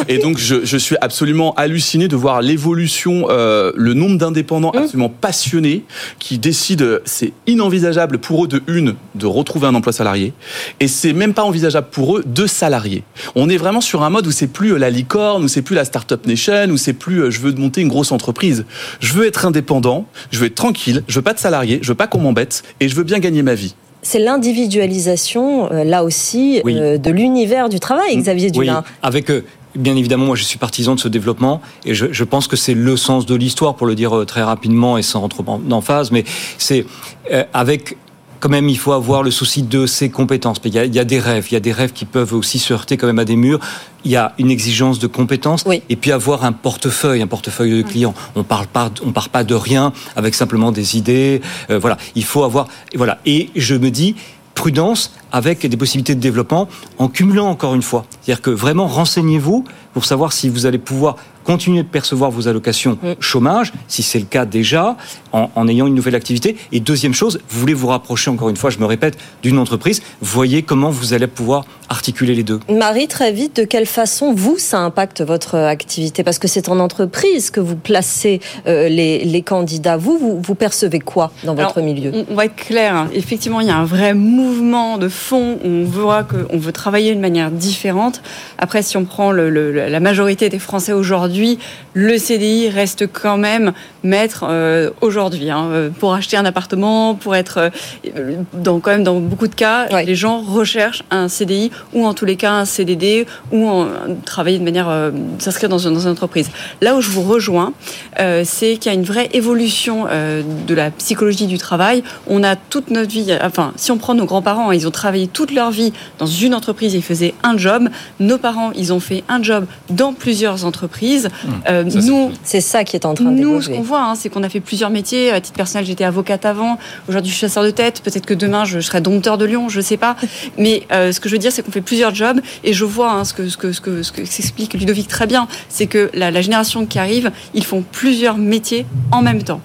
Et 0.07 0.17
donc 0.17 0.37
je, 0.37 0.65
je, 0.65 0.77
suis 0.77 0.95
absolument 1.01 1.53
halluciné 1.55 2.07
de 2.07 2.15
voir 2.15 2.41
l'évolution, 2.41 3.27
euh, 3.29 3.71
le 3.75 3.93
nombre 3.93 4.17
d'indépendants 4.17 4.71
mmh. 4.73 4.77
absolument 4.77 5.09
passionnés 5.09 5.83
qui 6.19 6.37
décident, 6.37 6.60
c'est 7.05 7.33
inenvisageable 7.47 8.17
pour 8.19 8.45
eux 8.45 8.47
de 8.47 8.61
une 8.67 8.95
de 9.15 9.25
retrouver 9.25 9.67
un 9.67 9.75
emploi 9.75 9.93
salarié 9.93 10.33
et 10.79 10.87
c'est 10.87 11.13
même 11.13 11.33
pas 11.33 11.43
envisageable 11.43 11.87
pour 11.91 12.17
eux 12.17 12.23
de 12.25 12.47
salarier. 12.47 13.03
On 13.35 13.49
est 13.49 13.57
vraiment 13.57 13.81
sur 13.81 14.03
un 14.03 14.09
mode 14.09 14.27
où 14.27 14.31
c'est 14.31 14.47
plus 14.47 14.77
la 14.77 14.89
licorne, 14.89 15.43
où 15.43 15.47
c'est 15.47 15.61
plus 15.61 15.75
la 15.75 15.85
startup 15.85 16.25
nation, 16.25 16.69
où 16.69 16.77
c'est 16.77 16.93
plus 16.93 17.31
je 17.31 17.39
veux 17.39 17.51
monter 17.53 17.81
une 17.81 17.89
grosse 17.89 18.11
entreprise. 18.11 18.65
Je 18.99 19.13
veux 19.13 19.25
être 19.25 19.45
indépendant, 19.45 20.05
je 20.31 20.39
veux 20.39 20.47
être 20.47 20.55
tranquille, 20.55 21.03
je 21.07 21.15
veux 21.15 21.21
pas 21.21 21.33
de 21.33 21.39
salarié, 21.39 21.79
je 21.81 21.87
veux 21.89 21.95
pas 21.95 22.07
qu'on 22.07 22.19
m'embête 22.19 22.63
et 22.79 22.87
je 22.87 22.95
veux 22.95 23.03
bien 23.03 23.19
gagner 23.19 23.43
ma 23.43 23.55
vie 23.55 23.75
c'est 24.01 24.19
l'individualisation, 24.19 25.71
euh, 25.71 25.83
là 25.83 26.03
aussi, 26.03 26.61
oui. 26.63 26.75
euh, 26.77 26.97
de 26.97 27.11
l'univers 27.11 27.69
du 27.69 27.79
travail, 27.79 28.17
Xavier 28.17 28.51
Dulin. 28.51 28.83
Oui. 28.85 28.91
Avec 29.03 29.29
euh, 29.29 29.43
Bien 29.75 29.95
évidemment, 29.95 30.25
moi 30.25 30.35
je 30.35 30.43
suis 30.43 30.57
partisan 30.57 30.95
de 30.95 30.99
ce 30.99 31.07
développement 31.07 31.61
et 31.85 31.93
je, 31.95 32.07
je 32.11 32.23
pense 32.23 32.47
que 32.47 32.55
c'est 32.55 32.73
le 32.73 32.97
sens 32.97 33.25
de 33.25 33.35
l'histoire, 33.35 33.75
pour 33.75 33.87
le 33.87 33.95
dire 33.95 34.17
euh, 34.17 34.25
très 34.25 34.43
rapidement 34.43 34.97
et 34.97 35.01
sans 35.01 35.21
rentrer 35.21 35.43
en 35.47 35.81
phase, 35.81 36.11
mais 36.11 36.25
c'est 36.57 36.85
euh, 37.31 37.43
avec 37.53 37.97
quand 38.41 38.49
même, 38.49 38.67
il 38.69 38.77
faut 38.77 38.91
avoir 38.91 39.21
le 39.21 39.29
souci 39.29 39.61
de 39.61 39.85
ses 39.85 40.09
compétences. 40.09 40.57
Il 40.65 40.73
y, 40.73 40.79
a, 40.79 40.85
il 40.85 40.93
y, 40.93 40.99
a, 40.99 41.05
des 41.05 41.19
rêves, 41.19 41.47
il 41.51 41.53
y 41.53 41.57
a 41.57 41.59
des 41.59 41.71
rêves 41.71 41.93
qui 41.93 42.05
peuvent 42.05 42.33
aussi 42.33 42.57
se 42.57 42.73
heurter 42.73 42.97
quand 42.97 43.05
même 43.05 43.19
à 43.19 43.25
des 43.25 43.35
murs. 43.35 43.59
Il 44.03 44.09
y 44.09 44.15
a 44.15 44.33
une 44.39 44.49
exigence 44.49 44.97
de 44.97 45.05
compétences 45.05 45.63
oui. 45.67 45.83
et 45.89 45.95
puis 45.95 46.11
avoir 46.11 46.43
un 46.43 46.51
portefeuille, 46.51 47.21
un 47.21 47.27
portefeuille 47.27 47.83
de 47.83 47.87
clients. 47.87 48.15
On 48.35 48.43
parle 48.43 48.65
pas, 48.65 48.89
on 49.05 49.11
part 49.11 49.29
pas 49.29 49.43
de 49.43 49.53
rien 49.53 49.93
avec 50.15 50.33
simplement 50.33 50.71
des 50.71 50.97
idées. 50.97 51.39
Euh, 51.69 51.77
voilà, 51.77 51.97
il 52.15 52.23
faut 52.23 52.43
avoir, 52.43 52.67
voilà. 52.95 53.19
Et 53.27 53.51
je 53.55 53.75
me 53.75 53.91
dis 53.91 54.15
prudence 54.55 55.13
avec 55.31 55.65
des 55.65 55.77
possibilités 55.77 56.15
de 56.15 56.19
développement 56.19 56.67
en 56.97 57.07
cumulant 57.07 57.47
encore 57.47 57.75
une 57.75 57.81
fois. 57.81 58.05
C'est-à-dire 58.21 58.41
que 58.41 58.49
vraiment 58.49 58.87
renseignez-vous 58.87 59.65
pour 59.93 60.05
savoir 60.05 60.33
si 60.33 60.49
vous 60.49 60.65
allez 60.65 60.77
pouvoir 60.77 61.17
continuer 61.43 61.83
de 61.83 61.87
percevoir 61.87 62.31
vos 62.31 62.47
allocations 62.47 62.97
mmh. 63.01 63.13
chômage, 63.19 63.73
si 63.87 64.03
c'est 64.03 64.19
le 64.19 64.25
cas 64.25 64.45
déjà, 64.45 64.95
en, 65.33 65.49
en, 65.55 65.67
ayant 65.67 65.87
une 65.87 65.95
nouvelle 65.95 66.15
activité. 66.15 66.55
Et 66.71 66.79
deuxième 66.79 67.13
chose, 67.13 67.39
vous 67.49 67.59
voulez 67.59 67.73
vous 67.73 67.87
rapprocher, 67.87 68.29
encore 68.29 68.49
une 68.49 68.57
fois, 68.57 68.69
je 68.69 68.79
me 68.79 68.85
répète, 68.85 69.17
d'une 69.41 69.57
entreprise, 69.57 70.01
voyez 70.21 70.61
comment 70.63 70.89
vous 70.89 71.13
allez 71.13 71.27
pouvoir 71.27 71.65
articuler 71.89 72.35
les 72.35 72.43
deux. 72.43 72.59
Marie, 72.69 73.07
très 73.07 73.31
vite, 73.31 73.57
de 73.57 73.63
quelle 73.63 73.85
façon, 73.85 74.33
vous, 74.33 74.57
ça 74.57 74.79
impacte 74.79 75.21
votre 75.21 75.55
activité? 75.55 76.23
Parce 76.23 76.39
que 76.39 76.47
c'est 76.47 76.69
en 76.69 76.79
entreprise 76.79 77.49
que 77.49 77.59
vous 77.59 77.75
placez 77.75 78.39
euh, 78.67 78.87
les, 78.87 79.25
les, 79.25 79.41
candidats. 79.41 79.97
Vous, 79.97 80.17
vous, 80.17 80.39
vous, 80.41 80.55
percevez 80.55 80.99
quoi 80.99 81.31
dans 81.43 81.55
votre 81.55 81.79
Alors, 81.79 81.93
milieu 81.93 82.25
On 82.29 82.35
va 82.35 82.45
être 82.45 82.55
clair. 82.55 83.07
Effectivement, 83.13 83.59
il 83.59 83.67
y 83.67 83.71
a 83.71 83.77
un 83.77 83.85
vrai 83.85 84.13
mouvement 84.13 84.97
de 84.97 85.09
fond, 85.21 85.59
on 85.63 85.83
voit 85.83 86.23
qu'on 86.23 86.57
veut 86.57 86.71
travailler 86.71 87.15
de 87.15 87.19
manière 87.19 87.51
différente. 87.51 88.21
Après, 88.57 88.81
si 88.81 88.97
on 88.97 89.05
prend 89.05 89.31
le, 89.31 89.49
le, 89.49 89.71
la 89.71 89.99
majorité 89.99 90.49
des 90.49 90.59
Français 90.59 90.93
aujourd'hui, 90.93 91.59
le 91.93 92.17
CDI 92.17 92.69
reste 92.69 93.07
quand 93.11 93.37
même 93.37 93.73
maître 94.03 94.45
euh, 94.47 94.91
aujourd'hui. 95.01 95.49
Hein, 95.49 95.91
pour 95.99 96.13
acheter 96.13 96.37
un 96.37 96.45
appartement, 96.45 97.15
pour 97.15 97.35
être 97.35 97.71
euh, 98.05 98.37
dans 98.53 98.79
quand 98.79 98.91
même 98.91 99.03
dans 99.03 99.19
beaucoup 99.19 99.47
de 99.47 99.55
cas, 99.55 99.87
les 100.03 100.15
gens 100.15 100.41
recherchent 100.41 101.03
un 101.11 101.27
CDI 101.27 101.71
ou 101.93 102.05
en 102.05 102.13
tous 102.13 102.25
les 102.25 102.35
cas 102.35 102.51
un 102.51 102.65
CDD 102.65 103.25
ou 103.51 103.67
en, 103.67 103.87
travailler 104.25 104.59
de 104.59 104.63
manière 104.63 104.89
euh, 104.89 105.11
s'inscrire 105.39 105.69
dans, 105.69 105.77
dans, 105.77 105.99
une 105.99 106.07
entreprise. 106.07 106.49
Là 106.81 106.95
où 106.95 107.01
je 107.01 107.09
vous 107.09 107.21
rejoins, 107.21 107.73
euh, 108.19 108.43
c'est 108.45 108.77
qu'il 108.77 108.91
y 108.91 108.95
a 108.95 108.97
une 108.97 109.05
vraie 109.05 109.29
évolution 109.33 110.07
euh, 110.09 110.41
de 110.67 110.73
la 110.73 110.91
psychologie 110.91 111.47
du 111.47 111.57
travail. 111.57 112.03
On 112.27 112.43
a 112.43 112.55
toute 112.55 112.89
notre 112.89 113.11
vie, 113.11 113.35
enfin, 113.41 113.73
si 113.75 113.91
on 113.91 113.97
prend 113.97 114.15
nos 114.15 114.25
grands-parents, 114.25 114.71
ils 114.71 114.87
ont 114.87 114.91
travaillé 114.91 115.10
toute 115.31 115.51
leur 115.51 115.71
vie 115.71 115.93
dans 116.19 116.25
une 116.25 116.53
entreprise, 116.53 116.93
ils 116.93 117.03
faisaient 117.03 117.33
un 117.43 117.57
job. 117.57 117.89
Nos 118.19 118.37
parents, 118.37 118.71
ils 118.75 118.93
ont 118.93 118.99
fait 118.99 119.23
un 119.29 119.41
job 119.41 119.65
dans 119.89 120.13
plusieurs 120.13 120.65
entreprises. 120.65 121.29
Mmh. 121.29 121.49
Euh, 121.69 121.83
nous, 121.83 122.31
c'est 122.43 122.61
ça 122.61 122.83
qui 122.83 122.95
est 122.95 123.05
en 123.05 123.13
train 123.13 123.31
de 123.31 123.39
Nous, 123.39 123.61
ce 123.61 123.69
qu'on 123.69 123.81
voit, 123.81 124.03
hein, 124.03 124.15
c'est 124.15 124.29
qu'on 124.29 124.43
a 124.43 124.49
fait 124.49 124.59
plusieurs 124.59 124.89
métiers. 124.89 125.31
À 125.31 125.41
titre 125.41 125.55
personnel, 125.55 125.85
j'étais 125.85 126.03
avocate 126.03 126.45
avant. 126.45 126.77
Aujourd'hui, 127.07 127.31
je 127.31 127.37
suis 127.37 127.47
chasseur 127.47 127.63
de 127.63 127.71
tête. 127.71 128.01
Peut-être 128.01 128.25
que 128.25 128.33
demain, 128.33 128.65
je 128.65 128.79
serai 128.79 129.01
dompteur 129.01 129.37
de 129.37 129.45
lion. 129.45 129.69
Je 129.69 129.81
sais 129.81 129.97
pas. 129.97 130.15
Mais 130.57 130.83
euh, 130.91 131.11
ce 131.11 131.19
que 131.19 131.29
je 131.29 131.35
veux 131.35 131.39
dire, 131.39 131.51
c'est 131.51 131.63
qu'on 131.63 131.71
fait 131.71 131.81
plusieurs 131.81 132.13
jobs. 132.13 132.39
Et 132.63 132.73
je 132.73 132.85
vois 132.85 133.11
hein, 133.11 133.23
ce 133.23 133.33
que 133.33 133.49
ce 133.49 133.57
que 133.57 133.71
ce 133.71 133.81
que 133.81 134.03
ce 134.03 134.11
que 134.11 134.25
s'explique 134.25 134.73
Ludovic 134.73 135.07
très 135.07 135.27
bien, 135.27 135.47
c'est 135.69 135.87
que 135.87 136.09
la, 136.13 136.31
la 136.31 136.41
génération 136.41 136.85
qui 136.85 136.99
arrive, 136.99 137.31
ils 137.53 137.65
font 137.65 137.83
plusieurs 137.91 138.37
métiers 138.37 138.85
en 139.11 139.21
même 139.21 139.43
temps. 139.43 139.61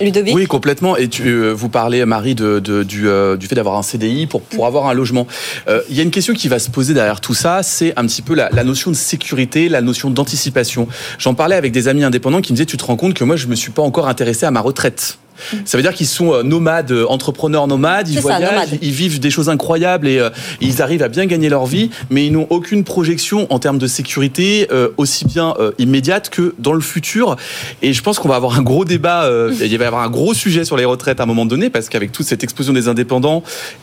Ludovic 0.00 0.34
Oui, 0.34 0.46
complètement. 0.46 0.96
Et 0.96 1.08
tu, 1.08 1.28
euh, 1.28 1.52
vous 1.52 1.68
parlez, 1.68 2.04
Marie, 2.04 2.34
de, 2.34 2.58
de, 2.58 2.82
du, 2.82 3.08
euh, 3.08 3.36
du, 3.36 3.46
fait 3.46 3.54
d'avoir 3.54 3.76
un 3.76 3.82
CDI 3.82 4.26
pour, 4.26 4.42
pour 4.42 4.66
avoir 4.66 4.86
un 4.86 4.94
logement. 4.94 5.26
Euh, 5.68 5.80
il 5.90 5.96
y 5.96 6.00
a 6.00 6.02
une 6.02 6.10
question 6.10 6.34
qui 6.34 6.48
va 6.48 6.58
se 6.58 6.70
poser 6.70 6.94
derrière 6.94 7.20
tout 7.20 7.34
ça, 7.34 7.62
c'est 7.62 7.92
un 7.98 8.06
petit 8.06 8.22
peu 8.22 8.34
la, 8.34 8.50
la, 8.50 8.64
notion 8.64 8.90
de 8.90 8.96
sécurité, 8.96 9.68
la 9.68 9.80
notion 9.80 10.10
d'anticipation. 10.10 10.88
J'en 11.18 11.34
parlais 11.34 11.56
avec 11.56 11.72
des 11.72 11.88
amis 11.88 12.04
indépendants 12.04 12.40
qui 12.40 12.52
me 12.52 12.56
disaient, 12.56 12.66
tu 12.66 12.76
te 12.76 12.84
rends 12.84 12.96
compte 12.96 13.14
que 13.14 13.24
moi, 13.24 13.36
je 13.36 13.46
me 13.46 13.54
suis 13.54 13.72
pas 13.72 13.82
encore 13.82 14.08
intéressé 14.08 14.46
à 14.46 14.50
ma 14.50 14.60
retraite. 14.60 15.18
Ça 15.64 15.76
veut 15.76 15.82
dire 15.82 15.94
qu'ils 15.94 16.06
sont 16.06 16.32
euh, 16.32 16.42
nomades, 16.42 16.90
euh, 16.90 17.06
entrepreneurs 17.08 17.66
nomades, 17.66 18.08
ils 18.08 18.20
voyagent, 18.20 18.42
ça, 18.42 18.50
nomade. 18.52 18.78
ils 18.82 18.92
vivent 18.92 19.20
des 19.20 19.30
choses 19.30 19.48
incroyables 19.48 20.08
et 20.08 20.18
euh, 20.18 20.30
ils 20.60 20.82
arrivent 20.82 21.02
à 21.02 21.08
bien 21.08 21.26
gagner 21.26 21.48
leur 21.48 21.66
vie, 21.66 21.90
mais 22.10 22.26
ils 22.26 22.32
n'ont 22.32 22.46
aucune 22.50 22.84
projection 22.84 23.46
en 23.52 23.58
termes 23.58 23.78
de 23.78 23.86
sécurité, 23.86 24.68
euh, 24.72 24.88
aussi 24.96 25.24
bien 25.24 25.54
euh, 25.58 25.72
immédiate 25.78 26.30
que 26.30 26.54
dans 26.58 26.72
le 26.72 26.80
futur. 26.80 27.36
Et 27.82 27.92
je 27.92 28.02
pense 28.02 28.18
qu'on 28.18 28.28
va 28.28 28.36
avoir 28.36 28.58
un 28.58 28.62
gros 28.62 28.84
débat, 28.84 29.28
il 29.50 29.78
va 29.78 29.84
y 29.84 29.86
avoir 29.86 30.02
un 30.02 30.10
gros 30.10 30.34
sujet 30.34 30.64
sur 30.64 30.76
les 30.76 30.84
retraites 30.84 31.20
à 31.20 31.24
un 31.24 31.26
moment 31.26 31.46
donné, 31.46 31.70
parce 31.70 31.88
qu'avec 31.88 32.12
toute 32.12 32.26
cette 32.26 32.42
explosion 32.44 32.72
des 32.72 32.88
indépendants 32.88 33.42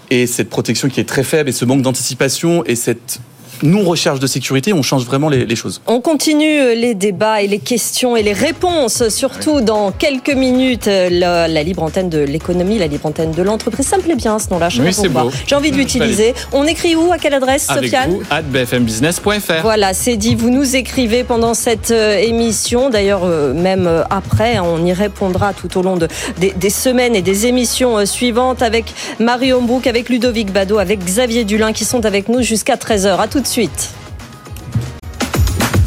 et 0.09 0.27
cette 0.27 0.49
protection 0.49 0.89
qui 0.89 0.99
est 0.99 1.05
très 1.05 1.23
faible 1.23 1.49
et 1.49 1.53
ce 1.53 1.65
manque 1.65 1.81
d'anticipation 1.81 2.63
et 2.65 2.75
cette 2.75 3.19
non-recherche 3.63 4.19
de 4.19 4.27
sécurité, 4.27 4.73
on 4.73 4.81
change 4.81 5.05
vraiment 5.05 5.29
les, 5.29 5.45
les, 5.45 5.55
choses. 5.55 5.81
On 5.87 6.01
continue 6.01 6.75
les 6.75 6.93
débats 6.93 7.41
et 7.41 7.47
les 7.47 7.59
questions 7.59 8.15
et 8.15 8.23
les 8.23 8.33
réponses, 8.33 9.07
surtout 9.09 9.61
dans 9.61 9.91
quelques 9.91 10.33
minutes. 10.33 10.87
La, 10.87 11.47
la 11.47 11.63
libre 11.63 11.83
antenne 11.83 12.09
de 12.09 12.19
l'économie, 12.19 12.77
la 12.77 12.87
libre 12.87 13.05
antenne 13.05 13.31
de 13.31 13.43
l'entreprise. 13.43 13.87
Ça 13.87 13.97
me 13.97 14.01
plaît 14.01 14.15
bien 14.15 14.39
ce 14.39 14.49
nom-là. 14.49 14.69
Oui, 14.79 14.93
c'est 14.93 15.09
beau. 15.09 15.31
J'ai 15.47 15.55
envie 15.55 15.71
de 15.71 15.77
l'utiliser. 15.77 16.33
On 16.51 16.65
écrit 16.65 16.95
où 16.95 17.11
À 17.11 17.17
quelle 17.17 17.33
adresse, 17.33 17.69
Avec 17.69 17.85
Sofiane 17.85 18.11
vous, 18.11 18.23
at 18.29 18.41
bfmbusiness.fr. 18.41 19.61
Voilà, 19.61 19.93
c'est 19.93 20.17
dit. 20.17 20.35
Vous 20.35 20.49
nous 20.49 20.75
écrivez 20.75 21.23
pendant 21.23 21.53
cette 21.53 21.91
euh, 21.91 22.17
émission. 22.17 22.89
D'ailleurs, 22.89 23.23
euh, 23.23 23.53
même 23.53 23.87
euh, 23.87 24.03
après, 24.09 24.59
on 24.59 24.85
y 24.85 24.93
répondra 24.93 25.53
tout 25.53 25.77
au 25.77 25.81
long 25.81 25.97
de, 25.97 26.07
des, 26.39 26.51
des 26.51 26.69
semaines 26.69 27.15
et 27.15 27.21
des 27.21 27.47
émissions 27.47 28.05
suivantes 28.05 28.61
avec 28.61 28.93
Marie 29.19 29.53
Hombrook, 29.53 29.87
avec 29.87 30.09
Ludovic 30.09 30.51
Bado, 30.51 30.77
avec 30.77 31.03
Xavier 31.03 31.43
Dulin 31.43 31.73
qui 31.73 31.85
sont 31.85 32.05
avec 32.05 32.29
nous 32.29 32.41
jusqu'à 32.41 32.75
13h. 32.75 33.19
À 33.19 33.27
tout 33.27 33.44
suite. 33.47 33.89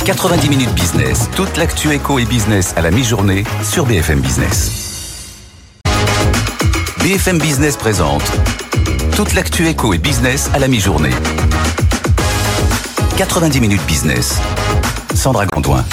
90 0.04 0.48
minutes 0.48 0.72
business, 0.74 1.28
toute 1.36 1.56
l'actu 1.56 1.92
éco 1.92 2.18
et 2.18 2.24
business 2.24 2.72
à 2.76 2.82
la 2.82 2.90
mi-journée 2.90 3.44
sur 3.62 3.84
BFM 3.84 4.20
Business. 4.20 5.34
BFM 7.00 7.38
Business 7.38 7.76
présente 7.76 8.22
toute 9.14 9.34
l'actu 9.34 9.66
éco 9.66 9.92
et 9.92 9.98
business 9.98 10.50
à 10.54 10.58
la 10.58 10.68
mi-journée. 10.68 11.14
90 13.16 13.60
minutes 13.60 13.84
business. 13.86 14.38
Sandra 15.14 15.46
Gondouin. 15.46 15.84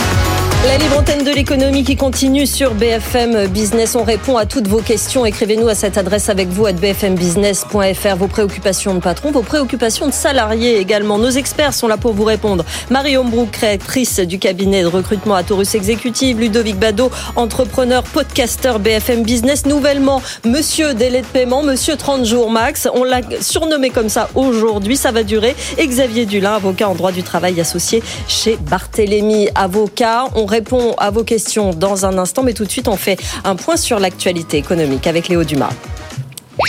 La 0.65 0.77
libre 0.79 0.97
antenne 0.97 1.23
de 1.23 1.29
l'économie 1.29 1.83
qui 1.83 1.95
continue 1.95 2.47
sur 2.47 2.73
BFM 2.73 3.45
Business. 3.49 3.95
On 3.95 4.03
répond 4.03 4.35
à 4.35 4.47
toutes 4.47 4.67
vos 4.67 4.81
questions. 4.81 5.23
Écrivez-nous 5.23 5.67
à 5.67 5.75
cette 5.75 5.95
adresse 5.95 6.27
avec 6.27 6.47
vous 6.47 6.65
à 6.65 6.71
bfmbusiness.fr. 6.71 8.15
Vos 8.17 8.27
préoccupations 8.27 8.95
de 8.95 8.99
patron, 8.99 9.29
vos 9.31 9.43
préoccupations 9.43 10.07
de 10.07 10.11
salariés 10.11 10.79
également. 10.79 11.19
Nos 11.19 11.29
experts 11.29 11.75
sont 11.75 11.87
là 11.87 11.97
pour 11.97 12.13
vous 12.13 12.23
répondre. 12.23 12.65
Marie 12.89 13.15
Hombrook, 13.15 13.51
créatrice 13.51 14.19
du 14.21 14.39
cabinet 14.39 14.81
de 14.81 14.87
recrutement 14.87 15.35
à 15.35 15.43
Taurus 15.43 15.75
Exécutive. 15.75 16.39
Ludovic 16.39 16.79
Bado, 16.79 17.11
entrepreneur, 17.35 18.01
podcasteur 18.01 18.79
BFM 18.79 19.21
Business. 19.21 19.67
Nouvellement, 19.67 20.19
monsieur 20.45 20.95
délai 20.95 21.21
de 21.21 21.27
paiement, 21.27 21.61
monsieur 21.61 21.95
30 21.95 22.25
jours 22.25 22.49
max. 22.49 22.89
On 22.95 23.03
l'a 23.03 23.21
surnommé 23.39 23.91
comme 23.91 24.09
ça 24.09 24.29
aujourd'hui. 24.33 24.97
Ça 24.97 25.11
va 25.11 25.21
durer. 25.21 25.55
Et 25.77 25.85
Xavier 25.85 26.25
Dulin, 26.25 26.55
avocat 26.55 26.89
en 26.89 26.95
droit 26.95 27.11
du 27.11 27.21
travail 27.21 27.61
associé 27.61 28.01
chez 28.27 28.57
Barthélémy 28.57 29.49
Avocat. 29.53 30.25
Répond 30.55 30.93
à 30.97 31.11
vos 31.11 31.25
questions 31.25 31.71
dans 31.71 32.05
un 32.05 32.17
instant, 32.17 32.41
mais 32.41 32.53
tout 32.53 32.63
de 32.63 32.71
suite, 32.71 32.87
on 32.87 32.95
fait 32.95 33.19
un 33.43 33.57
point 33.57 33.75
sur 33.75 33.99
l'actualité 33.99 34.57
économique 34.57 35.05
avec 35.05 35.27
Léo 35.27 35.43
Dumas. 35.43 35.73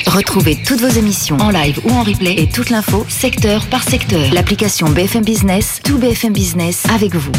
Retrouvez 0.08 0.56
toutes 0.66 0.80
vos 0.80 0.88
émissions 0.88 1.36
en 1.38 1.50
live 1.50 1.80
ou 1.84 1.90
en 1.92 2.02
replay 2.02 2.34
et 2.36 2.48
toute 2.48 2.70
l'info 2.70 3.06
secteur 3.08 3.64
par 3.66 3.84
secteur. 3.84 4.32
L'application 4.32 4.88
BFM 4.88 5.24
Business, 5.24 5.80
tout 5.84 5.98
BFM 5.98 6.32
Business 6.32 6.82
avec 6.92 7.14
vous. 7.14 7.32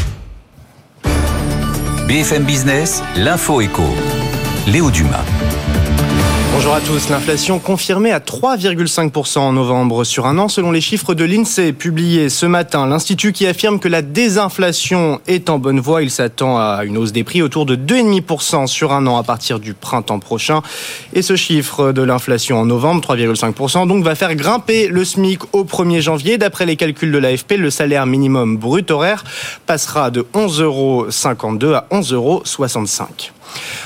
BFM 2.08 2.46
Business, 2.46 3.04
l'info 3.18 3.60
éco. 3.60 3.84
Léo 4.68 4.90
Dumas. 4.90 5.26
Bonjour 6.58 6.74
à 6.74 6.82
tous. 6.82 7.10
L'inflation 7.10 7.60
confirmée 7.60 8.12
à 8.12 8.20
3,5% 8.20 9.38
en 9.38 9.54
novembre 9.54 10.04
sur 10.04 10.26
un 10.26 10.40
an 10.40 10.48
selon 10.48 10.72
les 10.72 10.82
chiffres 10.82 11.14
de 11.14 11.24
l'INSEE 11.24 11.72
publiés 11.72 12.30
ce 12.30 12.48
matin. 12.48 12.88
L'Institut 12.88 13.32
qui 13.32 13.46
affirme 13.46 13.80
que 13.80 13.88
la 13.88 14.02
désinflation 14.02 15.22
est 15.28 15.52
en 15.52 15.60
bonne 15.60 15.80
voie. 15.80 16.02
Il 16.02 16.10
s'attend 16.10 16.58
à 16.58 16.84
une 16.84 16.98
hausse 16.98 17.12
des 17.12 17.24
prix 17.24 17.44
autour 17.44 17.68
de 17.68 17.76
2,5% 17.76 18.66
sur 18.66 18.92
un 18.92 19.06
an 19.06 19.18
à 19.18 19.24
partir 19.24 19.60
du 19.60 19.76
printemps 19.76 20.18
prochain. 20.18 20.64
Et 21.14 21.22
ce 21.22 21.36
chiffre 21.36 21.92
de 21.92 22.02
l'inflation 22.02 22.60
en 22.60 22.66
novembre, 22.66 23.04
3,5%, 23.04 23.88
donc 23.88 24.04
va 24.04 24.16
faire 24.16 24.34
grimper 24.34 24.88
le 24.88 25.06
SMIC 25.06 25.42
au 25.54 25.64
1er 25.64 26.02
janvier. 26.02 26.40
D'après 26.40 26.66
les 26.66 26.76
calculs 26.76 27.12
de 27.12 27.20
l'AFP, 27.20 27.52
le 27.58 27.70
salaire 27.70 28.08
minimum 28.08 28.58
brut 28.58 28.90
horaire 28.90 29.24
passera 29.68 30.10
de 30.10 30.26
11,52 30.34 30.64
euros 30.64 31.06
à 31.06 31.86
11,65 31.92 32.14
euros. 32.14 32.44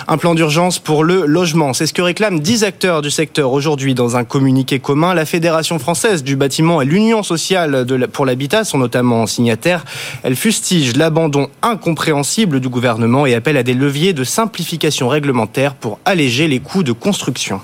Un 0.07 0.17
plan 0.17 0.35
d'urgence 0.35 0.79
pour 0.79 1.03
le 1.03 1.25
logement, 1.25 1.73
c'est 1.73 1.85
ce 1.85 1.93
que 1.93 2.01
réclament 2.01 2.39
10 2.39 2.63
acteurs 2.63 3.01
du 3.01 3.11
secteur 3.11 3.51
aujourd'hui 3.51 3.93
dans 3.93 4.17
un 4.17 4.23
communiqué 4.23 4.79
commun. 4.79 5.13
La 5.13 5.25
Fédération 5.25 5.79
française 5.79 6.23
du 6.23 6.35
bâtiment 6.35 6.81
et 6.81 6.85
l'Union 6.85 7.23
sociale 7.23 7.85
pour 8.11 8.25
l'habitat 8.25 8.63
sont 8.63 8.77
notamment 8.77 9.27
signataires. 9.27 9.85
Elle 10.23 10.35
fustige 10.35 10.95
l'abandon 10.97 11.49
incompréhensible 11.61 12.59
du 12.59 12.69
gouvernement 12.69 13.25
et 13.25 13.35
appelle 13.35 13.57
à 13.57 13.63
des 13.63 13.73
leviers 13.73 14.13
de 14.13 14.23
simplification 14.23 15.07
réglementaire 15.07 15.75
pour 15.75 15.99
alléger 16.05 16.47
les 16.47 16.59
coûts 16.59 16.83
de 16.83 16.91
construction. 16.91 17.61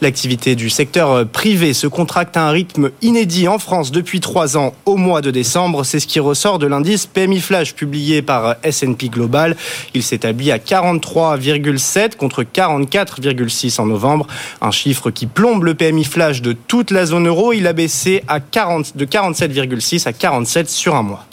L'activité 0.00 0.54
du 0.54 0.70
secteur 0.70 1.26
privé 1.26 1.74
se 1.74 1.86
contracte 1.86 2.36
à 2.36 2.46
un 2.46 2.50
rythme 2.50 2.90
inédit 3.02 3.48
en 3.48 3.58
France 3.58 3.90
depuis 3.90 4.20
trois 4.20 4.56
ans 4.56 4.74
au 4.86 4.96
mois 4.96 5.20
de 5.20 5.30
décembre. 5.30 5.84
C'est 5.84 6.00
ce 6.00 6.06
qui 6.06 6.20
ressort 6.20 6.58
de 6.58 6.66
l'indice 6.66 7.06
PMI 7.06 7.40
Flash 7.40 7.74
publié 7.74 8.22
par 8.22 8.56
S&P 8.62 9.08
Global. 9.08 9.56
Il 9.94 10.02
s'établit 10.02 10.50
à 10.52 10.58
43,7 10.58 12.16
contre 12.16 12.42
44,6 12.42 13.80
en 13.80 13.86
novembre. 13.86 14.26
Un 14.60 14.70
chiffre 14.70 15.10
qui 15.10 15.26
plombe 15.26 15.64
le 15.64 15.74
PMI 15.74 16.04
Flash 16.04 16.42
de 16.42 16.52
toute 16.52 16.90
la 16.90 17.06
zone 17.06 17.26
euro. 17.26 17.52
Il 17.52 17.66
a 17.66 17.72
baissé 17.72 18.22
à 18.28 18.40
40, 18.40 18.96
de 18.96 19.04
47,6 19.04 20.06
à 20.08 20.12
47 20.12 20.68
sur 20.70 20.94
un 20.94 21.02
mois. 21.02 21.26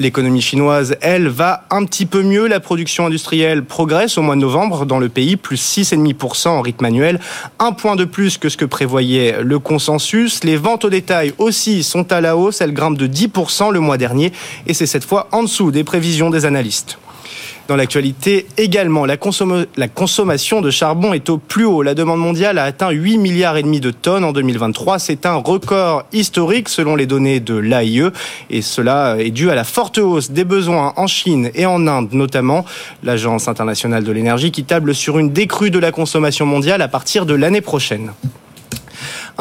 L'économie 0.00 0.40
chinoise, 0.40 0.96
elle, 1.02 1.28
va 1.28 1.64
un 1.68 1.84
petit 1.84 2.06
peu 2.06 2.22
mieux. 2.22 2.46
La 2.46 2.58
production 2.58 3.04
industrielle 3.04 3.66
progresse 3.66 4.16
au 4.16 4.22
mois 4.22 4.34
de 4.34 4.40
novembre 4.40 4.86
dans 4.86 4.98
le 4.98 5.10
pays, 5.10 5.36
plus 5.36 5.60
6,5% 5.60 6.48
en 6.48 6.62
rythme 6.62 6.86
annuel. 6.86 7.20
Un 7.58 7.72
point 7.72 7.96
de 7.96 8.06
plus 8.06 8.38
que 8.38 8.48
ce 8.48 8.56
que 8.56 8.64
prévoyait 8.64 9.42
le 9.42 9.58
consensus. 9.58 10.42
Les 10.42 10.56
ventes 10.56 10.86
au 10.86 10.88
détail 10.88 11.34
aussi 11.36 11.82
sont 11.82 12.10
à 12.12 12.22
la 12.22 12.34
hausse. 12.34 12.62
Elles 12.62 12.72
grimpent 12.72 12.96
de 12.96 13.06
10% 13.06 13.72
le 13.72 13.80
mois 13.80 13.98
dernier. 13.98 14.32
Et 14.66 14.72
c'est 14.72 14.86
cette 14.86 15.04
fois 15.04 15.28
en 15.32 15.42
dessous 15.42 15.70
des 15.70 15.84
prévisions 15.84 16.30
des 16.30 16.46
analystes. 16.46 16.98
Dans 17.70 17.76
l'actualité 17.76 18.48
également, 18.56 19.06
la, 19.06 19.16
consomm 19.16 19.64
la, 19.76 19.86
consommation 19.86 20.60
de 20.60 20.72
charbon 20.72 21.12
est 21.12 21.30
au 21.30 21.38
plus 21.38 21.64
haut. 21.64 21.82
La 21.82 21.94
demande 21.94 22.18
mondiale 22.18 22.58
a 22.58 22.64
atteint 22.64 22.90
8 22.90 23.16
milliards 23.18 23.56
et 23.56 23.62
demi 23.62 23.78
de 23.78 23.92
tonnes 23.92 24.24
en 24.24 24.32
2023. 24.32 24.98
C'est 24.98 25.24
un 25.24 25.36
record 25.36 26.02
historique 26.12 26.68
selon 26.68 26.96
les 26.96 27.06
données 27.06 27.38
de 27.38 27.54
l'AIE 27.54 28.10
et 28.50 28.60
cela 28.60 29.18
est 29.20 29.30
dû 29.30 29.50
à 29.50 29.54
la 29.54 29.62
forte 29.62 29.98
hausse 29.98 30.32
des 30.32 30.42
besoins 30.42 30.94
en 30.96 31.06
Chine 31.06 31.52
et 31.54 31.64
en 31.64 31.86
Inde 31.86 32.12
notamment. 32.12 32.64
L'Agence 33.04 33.46
internationale 33.46 34.02
de 34.02 34.10
l'énergie 34.10 34.50
qui 34.50 34.64
table 34.64 34.92
sur 34.92 35.20
une 35.20 35.30
décrue 35.30 35.70
de 35.70 35.78
la 35.78 35.92
consommation 35.92 36.46
mondiale 36.46 36.82
à 36.82 36.88
partir 36.88 37.24
de 37.24 37.34
l'année 37.34 37.60
prochaine. 37.60 38.10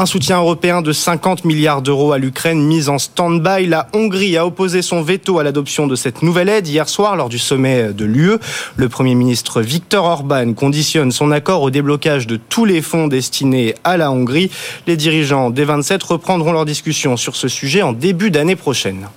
Un 0.02 0.06
soutien 0.06 0.38
européen 0.38 0.82
de 0.82 0.94
50 0.94 1.44
milliards 1.44 1.82
d'euros 1.82 2.14
à 2.14 2.18
l'Ukraine 2.18 2.66
mise 2.66 2.88
en 2.88 2.98
stand-by. 2.98 3.66
La 3.66 3.90
Hongrie 3.92 4.38
a 4.38 4.46
opposé 4.46 4.82
son 4.82 5.02
veto 5.02 5.40
à 5.40 5.44
l'adoption 5.44 5.88
de 5.88 5.96
cette 5.98 6.22
nouvelle 6.22 6.48
aide 6.48 6.70
hier 6.70 6.88
soir 6.88 7.18
lors 7.18 7.28
du 7.28 7.38
sommet 7.38 7.92
de 7.92 8.06
l'UE. 8.06 8.38
Le 8.78 8.88
Premier 8.88 9.14
ministre 9.14 9.62
Viktor 9.62 10.06
Orban 10.06 10.54
conditionne 10.54 11.12
son 11.12 11.32
accord 11.32 11.64
au 11.64 11.70
déblocage 11.70 12.28
de 12.28 12.38
tous 12.38 12.64
les 12.64 12.82
fonds 12.82 13.08
destinés 13.08 13.76
à 13.84 13.98
la 13.98 14.10
Hongrie. 14.10 14.50
Les 14.88 14.96
dirigeants 14.96 15.50
des 15.50 15.66
27 15.66 16.02
reprendront 16.02 16.54
leurs 16.54 16.64
discussions 16.64 17.18
sur 17.18 17.36
ce 17.36 17.50
sujet 17.50 17.82
en 17.82 17.92
début 17.92 18.32
d'année 18.32 18.56
prochaine. 18.56 19.10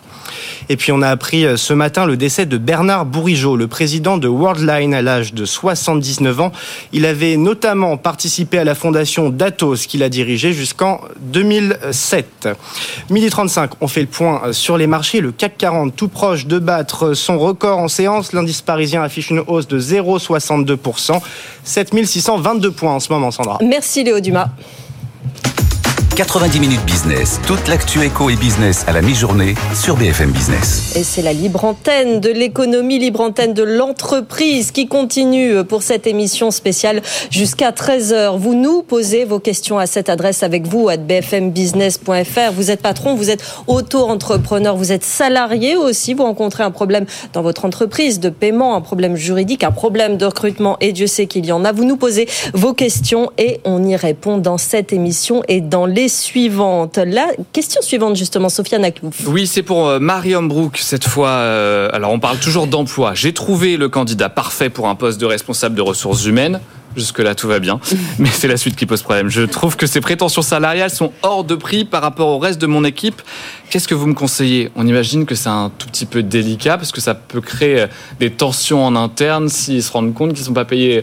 Et 0.68 0.76
puis 0.76 0.92
on 0.92 1.02
a 1.02 1.08
appris 1.08 1.44
euh, 1.44 1.56
ce 1.56 1.72
matin 1.72 2.06
le 2.06 2.16
décès 2.16 2.46
de 2.46 2.58
Bernard 2.58 3.06
Bourigeau, 3.06 3.56
le 3.56 3.68
président 3.68 4.18
de 4.18 4.28
Worldline 4.28 4.94
à 4.94 5.02
l'âge 5.02 5.34
de 5.34 5.44
79 5.44 6.40
ans. 6.40 6.52
Il 6.92 7.06
avait 7.06 7.36
notamment 7.36 7.96
participé 7.96 8.58
à 8.58 8.64
la 8.64 8.74
fondation 8.74 9.30
d'Atos 9.30 9.86
qu'il 9.86 10.02
a 10.02 10.08
dirigée 10.08 10.52
jusqu'en 10.52 11.00
2007. 11.20 12.48
Midi 13.10 13.30
35, 13.30 13.70
on 13.80 13.88
fait 13.88 14.02
le 14.02 14.06
point 14.06 14.42
euh, 14.44 14.52
sur 14.52 14.76
les 14.76 14.86
marchés. 14.86 15.20
Le 15.20 15.32
CAC 15.32 15.58
40 15.58 15.94
tout 15.94 16.08
proche 16.08 16.46
de 16.46 16.58
battre 16.58 17.14
son 17.14 17.38
record 17.38 17.78
en 17.78 17.88
séance. 17.88 18.32
L'indice 18.32 18.62
parisien 18.62 19.02
affiche 19.02 19.30
une 19.30 19.42
hausse 19.46 19.68
de 19.68 19.80
0,62%. 19.80 21.20
7622 21.64 22.70
points 22.70 22.94
en 22.94 23.00
ce 23.00 23.12
moment, 23.12 23.30
Sandra. 23.30 23.58
Merci 23.62 24.04
Léo 24.04 24.20
Dumas. 24.20 24.48
90 26.14 26.60
minutes 26.60 26.84
business. 26.84 27.40
Toute 27.46 27.68
l'actu 27.68 28.02
éco 28.02 28.28
et 28.28 28.36
business 28.36 28.84
à 28.86 28.92
la 28.92 29.00
mi-journée 29.00 29.54
sur 29.74 29.96
BFM 29.96 30.30
Business. 30.30 30.94
Et 30.94 31.04
c'est 31.04 31.22
la 31.22 31.32
libre 31.32 31.64
antenne 31.64 32.20
de 32.20 32.28
l'économie, 32.28 32.98
libre 32.98 33.22
antenne 33.22 33.54
de 33.54 33.62
l'entreprise 33.62 34.72
qui 34.72 34.88
continue 34.88 35.64
pour 35.64 35.82
cette 35.82 36.06
émission 36.06 36.50
spéciale 36.50 37.00
jusqu'à 37.30 37.70
13h. 37.70 38.36
Vous 38.36 38.54
nous 38.54 38.82
posez 38.82 39.24
vos 39.24 39.38
questions 39.38 39.78
à 39.78 39.86
cette 39.86 40.10
adresse 40.10 40.42
avec 40.42 40.66
vous 40.66 40.90
à 40.90 40.98
bfmbusiness.fr. 40.98 42.52
Vous 42.54 42.70
êtes 42.70 42.82
patron, 42.82 43.14
vous 43.14 43.30
êtes 43.30 43.42
auto-entrepreneur, 43.66 44.76
vous 44.76 44.92
êtes 44.92 45.04
salarié 45.04 45.76
aussi, 45.76 46.12
vous 46.12 46.24
rencontrez 46.24 46.62
un 46.62 46.70
problème 46.70 47.06
dans 47.32 47.40
votre 47.40 47.64
entreprise 47.64 48.20
de 48.20 48.28
paiement, 48.28 48.76
un 48.76 48.82
problème 48.82 49.16
juridique, 49.16 49.64
un 49.64 49.72
problème 49.72 50.18
de 50.18 50.26
recrutement 50.26 50.76
et 50.82 50.92
Dieu 50.92 51.06
sait 51.06 51.26
qu'il 51.26 51.46
y 51.46 51.52
en 51.52 51.64
a. 51.64 51.72
Vous 51.72 51.86
nous 51.86 51.96
posez 51.96 52.28
vos 52.52 52.74
questions 52.74 53.30
et 53.38 53.60
on 53.64 53.82
y 53.82 53.96
répond 53.96 54.36
dans 54.36 54.58
cette 54.58 54.92
émission 54.92 55.42
et 55.48 55.62
dans 55.62 55.86
les 55.86 56.01
suivantes. 56.08 56.98
La 56.98 57.28
question 57.52 57.82
suivante, 57.82 58.16
justement, 58.16 58.48
Sofiane 58.48 58.84
Aklouf. 58.84 59.26
Oui, 59.26 59.46
c'est 59.46 59.62
pour 59.62 59.88
euh, 59.88 59.98
Mariam 59.98 60.48
Brook 60.48 60.78
cette 60.78 61.06
fois. 61.06 61.28
Euh, 61.28 61.88
alors, 61.92 62.12
on 62.12 62.18
parle 62.18 62.38
toujours 62.38 62.66
d'emploi. 62.66 63.12
J'ai 63.14 63.32
trouvé 63.32 63.76
le 63.76 63.88
candidat 63.88 64.28
parfait 64.28 64.70
pour 64.70 64.88
un 64.88 64.94
poste 64.94 65.20
de 65.20 65.26
responsable 65.26 65.74
de 65.74 65.82
ressources 65.82 66.24
humaines. 66.26 66.60
Jusque-là, 66.94 67.34
tout 67.34 67.48
va 67.48 67.58
bien. 67.58 67.80
Mais 68.18 68.28
c'est 68.28 68.48
la 68.48 68.56
suite 68.56 68.76
qui 68.76 68.84
pose 68.86 69.02
problème. 69.02 69.28
Je 69.28 69.42
trouve 69.42 69.76
que 69.76 69.86
ses 69.86 70.00
prétentions 70.00 70.42
salariales 70.42 70.90
sont 70.90 71.12
hors 71.22 71.44
de 71.44 71.54
prix 71.54 71.84
par 71.84 72.02
rapport 72.02 72.28
au 72.28 72.38
reste 72.38 72.60
de 72.60 72.66
mon 72.66 72.84
équipe. 72.84 73.22
Qu'est-ce 73.70 73.88
que 73.88 73.94
vous 73.94 74.06
me 74.06 74.14
conseillez? 74.14 74.70
On 74.76 74.86
imagine 74.86 75.24
que 75.24 75.34
c'est 75.34 75.48
un 75.48 75.70
tout 75.78 75.86
petit 75.86 76.04
peu 76.04 76.22
délicat 76.22 76.76
parce 76.76 76.92
que 76.92 77.00
ça 77.00 77.14
peut 77.14 77.40
créer 77.40 77.80
euh, 77.80 77.86
des 78.20 78.30
tensions 78.30 78.84
en 78.84 78.94
interne 78.94 79.48
s'ils 79.48 79.82
se 79.82 79.90
rendent 79.90 80.12
compte 80.12 80.30
qu'ils 80.30 80.42
ne 80.42 80.46
sont 80.46 80.52
pas 80.52 80.66
payés 80.66 81.02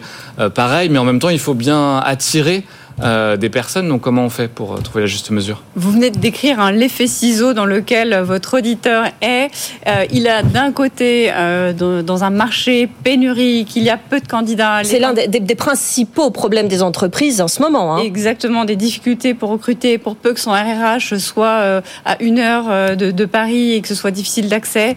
pareil. 0.54 0.89
Mais 0.89 1.00
en 1.00 1.06
même 1.06 1.20
temps, 1.20 1.30
il 1.30 1.39
faut 1.39 1.56
bien 1.56 1.97
attirer 1.97 2.64
euh, 3.02 3.38
des 3.38 3.50
personnes. 3.50 3.88
Donc 3.88 4.02
comment 4.02 4.26
on 4.26 4.30
fait 4.30 4.50
pour 4.50 4.74
euh, 4.74 4.82
trouver 4.82 5.02
la 5.02 5.08
juste 5.08 5.32
mesure? 5.32 5.64
Vous 5.76 5.91
venez 5.91 6.10
de 6.10 6.18
décrire 6.18 6.60
un 6.60 6.74
l'effet 6.74 7.08
ciseau 7.08 7.54
dans 7.54 7.66
lequel 7.66 8.14
votre 8.20 8.58
auditeur 8.58 9.06
est. 9.22 9.50
Euh, 9.88 10.06
il 10.12 10.28
a 10.28 10.43
d'un 10.43 10.74
côté, 10.74 11.32
dans, 11.78 12.24
un 12.24 12.30
marché 12.30 12.89
pénurie, 13.04 13.64
qu'il 13.66 13.84
y 13.84 13.89
a 13.89 13.97
peu 13.97 14.20
de 14.20 14.28
candidats. 14.28 14.82
C'est 14.84 15.00
l'un 15.00 15.14
des, 15.14 15.56
principaux 15.56 16.30
problèmes 16.32 16.68
des 16.68 16.82
entreprises 16.82 17.39
en 17.39 17.47
ce 17.47 17.62
moment. 17.62 17.95
Hein. 17.95 18.02
Exactement, 18.04 18.66
des 18.66 18.76
difficultés 18.76 19.34
pour 19.34 19.50
recruter, 19.50 19.97
pour 19.97 20.16
peu 20.16 20.34
que 20.34 20.39
son 20.39 20.52
RRH 20.52 21.16
soit 21.18 21.82
à 22.06 22.22
une 22.22 22.39
heure 22.39 22.97
de, 22.97 23.26
Paris 23.26 23.74
et 23.74 23.82
que 23.82 23.88
ce 23.88 23.95
soit 23.95 24.12
difficile 24.12 24.50
d'accès. 24.50 24.95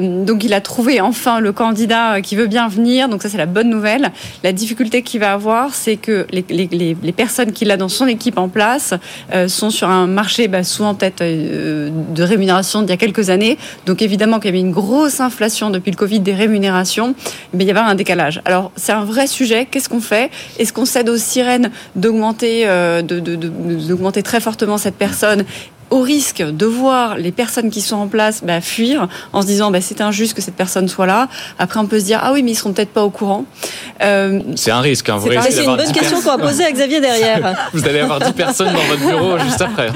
donc 0.00 0.44
il 0.44 0.52
a 0.52 0.60
trouvé 0.60 1.00
enfin 1.00 1.40
le 1.40 1.52
candidat 1.52 2.20
qui 2.20 2.36
veut 2.36 2.48
bien 2.48 2.68
venir. 2.68 3.08
Donc 3.08 3.22
ça 3.22 3.28
c'est 3.28 3.38
la 3.38 3.46
bonne 3.46 3.70
nouvelle. 3.70 4.10
La 4.42 4.52
difficulté 4.52 5.02
qu'il 5.02 5.20
va 5.20 5.32
avoir, 5.32 5.74
c'est 5.74 5.96
que 5.96 6.26
les, 6.30 6.44
les, 6.50 6.96
les 7.02 7.12
personnes 7.12 7.29
personnes 7.30 7.52
qu'il 7.52 7.70
a 7.70 7.76
dans 7.76 7.88
son 7.88 8.08
équipe 8.08 8.38
en 8.38 8.48
place 8.48 8.92
euh, 9.32 9.46
sont 9.46 9.70
sur 9.70 9.88
un 9.88 10.08
marché 10.08 10.48
bah, 10.48 10.64
sous 10.64 10.82
en 10.82 10.94
tête 10.96 11.20
euh, 11.20 11.88
de 11.88 12.22
rémunération 12.24 12.82
d'il 12.82 12.90
y 12.90 12.92
a 12.92 12.96
quelques 12.96 13.30
années. 13.30 13.56
Donc 13.86 14.02
évidemment 14.02 14.40
qu'il 14.40 14.46
y 14.46 14.48
avait 14.48 14.58
une 14.58 14.72
grosse 14.72 15.20
inflation 15.20 15.70
depuis 15.70 15.92
le 15.92 15.96
Covid 15.96 16.18
des 16.18 16.34
rémunérations, 16.34 17.14
mais 17.54 17.62
il 17.62 17.68
y 17.68 17.70
avait 17.70 17.78
un 17.78 17.94
décalage. 17.94 18.42
Alors 18.44 18.72
c'est 18.74 18.90
un 18.90 19.04
vrai 19.04 19.28
sujet. 19.28 19.68
Qu'est-ce 19.70 19.88
qu'on 19.88 20.00
fait? 20.00 20.28
Est-ce 20.58 20.72
qu'on 20.72 20.84
cède 20.84 21.08
aux 21.08 21.18
sirènes 21.18 21.70
d'augmenter 21.94 22.64
euh, 22.66 23.00
d'augmenter 23.00 24.24
très 24.24 24.40
fortement 24.40 24.76
cette 24.76 24.96
personne 24.96 25.44
au 25.90 26.00
risque 26.00 26.42
de 26.42 26.66
voir 26.66 27.16
les 27.16 27.32
personnes 27.32 27.70
qui 27.70 27.80
sont 27.80 27.96
en 27.96 28.08
place 28.08 28.42
bah, 28.44 28.60
fuir 28.60 29.08
en 29.32 29.42
se 29.42 29.46
disant 29.46 29.70
bah, 29.70 29.80
c'est 29.80 30.00
injuste 30.00 30.34
que 30.34 30.42
cette 30.42 30.54
personne 30.54 30.88
soit 30.88 31.06
là. 31.06 31.28
Après, 31.58 31.80
on 31.80 31.86
peut 31.86 32.00
se 32.00 32.04
dire 32.04 32.20
ah 32.22 32.32
oui, 32.32 32.42
mais 32.42 32.52
ils 32.52 32.56
seront 32.56 32.72
peut-être 32.72 32.92
pas 32.92 33.04
au 33.04 33.10
courant. 33.10 33.44
Euh, 34.02 34.40
c'est 34.56 34.70
un 34.70 34.80
risque. 34.80 35.08
Hein. 35.08 35.18
C'est 35.50 35.64
une 35.64 35.76
bonne 35.76 35.92
question 35.92 36.20
qu'on 36.20 36.36
va 36.36 36.38
poser 36.38 36.64
à 36.64 36.72
Xavier 36.72 37.00
derrière. 37.00 37.54
Vous 37.72 37.86
allez 37.86 38.00
avoir 38.00 38.20
10 38.20 38.32
personnes 38.32 38.72
dans 38.72 38.84
votre 38.84 39.00
bureau 39.00 39.38
juste 39.38 39.60
après 39.60 39.90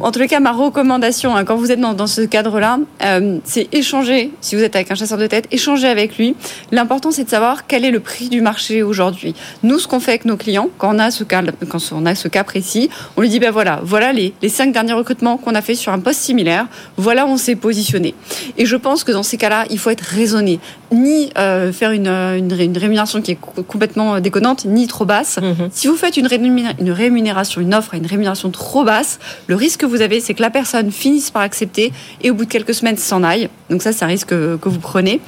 en 0.00 0.10
tous 0.10 0.18
les 0.18 0.28
cas, 0.28 0.40
ma 0.40 0.52
recommandation, 0.52 1.36
hein, 1.36 1.44
quand 1.44 1.56
vous 1.56 1.70
êtes 1.70 1.80
dans, 1.80 2.06
ce 2.06 2.22
cadre-là, 2.22 2.78
euh, 3.02 3.38
c'est 3.44 3.72
échanger, 3.74 4.30
si 4.40 4.56
vous 4.56 4.62
êtes 4.62 4.74
avec 4.74 4.90
un 4.90 4.94
chasseur 4.94 5.18
de 5.18 5.26
tête, 5.26 5.46
échanger 5.50 5.88
avec 5.88 6.16
lui. 6.16 6.34
L'important, 6.72 7.10
c'est 7.10 7.24
de 7.24 7.28
savoir 7.28 7.66
quel 7.66 7.84
est 7.84 7.90
le 7.90 8.00
prix 8.00 8.28
du 8.28 8.40
marché 8.40 8.82
aujourd'hui. 8.82 9.34
Nous, 9.62 9.78
ce 9.78 9.88
qu'on 9.88 10.00
fait 10.00 10.12
avec 10.12 10.24
nos 10.24 10.36
clients, 10.36 10.68
quand 10.78 10.94
on 10.94 10.98
a 10.98 11.10
ce 11.10 11.24
cas, 11.24 11.42
quand 11.68 11.78
on 11.92 12.06
a 12.06 12.14
ce 12.14 12.28
cas 12.28 12.44
précis, 12.44 12.90
on 13.16 13.20
lui 13.20 13.28
dit, 13.28 13.38
ben 13.38 13.50
voilà, 13.50 13.80
voilà 13.82 14.12
les, 14.12 14.34
les 14.42 14.48
cinq 14.66 14.72
derniers 14.72 14.94
recrutements 14.94 15.36
qu'on 15.36 15.54
a 15.54 15.62
fait 15.62 15.74
sur 15.74 15.92
un 15.92 16.00
poste 16.00 16.20
similaire, 16.20 16.66
voilà 16.96 17.26
où 17.26 17.30
on 17.30 17.36
s'est 17.36 17.56
positionné. 17.56 18.14
Et 18.58 18.66
je 18.66 18.76
pense 18.76 19.04
que 19.04 19.12
dans 19.12 19.22
ces 19.22 19.36
cas-là, 19.36 19.64
il 19.70 19.78
faut 19.78 19.90
être 19.90 20.00
raisonné. 20.00 20.58
Ni 20.92 21.30
euh, 21.38 21.72
faire 21.72 21.90
une, 21.92 22.08
une, 22.08 22.52
rémunération 22.52 23.20
qui 23.20 23.32
est 23.32 23.38
complètement 23.68 24.20
déconnante, 24.20 24.64
ni 24.64 24.86
trop 24.86 25.04
basse. 25.04 25.38
Mm-hmm. 25.38 25.68
Si 25.72 25.86
vous 25.86 25.96
faites 25.96 26.16
une 26.16 26.26
rémunération, 26.26 27.60
une 27.60 27.74
offre 27.74 27.94
à 27.94 27.96
une 27.96 28.06
rémunération 28.06 28.50
trop 28.50 28.84
basse, 28.84 29.18
le 29.46 29.54
risque 29.54 29.80
que 29.80 29.86
vous 29.86 30.00
avez, 30.00 30.20
c'est 30.20 30.34
que 30.34 30.42
la 30.42 30.50
personne 30.50 30.90
finisse 30.90 31.30
par 31.30 31.42
accepter 31.42 31.92
et 32.22 32.30
au 32.30 32.34
bout 32.34 32.44
de 32.44 32.50
quelques 32.50 32.74
semaines 32.74 32.96
s'en 32.96 33.22
aille. 33.22 33.48
Donc 33.70 33.82
ça, 33.82 33.92
c'est 33.92 34.04
un 34.04 34.08
risque 34.08 34.28
que, 34.28 34.68
vous 34.68 34.78
prenez. 34.78 35.20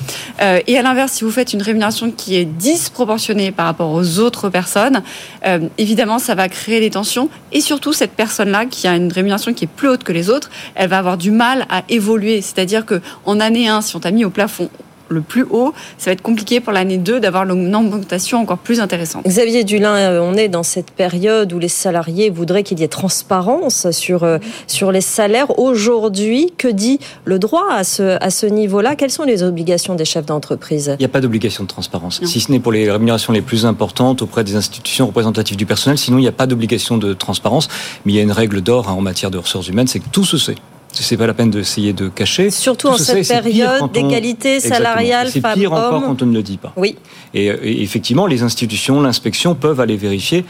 Euh, 0.43 0.61
et 0.67 0.79
à 0.79 0.83
l'inverse, 0.83 1.13
si 1.13 1.25
vous 1.25 1.31
faites 1.31 1.53
une 1.53 1.63
rémunération 1.63 2.11
qui 2.11 2.37
est 2.37 2.45
disproportionnée 2.45 3.51
par 3.51 3.67
rapport 3.67 3.93
aux 3.93 4.19
autres 4.19 4.49
personnes, 4.49 5.03
euh, 5.47 5.61
évidemment, 5.77 6.19
ça 6.19 6.35
va 6.35 6.49
créer 6.49 6.81
des 6.81 6.91
tensions. 6.91 7.29
Et 7.53 7.61
surtout, 7.61 7.93
cette 7.93 8.13
personne-là, 8.13 8.67
qui 8.67 8.87
a 8.87 8.95
une 8.95 9.13
rémunération 9.13 9.28
qui 9.37 9.65
est 9.65 9.69
plus 9.69 9.89
haute 9.89 10.05
que 10.05 10.13
les 10.13 10.31
autres, 10.31 10.51
elle 10.75 10.89
va 10.89 10.99
avoir 10.99 11.19
du 11.19 11.31
mal 11.31 11.67
à 11.69 11.83
évoluer. 11.89 12.41
C'est-à-dire 12.41 12.85
que 12.87 13.01
en 13.25 13.41
année 13.41 13.69
1, 13.69 13.83
si 13.83 13.97
on 13.97 14.01
t'a 14.01 14.11
mis 14.11 14.25
au 14.25 14.31
plafond 14.31 14.71
le 15.09 15.21
plus 15.21 15.45
haut, 15.51 15.73
ça 15.97 16.11
va 16.11 16.13
être 16.13 16.23
compliqué 16.23 16.61
pour 16.61 16.73
l'année 16.73 16.99
2 16.99 17.21
d'avoir 17.21 17.45
une 17.45 17.75
augmentation 17.75 18.41
encore 18.41 18.59
plus 18.59 18.81
intéressante. 18.81 19.25
Xavier 19.27 19.65
Dulin, 19.65 19.95
euh, 19.95 20.21
on 20.21 20.35
est 20.35 20.49
dans 20.49 20.63
cette 20.63 20.91
période 20.91 21.53
où 21.53 21.59
les 21.59 21.69
salariés 21.69 22.31
voudraient 22.31 22.63
qu'il 22.63 22.79
y 22.81 22.83
ait 22.83 22.89
transparence 22.89 23.91
sur, 23.91 24.25
euh, 24.25 24.39
sur 24.67 24.93
les 24.93 25.01
salaires. 25.01 25.59
Aujourd'hui, 25.59 26.53
que 26.57 26.69
dit 26.69 26.99
le 27.25 27.39
droit 27.39 27.67
à 27.71 27.85
ce, 27.85 28.23
à 28.23 28.31
ce 28.31 28.47
niveau-là? 28.47 28.97
Quelles 28.97 29.11
sont 29.11 29.25
les 29.25 29.43
obligations 29.43 29.95
des 29.95 30.05
chefs 30.05 30.27
d'entreprise? 30.27 30.95
Il 30.99 31.03
n'y 31.03 31.07
a 31.07 31.09
pas 31.09 31.21
d'obligation 31.21 31.65
de 31.65 31.69
transparence, 31.69 32.21
si 32.25 32.41
ce 32.41 32.51
n'est 32.53 32.61
pour 32.61 32.73
les 32.73 32.91
rémunérations 32.91 33.33
les 33.33 33.43
plus 33.43 33.67
importantes 33.67 34.23
auprès 34.23 34.45
des 34.45 34.57
institutions 34.57 35.07
représentatives 35.07 35.57
du 35.57 35.67
personnel. 35.67 35.99
Sinon, 35.99 36.19
il 36.19 36.23
n'y 36.23 36.29
a 36.29 36.33
pas 36.33 36.47
d'obligation 36.47 36.99
de 36.99 37.13
transparence. 37.15 37.69
Mais 38.05 38.13
il 38.13 38.17
y 38.17 38.19
a 38.19 38.23
une 38.23 38.33
règle 38.33 38.61
d'or 38.61 38.89
hein, 38.89 38.93
en 38.93 39.01
matière 39.01 39.31
de 39.31 39.39
ressources 39.39 39.69
humaines, 39.69 39.87
c'est 39.87 40.01
que 40.01 40.09
tout 40.11 40.25
se 40.25 40.39
sait 40.39 40.57
c'est 40.93 41.17
pas 41.17 41.27
la 41.27 41.35
peine 41.35 41.51
d'essayer 41.51 41.93
de 41.93 42.09
cacher. 42.09 42.51
Surtout 42.51 42.89
en 42.89 42.97
cette 42.97 43.27
période 43.29 43.93
d'égalité 43.93 44.61
salariale 44.61 45.29
C'est 45.31 45.43
pire 45.55 45.73
encore 45.73 46.03
quand 46.03 46.23
on 46.23 46.27
ne 46.27 46.35
le 46.35 46.43
dit 46.43 46.57
pas. 46.57 46.73
Oui. 46.77 46.97
Et, 47.35 47.49
effectivement, 47.83 48.27
les 48.27 48.43
institutions, 48.43 49.01
l'inspection 49.01 49.55
peuvent 49.55 49.81
aller 49.81 49.97
vérifier 49.97 50.39
euh, 50.39 50.43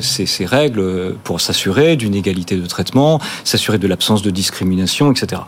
ces, 0.00 0.26
ces, 0.26 0.44
règles 0.44 1.14
pour 1.24 1.40
s'assurer 1.40 1.96
d'une 1.96 2.14
égalité 2.14 2.56
de 2.56 2.66
traitement, 2.66 3.20
s'assurer 3.44 3.78
de 3.78 3.86
l'absence 3.86 4.22
de 4.22 4.30
discrimination, 4.30 5.10
etc. 5.12 5.42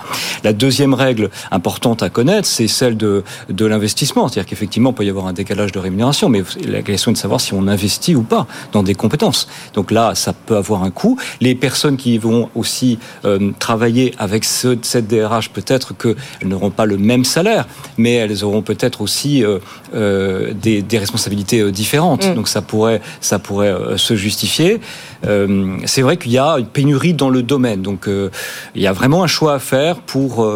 La 0.44 0.52
deuxième 0.52 0.94
règle 0.94 1.30
importante 1.50 2.02
à 2.02 2.10
connaître, 2.10 2.46
c'est 2.46 2.68
celle 2.68 2.96
de, 2.96 3.22
de 3.48 3.66
l'investissement. 3.66 4.28
C'est-à-dire 4.28 4.48
qu'effectivement, 4.48 4.90
il 4.90 4.94
peut 4.94 5.04
y 5.04 5.10
avoir 5.10 5.26
un 5.26 5.32
décalage 5.32 5.72
de 5.72 5.78
rémunération, 5.78 6.28
mais 6.28 6.42
la 6.64 6.82
question 6.82 7.10
est 7.10 7.14
de 7.14 7.18
savoir 7.18 7.40
si 7.40 7.54
on 7.54 7.66
investit 7.66 8.14
ou 8.14 8.22
pas 8.22 8.46
dans 8.72 8.82
des 8.82 8.94
compétences. 8.94 9.48
Donc 9.74 9.90
là, 9.90 10.14
ça 10.14 10.32
peut 10.32 10.56
avoir 10.56 10.82
un 10.82 10.90
coût. 10.90 11.18
Les 11.40 11.54
personnes 11.54 11.96
qui 11.96 12.18
vont 12.18 12.50
aussi 12.54 12.98
euh, 13.24 13.52
travailler 13.58 14.14
avec 14.18 14.38
avec 14.38 14.44
cette 14.84 15.08
DRH, 15.08 15.50
peut-être 15.50 15.96
qu'elles 15.96 16.48
n'auront 16.48 16.70
pas 16.70 16.86
le 16.86 16.96
même 16.96 17.24
salaire, 17.24 17.66
mais 17.96 18.14
elles 18.14 18.44
auront 18.44 18.62
peut-être 18.62 19.00
aussi 19.00 19.44
euh, 19.44 19.58
euh, 19.94 20.52
des, 20.54 20.84
responsabilités 20.98 21.60
euh, 21.60 21.72
différentes. 21.72 22.28
Mm. 22.28 22.34
Donc 22.34 22.48
ça 22.48 22.62
pourrait, 22.62 23.00
ça 23.20 23.38
pourrait 23.38 23.74
se 23.96 24.14
justifier. 24.18 24.80
c'est 25.22 26.02
vrai 26.02 26.16
qu'il 26.16 26.32
y 26.32 26.38
a 26.38 26.58
une 26.58 26.66
pénurie 26.66 27.14
dans 27.14 27.30
le 27.30 27.42
domaine, 27.42 27.82
donc 27.82 28.08
il 28.08 28.82
y 28.82 28.86
a 28.86 28.92
vraiment 28.92 29.22
un 29.24 29.26
choix 29.26 29.54
à 29.54 29.58
faire 29.58 29.96
pour. 29.96 30.46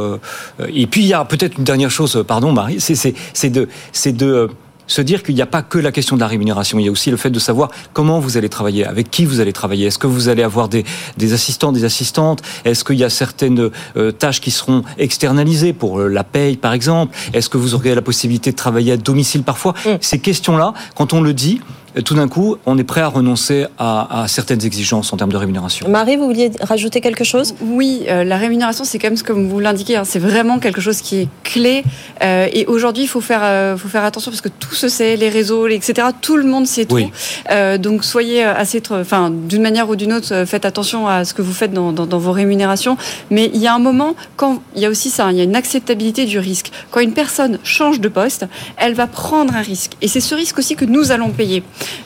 et 0.68 0.86
puis 0.86 1.02
il 1.02 1.06
y 1.06 1.14
a 1.14 1.24
peut-être 1.24 1.58
une 1.58 1.64
dernière 1.64 1.90
chose, 1.90 2.22
pardon 2.26 2.52
Marie, 2.52 2.80
c'est 2.80 3.50
de, 3.50 3.68
c'est 3.92 4.12
de 4.12 4.50
se 4.86 5.00
dire 5.00 5.22
qu'il 5.22 5.34
n'y 5.34 5.42
a 5.42 5.46
pas 5.46 5.62
que 5.62 5.78
la 5.78 5.92
question 5.92 6.16
de 6.16 6.20
la 6.20 6.26
rémunération, 6.26 6.78
il 6.78 6.84
y 6.84 6.88
a 6.88 6.90
aussi 6.90 7.10
le 7.10 7.16
fait 7.16 7.30
de 7.30 7.38
savoir 7.38 7.70
comment 7.92 8.20
vous 8.20 8.36
allez 8.36 8.48
travailler, 8.48 8.84
avec 8.84 9.10
qui 9.10 9.24
vous 9.24 9.40
allez 9.40 9.52
travailler. 9.52 9.86
Est-ce 9.86 9.98
que 9.98 10.06
vous 10.06 10.28
allez 10.28 10.42
avoir 10.42 10.68
des, 10.68 10.84
des 11.16 11.32
assistants, 11.32 11.72
des 11.72 11.84
assistantes? 11.84 12.42
Est-ce 12.64 12.84
qu'il 12.84 12.96
y 12.96 13.04
a 13.04 13.10
certaines 13.10 13.70
euh, 13.96 14.12
tâches 14.12 14.40
qui 14.40 14.50
seront 14.50 14.82
externalisées 14.98 15.72
pour 15.72 16.00
euh, 16.00 16.08
la 16.08 16.24
paye, 16.24 16.56
par 16.56 16.72
exemple? 16.72 17.16
Est-ce 17.32 17.48
que 17.48 17.58
vous 17.58 17.74
aurez 17.74 17.94
la 17.94 18.02
possibilité 18.02 18.50
de 18.50 18.56
travailler 18.56 18.92
à 18.92 18.96
domicile 18.96 19.42
parfois? 19.42 19.74
Mm. 19.84 19.90
Ces 20.00 20.18
questions-là, 20.18 20.74
quand 20.94 21.12
on 21.12 21.22
le 21.22 21.32
dit, 21.32 21.60
euh, 21.60 21.81
tout 22.04 22.14
d'un 22.14 22.28
coup, 22.28 22.56
on 22.64 22.78
est 22.78 22.84
prêt 22.84 23.02
à 23.02 23.08
renoncer 23.08 23.66
à, 23.78 24.22
à 24.22 24.28
certaines 24.28 24.64
exigences 24.64 25.12
en 25.12 25.16
termes 25.16 25.32
de 25.32 25.36
rémunération. 25.36 25.88
Marie, 25.88 26.16
vous 26.16 26.24
vouliez 26.26 26.50
rajouter 26.60 27.00
quelque 27.00 27.24
chose? 27.24 27.54
Oui, 27.60 28.04
euh, 28.08 28.24
la 28.24 28.36
rémunération, 28.38 28.84
c'est 28.84 28.98
quand 28.98 29.10
même, 29.10 29.18
comme 29.20 29.48
vous 29.48 29.60
l'indiquez, 29.60 29.96
hein, 29.96 30.04
c'est 30.04 30.18
vraiment 30.18 30.58
quelque 30.58 30.80
chose 30.80 31.00
qui 31.02 31.16
est 31.20 31.28
clé. 31.44 31.84
Euh, 32.22 32.48
et 32.52 32.64
aujourd'hui, 32.66 33.04
il 33.04 33.08
faut 33.08 33.20
faire, 33.20 33.40
euh, 33.42 33.76
faut 33.76 33.88
faire 33.88 34.04
attention 34.04 34.30
parce 34.30 34.40
que 34.40 34.48
tout 34.48 34.74
se 34.74 34.88
sait, 34.88 35.16
les 35.16 35.28
réseaux, 35.28 35.66
etc. 35.68 36.08
Tout 36.20 36.36
le 36.36 36.44
monde 36.44 36.66
sait 36.66 36.86
Oui. 36.90 37.04
tout. 37.06 37.10
Euh, 37.50 37.76
donc 37.78 38.04
soyez 38.04 38.42
assez, 38.42 38.82
enfin, 38.90 39.30
d'une 39.30 39.62
manière 39.62 39.88
ou 39.90 39.96
d'une 39.96 40.12
autre, 40.14 40.32
euh, 40.32 40.46
faites 40.46 40.64
attention 40.64 41.06
à 41.08 41.24
ce 41.24 41.34
que 41.34 41.42
vous 41.42 41.52
faites 41.52 41.72
dans, 41.72 41.92
dans- 41.92 42.06
dans 42.06 42.18
vos 42.18 42.32
rémunérations. 42.32 42.96
Mais 43.30 43.50
il 43.52 43.60
y 43.60 43.66
a 43.66 43.74
un 43.74 43.78
moment, 43.78 44.14
quand 44.36 44.62
il 44.76 44.82
y 44.82 44.86
a 44.86 44.88
aussi 44.88 45.10
ça, 45.10 45.26
hein, 45.26 45.32
il 45.32 45.36
y 45.38 45.40
a 45.40 45.44
une 45.44 45.56
acceptabilité 45.56 46.24
du 46.24 46.38
risque. 46.38 46.70
Quand 46.90 47.00
une 47.00 47.12
personne 47.12 47.58
change 47.64 48.00
de 48.00 48.08
poste, 48.08 48.46
elle 48.78 48.94
va 48.94 49.06
prendre 49.06 49.54
un 49.54 49.60
risque. 49.62 49.92
Et 50.00 50.08
c'est 50.08 50.20
ce 50.20 50.34
risque 50.34 50.58
aussi 50.58 50.74
que 50.76 50.84
nous 50.84 51.12
allons 51.12 51.30
payer. 51.30 51.62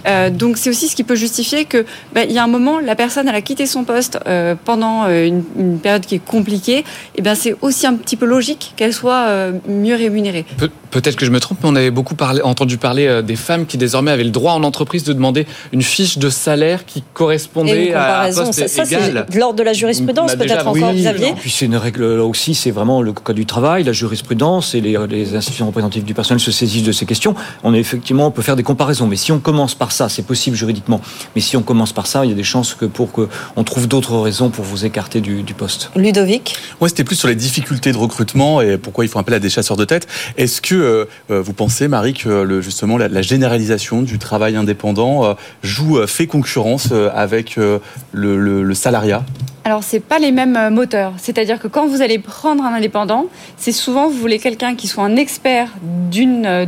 Euh, 0.07 0.31
donc 0.31 0.57
c'est 0.57 0.71
aussi 0.71 0.89
ce 0.89 0.97
qui 0.97 1.05
peut 1.05 1.15
justifier 1.15 1.65
que 1.65 1.85
ben, 2.13 2.27
il 2.29 2.35
y 2.35 2.39
a 2.39 2.45
un 2.45 2.49
moment, 2.49 2.79
la 2.81 2.95
personne 2.95 3.29
a 3.29 3.41
quitté 3.41 3.67
son 3.67 3.85
poste 3.85 4.19
euh, 4.27 4.55
pendant 4.65 5.05
euh, 5.05 5.27
une, 5.27 5.79
période 5.79 6.07
qui 6.07 6.17
est 6.17 6.25
compliquée. 6.25 6.85
Et 7.15 7.23
ben 7.23 7.35
c'est 7.35 7.55
aussi 7.61 7.87
un 7.87 7.95
petit 7.95 8.17
peu 8.17 8.27
logique 8.27 8.73
qu'elle 8.77 8.95
soit 8.95 9.29
mieux 9.69 9.95
rémunérée. 9.95 10.45
Peut-être 10.91 11.17
que 11.17 11.27
je 11.27 11.31
me 11.31 11.41
trompe, 11.41 11.59
mais 11.63 11.69
on 11.69 11.77
avait 11.77 11.91
beaucoup 11.91 12.15
parlé, 12.15 12.41
entendu 12.43 12.79
parler 12.79 13.07
euh, 13.07 13.23
des 13.23 13.37
femmes 13.37 13.67
qui 13.67 13.77
désormais 13.79 14.11
avaient 14.11 14.25
le 14.25 14.31
droit 14.31 14.53
en 14.53 14.63
entreprise 14.63 15.05
de 15.05 15.13
demander 15.13 15.47
une 15.73 15.83
fiche 15.83 16.19
de 16.19 16.31
salaire 16.31 16.85
qui 16.85 17.01
Et 17.01 17.03
correspondait 17.15 17.93
à 17.93 17.99
un 17.99 18.31
comparaison, 18.31 18.45
poste 18.47 18.59
ça, 18.61 18.69
ça, 18.69 18.85
égal. 18.85 19.25
c'est 19.29 19.35
de 19.35 19.41
l'ordre 19.41 19.59
de 19.59 19.63
la 19.63 19.73
jurisprudence, 19.73 20.33
déjà- 20.37 20.45
peut-être 20.55 20.67
encore, 20.69 20.91
oui, 20.93 21.01
Xavier. 21.01 21.35
Puis 21.39 21.51
c'est 21.51 21.67
une 21.67 21.77
règle 21.77 22.17
là 22.17 22.25
aussi, 22.25 22.55
c'est 22.55 22.71
vraiment 22.71 23.03
le 23.03 23.13
code 23.13 23.37
du 23.37 23.47
travail, 23.47 23.85
la 23.85 23.93
jurisprudence 23.93 24.75
et 24.75 24.81
les, 24.81 24.97
les 25.09 25.35
institutions 25.35 25.67
représentatives 25.67 26.05
du 26.05 26.15
personnel 26.15 26.41
se 26.41 26.53
saisissent 26.53 26.83
de 26.85 26.93
ces 26.93 27.07
questions. 27.07 27.35
On 27.65 27.75
est 27.75 27.79
effectivement, 27.81 28.27
on 28.27 28.31
peut 28.31 28.43
faire 28.43 28.57
des 28.57 28.63
comparaisons, 28.63 29.07
mais 29.07 29.17
si 29.17 29.33
on 29.33 29.39
commence 29.39 29.75
par 29.75 29.93
ça, 29.93 30.09
c'est 30.09 30.23
possible 30.27 30.57
juridiquement. 30.57 31.01
Mais 31.35 31.41
si 31.41 31.57
on 31.57 31.63
commence 31.63 31.93
par 31.93 32.07
ça, 32.07 32.25
il 32.25 32.31
y 32.31 32.33
a 32.33 32.37
des 32.37 32.43
chances 32.45 32.75
que 32.75 32.85
pour 32.87 33.13
que 33.13 33.29
on 33.57 33.65
trouve 33.65 33.89
d'autres 33.89 34.17
raisons 34.19 34.51
pour 34.51 34.65
vous 34.65 34.85
écarter 34.85 35.21
du, 35.21 35.43
du 35.43 35.55
poste. 35.55 35.91
Ludovic 35.97 36.57
Moi, 36.81 36.89
c'était 36.89 37.05
plus 37.05 37.17
sur 37.17 37.29
les 37.29 37.35
difficultés 37.35 37.93
de 37.93 37.97
recrutement 37.99 38.61
et 38.61 38.79
pourquoi 38.79 39.05
ils 39.05 39.09
font 39.09 39.19
appel 39.19 39.35
à 39.35 39.39
des 39.39 39.51
chasseurs 39.51 39.77
de 39.77 39.85
tête. 39.85 40.07
Est-ce 40.37 40.61
que 40.61 40.76
euh, 40.83 41.05
euh, 41.31 41.41
vous 41.43 41.53
pensez, 41.53 41.89
Marie, 41.89 42.15
que 42.15 42.29
le, 42.29 42.61
justement 42.61 42.97
la, 42.99 43.09
la 43.09 43.23
généralisation 43.23 44.03
du 44.03 44.19
travail 44.19 44.57
indépendant 44.57 45.25
euh, 45.25 45.35
joue, 45.63 45.99
euh, 45.99 46.07
fait 46.07 46.27
concurrence 46.27 46.89
euh, 46.93 47.11
avec 47.15 47.59
euh, 47.59 47.79
le, 48.13 48.39
le- 48.39 48.63
le 48.63 48.75
salariat? 48.75 49.25
Alors, 49.65 49.83
c'est 49.83 49.99
pas 49.99 50.21
les 50.21 50.31
mêmes 50.31 50.55
euh, 50.57 50.71
moteurs. 50.71 51.15
C'est-à-dire 51.17 51.59
que 51.59 51.67
quand 51.67 51.89
vous 51.89 52.01
allez 52.01 52.21
prendre 52.21 52.63
un 52.63 52.73
indépendant, 52.73 53.27
c'est 53.57 53.73
souvent 53.73 54.07
vous 54.09 54.17
voulez 54.17 54.39
quelqu'un 54.39 54.77
qui 54.77 54.87
soit 54.87 55.03
un 55.03 55.17
expert 55.17 55.71
d'une 56.13 56.47
euh, 56.47 56.67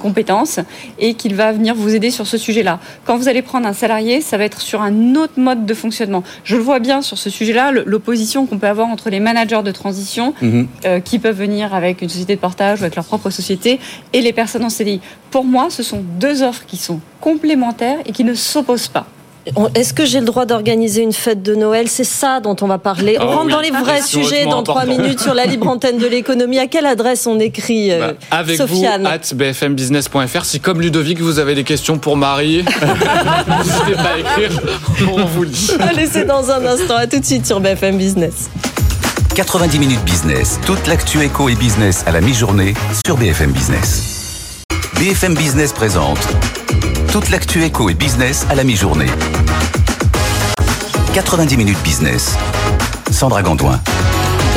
compétence 0.00 0.58
et 0.98 1.14
qu'il 1.14 1.36
va 1.36 1.52
venir 1.52 1.76
vous 1.76 1.94
aider 1.94 2.10
sur 2.10 2.26
ce 2.26 2.36
sujet-là. 2.36 2.80
Quand 3.04 3.16
vous 3.16 3.28
allez 3.28 3.42
prendre 3.42 3.68
un 3.68 3.72
salarié, 3.72 4.20
ça 4.20 4.38
va 4.38 4.44
être 4.44 4.60
sur 4.60 4.82
un 4.82 5.14
autre 5.14 5.34
mode 5.36 5.66
de 5.66 5.74
fonctionnement. 5.74 6.24
Je 6.42 6.56
le 6.56 6.62
vois 6.62 6.80
bien 6.80 7.00
sur 7.00 7.16
ce 7.16 7.30
sujet-là, 7.30 7.70
l'opposition 7.70 8.46
qu'on 8.46 8.58
peut 8.58 8.66
avoir 8.66 8.88
entre 8.88 9.08
les 9.08 9.20
managers 9.20 9.62
de 9.62 9.70
transition 9.70 10.34
euh, 10.84 10.98
qui 10.98 11.20
peuvent 11.20 11.38
venir 11.38 11.74
avec 11.74 12.02
une 12.02 12.08
société 12.08 12.34
de 12.34 12.40
portage 12.40 12.80
ou 12.80 12.82
avec 12.82 12.96
leur 12.96 13.04
propre 13.04 13.25
société 13.30 13.78
et 14.12 14.20
les 14.20 14.32
personnes 14.32 14.64
en 14.64 14.70
CDI. 14.70 15.00
Pour 15.30 15.44
moi, 15.44 15.68
ce 15.70 15.82
sont 15.82 16.02
deux 16.18 16.42
offres 16.42 16.64
qui 16.66 16.76
sont 16.76 17.00
complémentaires 17.20 17.98
et 18.06 18.12
qui 18.12 18.24
ne 18.24 18.34
s'opposent 18.34 18.88
pas. 18.88 19.06
Est-ce 19.76 19.94
que 19.94 20.04
j'ai 20.04 20.18
le 20.18 20.26
droit 20.26 20.44
d'organiser 20.44 21.02
une 21.02 21.12
fête 21.12 21.40
de 21.40 21.54
Noël? 21.54 21.86
C'est 21.86 22.02
ça 22.02 22.40
dont 22.40 22.56
on 22.62 22.66
va 22.66 22.78
parler. 22.78 23.16
On 23.20 23.26
Oh 23.26 23.28
rentre 23.28 23.44
oui. 23.46 23.52
dans 23.52 23.60
les 23.60 23.70
vrais 23.70 23.98
Question 23.98 24.24
sujets 24.24 24.44
dans 24.44 24.64
trois 24.64 24.86
minutes 24.86 25.20
sur 25.20 25.34
la 25.34 25.46
libre 25.46 25.68
antenne 25.68 25.98
de 25.98 26.06
l'économie. 26.08 26.58
À 26.58 26.66
quelle 26.66 26.84
adresse 26.84 27.28
on 27.28 27.38
écrit, 27.38 27.92
euh, 27.92 28.08
Bah, 28.08 28.14
avec 28.32 28.56
Sofiane 28.56 29.02
vous, 29.02 29.06
at 29.06 29.34
bfmbusiness.fr. 29.36 30.44
Si, 30.44 30.58
comme 30.58 30.80
Ludovic, 30.80 31.20
vous 31.20 31.38
avez 31.38 31.54
des 31.54 31.62
questions 31.62 31.96
pour 31.98 32.16
Marie, 32.16 32.64
n'hésitez 33.58 33.92
pas 33.94 34.14
à 34.14 34.18
écrire. 34.18 34.60
On 35.12 35.24
vous 35.26 35.44
lit. 35.44 35.70
Allez, 35.78 36.06
c'est 36.08 36.24
dans 36.24 36.50
un 36.50 36.66
instant. 36.66 36.96
À 36.96 37.06
tout 37.06 37.20
de 37.20 37.24
suite 37.24 37.46
sur 37.46 37.60
BFM 37.60 37.98
Business. 37.98 38.50
90 39.36 39.78
minutes 39.78 40.02
business. 40.02 40.58
Toute 40.64 40.86
l'actu 40.86 41.20
éco 41.20 41.50
et 41.50 41.54
business 41.54 42.02
à 42.06 42.10
la 42.10 42.22
mi-journée 42.22 42.72
sur 43.04 43.18
BFM 43.18 43.52
Business. 43.52 44.64
BFM 44.94 45.34
Business 45.34 45.74
présente 45.74 46.26
toute 47.12 47.28
l'actu 47.28 47.62
éco 47.62 47.90
et 47.90 47.94
business 47.94 48.46
à 48.48 48.54
la 48.54 48.64
mi-journée. 48.64 49.10
90 51.12 51.54
minutes 51.58 51.82
business. 51.82 52.34
Sandra 53.10 53.42
Gandoin. 53.42 53.78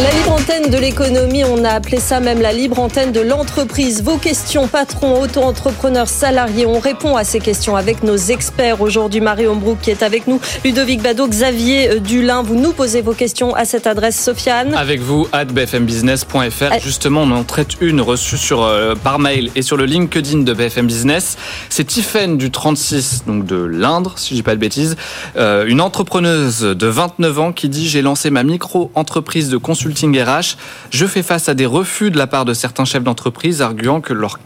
La 0.01 0.11
libre 0.11 0.31
antenne 0.31 0.69
de 0.71 0.77
l'économie, 0.77 1.43
on 1.43 1.65
a 1.65 1.71
appelé 1.71 1.99
ça 1.99 2.21
même 2.21 2.41
la 2.41 2.53
libre 2.53 2.79
antenne 2.79 3.11
de 3.11 3.19
l'entreprise. 3.19 4.01
Vos 4.01 4.15
questions, 4.15 4.69
patrons, 4.69 5.21
auto-entrepreneurs, 5.21 6.07
salariés, 6.07 6.65
on 6.65 6.79
répond 6.79 7.17
à 7.17 7.25
ces 7.25 7.41
questions 7.41 7.75
avec 7.75 8.01
nos 8.01 8.15
experts. 8.15 8.79
Aujourd'hui, 8.79 9.19
Marie 9.19 9.45
Hombrook 9.45 9.81
qui 9.81 9.91
est 9.91 10.01
avec 10.01 10.25
nous, 10.25 10.39
Ludovic 10.63 11.01
Bado, 11.01 11.27
Xavier 11.27 11.89
euh, 11.89 11.99
Dulin. 11.99 12.43
Vous 12.43 12.55
nous 12.55 12.71
posez 12.71 13.01
vos 13.01 13.11
questions 13.11 13.53
à 13.55 13.65
cette 13.65 13.87
adresse, 13.87 14.17
Sofiane. 14.23 14.73
Avec 14.73 15.01
vous, 15.01 15.27
at 15.33 15.45
bfmbusiness.fr. 15.45 16.69
Ah. 16.71 16.79
Justement, 16.79 17.23
on 17.23 17.31
en 17.31 17.43
traite 17.43 17.81
une 17.81 17.99
reçue 17.99 18.37
sur, 18.37 18.63
euh, 18.63 18.95
par 18.95 19.19
mail 19.19 19.51
et 19.55 19.61
sur 19.61 19.75
le 19.75 19.83
LinkedIn 19.83 20.43
de 20.43 20.53
BFM 20.53 20.87
Business. 20.87 21.35
C'est 21.67 21.83
Tiffaine 21.83 22.37
du 22.37 22.51
36, 22.51 23.25
donc 23.27 23.45
de 23.45 23.57
l'Indre, 23.57 24.13
si 24.17 24.29
je 24.29 24.35
dis 24.35 24.43
pas 24.43 24.55
de 24.55 24.61
bêtises. 24.61 24.95
Euh, 25.35 25.65
une 25.67 25.81
entrepreneuse 25.81 26.61
de 26.61 26.87
29 26.87 27.39
ans 27.39 27.51
qui 27.51 27.67
dit 27.67 27.89
J'ai 27.89 28.01
lancé 28.01 28.29
ma 28.29 28.43
micro-entreprise 28.43 29.49
de 29.49 29.57
RH. 29.93 30.57
Je 30.91 31.05
fais 31.05 31.23
face 31.23 31.49
à 31.49 31.53
des 31.53 31.65
refus 31.65 32.11
de 32.11 32.17
la 32.17 32.27
part 32.27 32.45
de 32.45 32.53
certains 32.53 32.85
chefs 32.85 33.03
d'entreprise, 33.03 33.61
arguant 33.61 34.01
que 34.01 34.13
leur, 34.13 34.39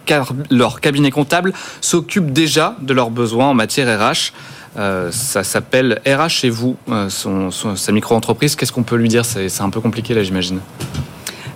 cabinet 0.81 1.11
comptable 1.11 1.53
s'occupe 1.81 2.31
déjà 2.31 2.75
de 2.81 2.93
leurs 2.93 3.09
besoins 3.09 3.47
en 3.47 3.53
matière 3.53 3.87
RH. 3.99 4.31
Euh, 4.75 5.11
ça 5.11 5.43
s'appelle 5.43 6.01
RH 6.07 6.29
chez 6.29 6.49
vous, 6.49 6.77
euh, 6.89 7.09
sa 7.09 7.91
micro-entreprise. 7.91 8.55
Qu'est-ce 8.55 8.71
qu'on 8.71 8.83
peut 8.83 8.95
lui 8.95 9.09
dire? 9.09 9.25
C'est 9.25 9.61
un 9.61 9.69
peu 9.69 9.81
compliqué 9.81 10.13
là, 10.13 10.23
j'imagine. 10.23 10.59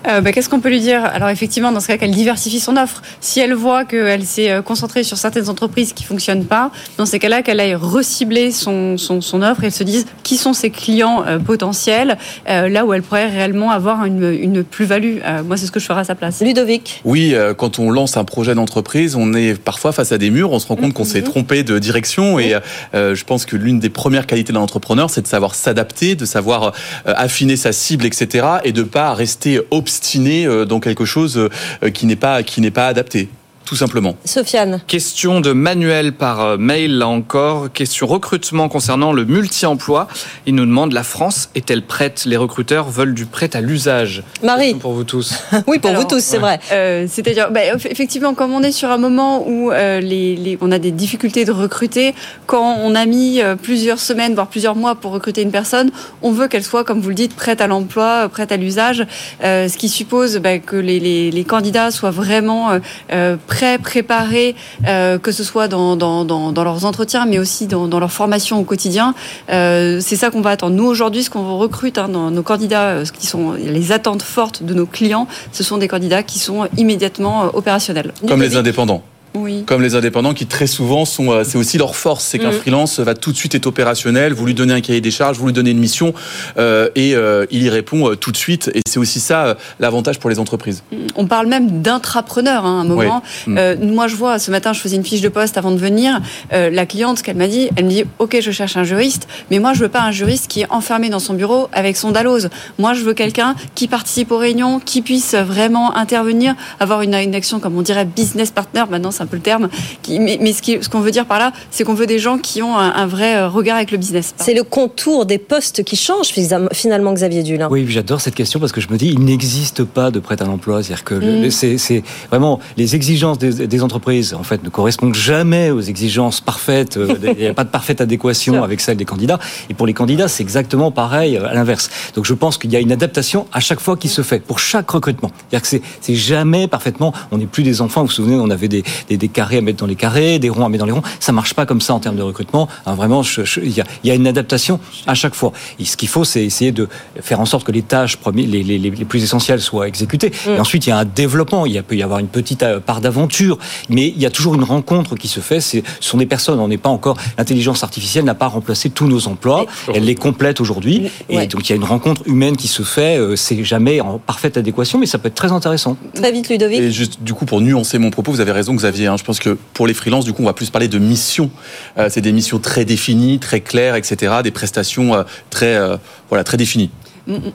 Euh, 0.08 0.22
bah, 0.22 0.32
Qu'est-ce 0.32 0.49
qu'on 0.49 0.60
peut 0.60 0.70
lui 0.70 0.80
dire? 0.80 1.03
Alors 1.03 1.30
effectivement, 1.30 1.72
dans 1.72 1.80
ce 1.80 1.88
cas, 1.88 1.97
qu'elle 1.97 2.12
diversifie 2.12 2.60
son 2.60 2.78
offre. 2.78 3.01
Si 3.20 3.39
elle 3.39 3.53
voit 3.53 3.86
qu'elle 3.86 4.24
s'est 4.24 4.51
euh, 4.51 4.62
concentrée 4.62 5.03
sur 5.03 5.18
certaines 5.18 5.49
entreprises 5.49 5.93
qui 5.93 6.03
fonctionnent 6.03 6.45
pas, 6.45 6.72
dans 6.97 7.05
ces 7.05 7.20
cas-là, 7.20 7.41
qu'elle 7.41 7.60
aille 7.60 7.76
recibler 7.76 8.51
son, 8.51 8.97
son, 8.97 9.22
son 9.22 9.41
offre 9.41 9.64
et 9.64 9.68
elle 9.68 9.72
se 9.72 9.84
dise 9.84 10.05
qui 10.24 10.38
sont 10.38 10.53
ses 10.53 10.70
clients 10.70 11.24
euh, 11.28 11.39
potentiels, 11.39 12.18
euh, 12.49 12.70
là 12.70 12.86
où 12.86 12.93
elle 12.93 13.01
pourrait 13.01 13.28
réellement 13.28 13.72
avoir 13.72 14.05
une, 14.05 14.32
une 14.32 14.64
plus-value. 14.64 15.18
Euh, 15.26 15.43
moi, 15.43 15.58
c'est 15.58 15.66
ce 15.66 15.72
que 15.72 15.80
je 15.80 15.86
ferais 15.86 16.01
à 16.01 16.05
sa 16.05 16.16
place. 16.16 16.41
Ludovic. 16.41 17.01
Oui, 17.03 17.34
euh, 17.34 17.53
quand 17.53 17.80
on 17.80 17.89
lance 17.89 18.18
un 18.18 18.24
projet 18.24 18.55
d'entreprise, 18.55 19.16
on 19.16 19.34
est 19.34 19.60
parfois 19.60 19.91
face 19.91 20.12
à 20.12 20.18
des 20.18 20.30
murs, 20.30 20.51
on 20.51 20.60
se 20.60 20.68
rend 20.68 20.76
compte 20.76 20.93
qu'on 20.93 21.05
s'est 21.05 21.22
trompé 21.24 21.64
de 21.64 21.80
direction 21.80 22.39
et 22.39 22.55
euh, 22.93 23.16
je 23.16 23.26
pense 23.26 23.45
que 23.45 23.55
l'une 23.55 23.80
des 23.80 23.89
premières 23.89 24.28
qualités 24.28 24.53
d'un 24.53 24.60
entrepreneur, 24.60 25.10
c'est 25.10 25.22
de 25.22 25.28
savoir 25.28 25.55
s'adapter, 25.55 26.16
de 26.16 26.26
savoir 26.26 26.74
euh, 27.08 27.14
affiner 27.16 27.58
sa 27.58 27.72
cible, 27.72 28.05
etc. 28.05 28.45
et 28.64 28.72
de 28.72 28.84
pas 28.84 29.14
rester 29.14 29.60
obstiné 29.72 29.97
euh, 30.45 30.66
dans 30.66 30.80
quelque 30.80 31.06
chose 31.06 31.38
euh, 31.38 31.89
qui 31.89 32.06
n'est 32.06 32.16
pas 32.16 32.43
qui 32.43 32.62
n'est 32.62 32.72
pas 32.72 32.88
adapté, 32.88 33.30
tout 33.68 33.76
simplement. 33.76 34.15
Sofiane. 34.24 34.80
Question 34.88 35.41
de 35.41 35.51
Manuel 35.51 36.13
par 36.13 36.39
euh, 36.39 36.57
mail, 36.57 36.97
là 36.99 37.07
encore. 37.09 37.70
Question 37.72 38.07
recrutement 38.07 38.70
concernant 38.70 39.11
le 39.11 39.26
multi-emploi. 39.26 40.07
Il 40.45 40.55
nous 40.55 40.65
demande 40.65 40.93
la 40.93 41.03
France 41.03 41.49
est-elle 41.53 41.82
prête? 41.82 42.24
Les 42.26 42.38
recruteurs 42.38 42.89
veulent 42.89 43.13
du 43.13 43.26
prêt 43.26 43.49
à 43.57 43.59
l'usage. 43.61 44.24
Marie. 44.41 44.74
Pour 44.76 44.93
vous 44.93 45.03
tous. 45.03 45.34
Oui, 45.68 45.80
pour 45.80 45.89
Alors, 45.89 46.03
vous 46.03 46.07
tous, 46.07 46.24
c'est 46.24 46.38
vrai. 46.38 46.59
Euh, 46.72 47.07
C'est-à-dire, 47.09 47.51
bah, 47.51 47.59
eff- 47.76 47.88
effectivement, 47.91 48.34
comme 48.34 48.53
on 48.53 48.63
est 48.63 48.72
sur 48.72 48.89
un 48.89 48.97
moment 48.97 49.45
où 49.47 49.70
euh, 49.72 49.99
les, 49.99 50.38
les- 50.38 50.57
on 50.61 50.72
a 50.72 50.80
des 50.80 50.91
difficultés 50.91 51.43
de 51.43 51.51
recruter, 51.51 52.15
quand 52.45 52.78
on 52.82 52.95
a 52.95 53.05
mis 53.05 53.41
euh, 53.41 53.55
plusieurs 53.57 53.99
semaines, 53.99 54.34
voire 54.34 54.47
plusieurs 54.47 54.76
mois 54.76 54.95
pour 54.95 55.11
recruter 55.11 55.41
une 55.41 55.51
personne, 55.51 55.91
on 56.22 56.32
veut 56.32 56.47
qu'elle 56.47 56.63
soit, 56.63 56.86
comme 56.86 57.01
vous 57.01 57.09
le 57.09 57.15
dites, 57.15 57.36
prête 57.36 57.59
à 57.59 57.68
l'emploi, 57.68 58.30
prête 58.30 58.53
à 58.53 58.57
l'usage, 58.57 59.05
euh, 59.43 59.68
ce 59.68 59.76
qui 59.78 59.89
suppose 59.89 60.38
bah, 60.38 60.59
que 60.59 60.78
les, 60.78 61.01
les- 61.01 61.32
les 61.32 61.43
candidats 61.43 61.91
soient 61.91 62.11
vraiment 62.11 62.72
euh, 62.72 62.80
euh, 63.11 63.36
prêts, 63.58 63.78
préparés, 63.80 64.55
euh, 64.88 65.18
que 65.18 65.32
ce 65.32 65.43
soit 65.43 65.68
dans, 65.68 65.95
dans, 65.95 66.26
dans, 66.26 66.64
leurs 66.64 66.86
entretiens, 66.86 67.26
mais 67.26 67.39
aussi 67.39 67.66
dans, 67.66 67.99
leur 67.99 68.12
formation 68.12 68.60
au 68.60 68.64
quotidien. 68.64 69.16
Euh, 69.49 69.99
C'est 69.99 70.16
ça 70.16 70.30
qu'on 70.30 70.41
va 70.41 70.51
attendre. 70.51 70.76
Nous, 70.76 70.86
aujourd'hui, 70.86 71.24
ce 71.24 71.32
qu'on 71.32 71.58
recrute 71.58 71.97
hein, 71.97 72.08
dans 72.08 72.30
nos 72.30 72.43
candidats, 72.43 72.89
euh, 72.89 73.05
ce 73.05 73.12
qui 73.12 73.26
sont 73.26 73.53
les 73.53 73.91
attentes 73.91 74.22
fortes 74.22 74.62
de 74.62 74.74
nos 74.76 74.86
clients, 74.86 75.28
ce 75.51 75.64
sont 75.64 75.78
des 75.78 75.88
candidats 75.88 76.22
qui 76.22 76.38
sont 76.38 76.68
immédiatement 76.78 77.49
opérationnels. 77.55 78.14
Comme 78.28 78.41
les 78.41 78.55
indépendants. 78.55 79.01
Oui. 79.36 79.64
Comme 79.66 79.82
les 79.82 79.96
indépendants 79.96 80.34
qui 80.34 80.46
très 80.46 80.68
souvent 80.68 81.06
sont, 81.06 81.32
euh, 81.32 81.44
c'est 81.44 81.58
aussi 81.58 81.78
leur 81.78 81.96
force, 81.96 82.24
c'est 82.24 82.40
qu'un 82.40 82.50
Mm. 82.50 82.54
freelance 82.54 83.00
va 83.00 83.14
tout 83.14 83.32
de 83.32 83.38
suite 83.38 83.56
être 83.56 83.68
opérationnel. 83.68 84.34
Vous 84.34 84.46
lui 84.46 84.54
donnez 84.54 84.74
un 84.74 84.82
cahier 84.82 85.02
des 85.02 85.12
charges, 85.12 85.38
vous 85.38 85.46
lui 85.48 85.54
donnez 85.54 85.72
une 85.72 85.80
mission 85.80 86.14
euh, 86.58 86.90
et 86.96 87.16
euh, 87.16 87.46
il 87.52 87.64
y 87.64 87.70
répond 87.70 88.16
tout 88.16 88.32
de 88.32 88.38
suite. 88.38 88.72
Et 88.74 88.82
c'est 88.88 89.00
aussi 89.00 89.20
ça 89.20 89.46
euh, 89.46 89.56
l'avantage 89.80 90.20
pour 90.20 90.30
les 90.30 90.40
entreprises. 90.40 90.84
On 91.16 91.28
parle 91.28 91.48
même 91.48 91.82
d'intrapreneur 91.82 92.66
hein, 92.66 92.80
à 92.80 92.82
un 92.82 92.84
moment. 92.86 93.24
Oui. 93.48 93.54
Mm. 93.54 93.94
Moi, 93.94 94.08
je 94.08 94.16
vois, 94.16 94.40
ce 94.40 94.52
matin, 94.52 94.74
je 94.74 94.80
faisais 94.80 94.96
une 94.96 95.06
fiche 95.06 95.22
de 95.22 95.30
poste 95.30 95.58
avant 95.58 95.72
de 95.72 95.78
venir. 95.78 96.20
La 96.52 96.86
cliente, 96.86 97.20
ce 97.20 97.24
qu'elle 97.24 97.38
m'a 97.38 97.48
dit, 97.48 97.70
elle 97.76 97.86
me 97.86 97.90
dit 97.90 98.04
Ok, 98.20 98.38
je 98.42 98.52
cherche 98.52 98.78
un 98.78 98.84
juriste, 98.84 99.28
mais 99.52 99.60
moi, 99.60 99.74
je 99.74 99.80
veux 99.82 99.90
pas 99.90 100.02
un 100.02 100.12
juriste 100.12 100.48
qui 100.48 100.62
est 100.62 100.68
enfermé 100.70 101.10
dans 101.10 101.20
son 101.20 101.34
bureau 101.34 101.68
avec 101.74 101.98
son 101.98 102.12
dalose. 102.12 102.50
Moi, 102.80 102.94
je 102.94 103.02
veux 103.04 103.14
quelqu'un 103.14 103.56
qui 103.76 103.88
participe 103.88 104.32
aux 104.32 104.38
réunions, 104.38 104.80
qui 104.80 105.02
puisse 105.02 105.36
vraiment 105.36 105.96
intervenir, 105.96 106.56
avoir 106.80 107.02
une, 107.02 107.16
une 107.16 107.36
action, 107.36 107.60
comme 107.60 107.78
on 107.78 107.82
dirait, 107.82 108.06
business 108.06 108.52
partner. 108.52 108.84
Maintenant, 108.90 109.12
c'est 109.18 109.24
un 109.24 109.28
peu 109.28 109.36
le 109.38 109.41
terme. 109.41 109.70
Qui, 110.03 110.20
mais 110.20 110.38
mais 110.41 110.53
ce 110.53 110.61
qui- 110.61 110.78
ce 110.82 110.89
qu'on 110.89 110.99
veut 111.01 111.11
dire 111.11 111.26
par 111.26 111.39
là, 111.39 111.51
c'est 111.72 111.84
qu'on 111.84 111.93
veut 111.93 112.05
des 112.07 112.20
gens 112.20 112.38
qui 112.38 112.61
ont 112.61 112.78
un, 112.78 112.89
un 112.93 113.05
vrai 113.07 113.36
euh, 113.38 113.49
regard 113.49 113.76
avec 113.78 113.91
le 113.91 113.97
business. 113.97 114.34
C'est 114.38 114.53
le 114.53 114.63
contour 114.63 115.26
des 115.26 115.38
postes 115.38 115.84
qui 115.84 115.95
change 115.95 116.28
finalement, 116.74 117.13
Xavier 117.13 117.43
Dulin. 117.43 117.68
Oui, 117.70 117.86
j'adore 117.89 118.22
cette 118.22 118.36
question 118.36 118.59
parce 118.59 118.72
que 118.72 118.82
je 118.82 118.89
me 118.89 118.97
dis, 118.97 119.07
il 119.09 119.20
n'existe 119.24 119.84
pas 119.84 120.11
de 120.11 120.20
prêt 120.20 120.41
à 120.41 120.45
l'emploi. 120.45 120.84
C'est-à-dire 120.84 121.03
que 121.03 121.15
le- 121.15 121.39
Mm. 121.39 121.41
le- 121.43 121.49
c'est 121.49 121.78
c'est 121.78 122.03
vraiment 122.30 122.59
les 122.78 122.95
exigences 122.95 123.38
des, 123.38 123.68
des 123.68 123.84
entreprises 123.84 124.34
en 124.34 124.43
fait 124.43 124.63
ne 124.63 124.70
correspondent 124.70 125.15
jamais 125.15 125.72
aux 125.72 125.82
exigences 125.82 126.41
parfaites. 126.41 126.97
euh, 126.97 127.15
Il 127.38 127.41
n'y 127.43 127.47
a 127.47 127.53
pas 127.53 127.63
de 127.63 127.70
parfaite 127.70 128.01
adéquation 128.01 128.63
avec 128.63 128.82
celle 128.82 128.97
des 128.97 129.05
candidats. 129.05 129.39
Et 129.70 129.74
pour 129.74 129.88
les 129.88 129.93
candidats, 129.93 130.28
c'est 130.28 130.43
exactement 130.43 130.91
pareil 130.91 131.38
euh, 131.38 131.47
à 131.47 131.53
l'inverse. 131.53 131.89
Donc 132.15 132.26
je 132.26 132.34
pense 132.34 132.57
qu'il 132.57 132.72
y 132.72 132.76
a 132.76 132.80
une 132.80 132.91
adaptation 132.91 133.47
à 133.53 133.59
chaque 133.59 133.80
fois 133.80 133.97
qui 133.97 134.07
se 134.09 134.22
fait 134.22 134.39
pour 134.39 134.59
chaque 134.59 134.89
recrutement. 134.89 135.32
C'est-à-dire 135.49 135.61
que 135.61 135.68
c'est- 135.68 135.82
c'est 136.01 136.15
jamais 136.15 136.68
parfaitement. 136.68 137.13
On 137.32 137.38
n'est 137.38 137.45
plus 137.47 137.63
des 137.63 137.82
enfants. 137.82 138.01
Vous 138.01 138.07
vous 138.07 138.13
souvenez, 138.13 138.36
on 138.36 138.49
avait 138.49 138.68
des, 138.68 138.84
des, 139.10 139.18
des 139.18 139.28
carrés 139.28 139.58
à 139.58 139.62
mettre 139.62 139.80
dans 139.80 139.86
les 139.86 139.95
carrés, 139.95 140.39
des 140.39 140.49
ronds 140.49 140.66
à 140.66 140.70
mettre 140.70 140.82
dans 140.82 140.86
les 140.86 140.91
ronds. 140.91 141.03
Ça 141.20 141.32
marche 141.32 141.53
pas 141.53 141.66
comme 141.66 141.82
ça 141.82 141.93
en 141.93 141.99
termes 141.99 142.16
de 142.18 142.22
recrutement. 142.22 142.68
Hein, 142.86 142.95
vraiment, 142.95 143.22
il 143.64 143.72
y, 143.72 143.82
a, 143.82 143.86
il 144.03 144.08
y 144.08 144.12
a 144.12 144.16
une 144.16 144.28
adaptation 144.28 144.80
à 145.05 145.14
chaque 145.14 145.36
fois. 145.36 145.51
Et 145.80 145.86
ce 145.86 145.97
qu'il 145.97 146.10
faut, 146.10 146.24
c'est 146.24 146.43
essayer 146.45 146.72
de 146.72 146.88
faire 147.22 147.39
en 147.39 147.45
sorte 147.45 147.66
que 147.66 147.72
les 147.72 147.82
tâches 147.82 148.18
les, 148.34 148.45
les, 148.45 148.64
les 148.64 148.78
les 148.89 149.05
plus 149.05 149.24
essentielles 149.24 149.62
soient 149.62 149.88
exécutées. 149.88 150.32
Et 150.47 150.60
ensuite, 150.60 150.86
il 150.88 150.89
y 150.89 150.93
a 150.93 150.97
un 150.97 151.05
développement. 151.05 151.66
Il 151.66 151.82
peut 151.84 151.95
y 151.95 152.03
avoir 152.03 152.20
une 152.20 152.28
petite 152.28 152.64
euh, 152.64 152.80
part 152.80 153.01
d'aventure, 153.01 153.58
mais 153.89 154.08
il 154.08 154.20
y 154.22 154.26
a 154.26 154.30
toujours 154.32 154.55
une 154.55 154.64
rencontre 154.64 155.16
qui 155.16 155.28
se 155.28 155.39
fait. 155.39 155.60
Ce 155.62 155.78
sont 155.99 156.18
des 156.18 156.26
personnes. 156.26 156.60
On 156.60 156.68
n'est 156.68 156.78
pas 156.78 156.89
encore. 156.89 157.18
L'intelligence 157.38 157.84
artificielle 157.84 158.26
n'a 158.26 158.36
pas 158.36 158.47
remplacé 158.47 158.89
tous 158.89 159.08
nos 159.08 159.28
emplois. 159.28 159.66
Elle 159.93 160.03
les 160.05 160.16
complète 160.16 160.60
aujourd'hui. 160.62 161.10
Et 161.30 161.38
Ouais. 161.38 161.47
donc, 161.47 161.68
il 161.68 161.72
y 161.72 161.74
a 161.74 161.76
une 161.76 161.84
rencontre 161.84 162.22
humaine 162.26 162.55
qui 162.58 162.68
se 162.68 162.82
fait. 162.84 163.18
Euh, 163.18 163.36
C'est 163.36 163.64
jamais 163.64 164.01
en 164.01 164.18
parfaite 164.18 164.58
adéquation, 164.58 164.97
mais 164.99 165.05
ça 165.05 165.18
peut 165.20 165.28
être 165.28 165.36
très 165.36 165.51
intéressant. 165.51 165.95
Très 166.16 166.32
vite, 166.32 166.49
Ludovic. 166.49 166.80
Et 166.80 166.91
juste 166.91 167.20
du 167.22 167.34
coup 167.34 167.45
pour 167.45 167.62
nuancer 167.62 167.97
mon 167.99 168.10
propos, 168.10 168.32
vous 168.32 168.41
avez 168.41 168.51
raison 168.51 168.74
Xavier. 168.74 168.97
Hein, 169.06 169.18
je 169.18 169.24
pense 169.24 169.39
que 169.39 169.58
pour 169.74 169.86
les 169.86 169.93
freelances, 169.93 170.26
du 170.26 170.34
coup, 170.34 170.41
on 170.41 170.45
va 170.45 170.54
plus 170.54 170.70
parler 170.70 170.88
de 170.88 170.98
missions. 170.98 171.52
Euh, 171.98 172.08
c'est 172.10 172.22
des 172.22 172.32
missions 172.32 172.60
très 172.60 172.86
définies, 172.86 173.39
très 173.39 173.62
claires, 173.62 173.95
etc. 173.95 174.38
Des 174.43 174.52
prestations 174.52 175.14
euh, 175.14 175.24
euh, 175.64 175.98
très 176.43 176.58
définies. 176.58 176.89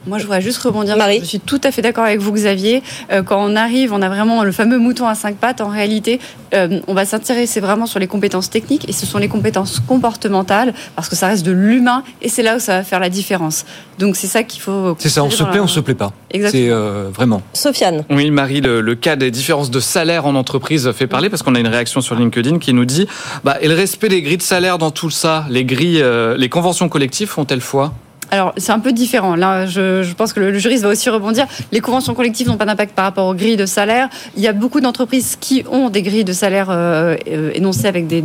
Moi, 0.07 0.19
je 0.19 0.25
voudrais 0.25 0.41
juste 0.43 0.59
rebondir. 0.59 0.97
Je 1.21 1.25
suis 1.25 1.41
tout 1.41 1.61
à 1.65 1.73
fait 1.73 1.83
d'accord 1.83 2.05
avec 2.05 2.21
vous, 2.21 2.33
Xavier. 2.33 2.83
Euh, 3.11 3.23
quand 3.23 3.43
on 3.43 3.57
arrive, 3.57 3.93
on 3.93 4.03
a 4.03 4.09
vraiment 4.09 4.45
le 4.45 4.53
fameux 4.53 4.79
mouton 4.79 5.07
à 5.07 5.15
cinq 5.15 5.37
pattes. 5.37 5.61
En 5.61 5.69
réalité, 5.69 6.21
euh, 6.55 6.81
on 6.87 6.95
va 6.95 7.05
s'intéresser 7.05 7.61
vraiment 7.61 7.87
sur 7.87 7.99
les 7.99 8.07
compétences 8.07 8.51
techniques 8.51 8.89
et 8.89 8.93
ce 8.93 9.07
sont 9.07 9.19
les 9.19 9.29
compétences 9.29 9.81
comportementales 9.81 10.75
parce 10.97 11.09
que 11.09 11.17
ça 11.17 11.29
reste 11.29 11.45
de 11.47 11.53
l'humain 11.53 12.03
et 12.21 12.29
c'est 12.29 12.43
là 12.43 12.57
où 12.57 12.59
ça 12.59 12.79
va 12.79 12.85
faire 12.85 13.01
la 13.01 13.09
différence. 13.09 13.65
Donc, 13.99 14.17
c'est 14.17 14.27
ça 14.27 14.43
qu'il 14.43 14.61
faut. 14.61 14.95
C'est 14.99 15.09
ça. 15.09 15.25
On 15.25 15.31
se 15.31 15.37
plaît, 15.43 15.57
dans 15.57 15.59
on 15.61 15.63
la- 15.63 15.69
se 15.69 15.81
plaît 15.81 15.95
pas. 15.95 16.13
Exactement. 16.31 16.63
C'est 16.65 16.71
euh, 16.71 17.09
vraiment. 17.13 17.43
Sofiane. 17.55 18.05
Oui, 18.11 18.31
Marie, 18.31 18.61
le, 18.61 18.81
le 18.81 18.95
cas 18.95 19.17
des 19.17 19.31
différences 19.31 19.71
de 19.71 19.81
salaire 19.81 20.27
en 20.27 20.35
entreprise 20.35 20.91
fait 20.93 21.07
parler 21.07 21.31
parce 21.31 21.43
qu'on 21.43 21.55
a 21.55 21.61
une 21.61 21.67
réaction 21.69 22.01
sur 22.01 22.15
LinkedIn 22.15 22.59
qui 22.59 22.73
nous 22.75 22.85
dit 22.85 23.07
bah, 23.45 23.57
et 23.61 23.69
le 23.69 23.75
respect 23.75 24.09
des 24.09 24.23
grilles 24.23 24.37
de 24.37 24.43
salaire 24.43 24.79
dans 24.79 24.91
tout 24.91 25.11
ça, 25.11 25.47
les 25.49 25.65
grilles, 25.65 26.03
euh, 26.03 26.37
les 26.37 26.49
conventions 26.49 26.89
collectives 26.89 27.29
font-elles 27.29 27.61
foi? 27.61 27.93
Alors, 28.33 28.55
c'est 28.57 28.73
un 28.73 28.79
peu 28.79 28.93
différent. 28.93 29.37
Là, 29.37 29.67
je, 29.67 30.11
pense 30.15 30.33
que 30.33 30.41
le, 30.41 30.59
juriste 30.59 30.85
va 30.85 30.89
aussi 30.89 31.11
rebondir. 31.11 31.47
Les 31.71 31.81
conventions 31.81 32.15
collectives 32.15 32.49
n'ont 32.49 32.57
pas 32.57 32.65
d'impact 32.65 32.95
par 32.95 33.05
rapport 33.05 33.27
aux 33.27 33.35
grilles 33.35 33.59
de 33.59 33.67
salaire. 33.67 34.09
Il 34.37 34.43
y 34.43 34.49
a 34.49 34.55
beaucoup 34.55 34.81
d'entreprises 34.81 35.37
qui 35.39 35.65
ont 35.71 35.91
des 35.91 36.01
grilles 36.01 36.25
de 36.25 36.33
salaire 36.33 36.69
euh, 36.71 37.15
euh, 37.29 37.51
énoncées 37.55 37.89
avec 37.89 38.07
des, 38.07 38.23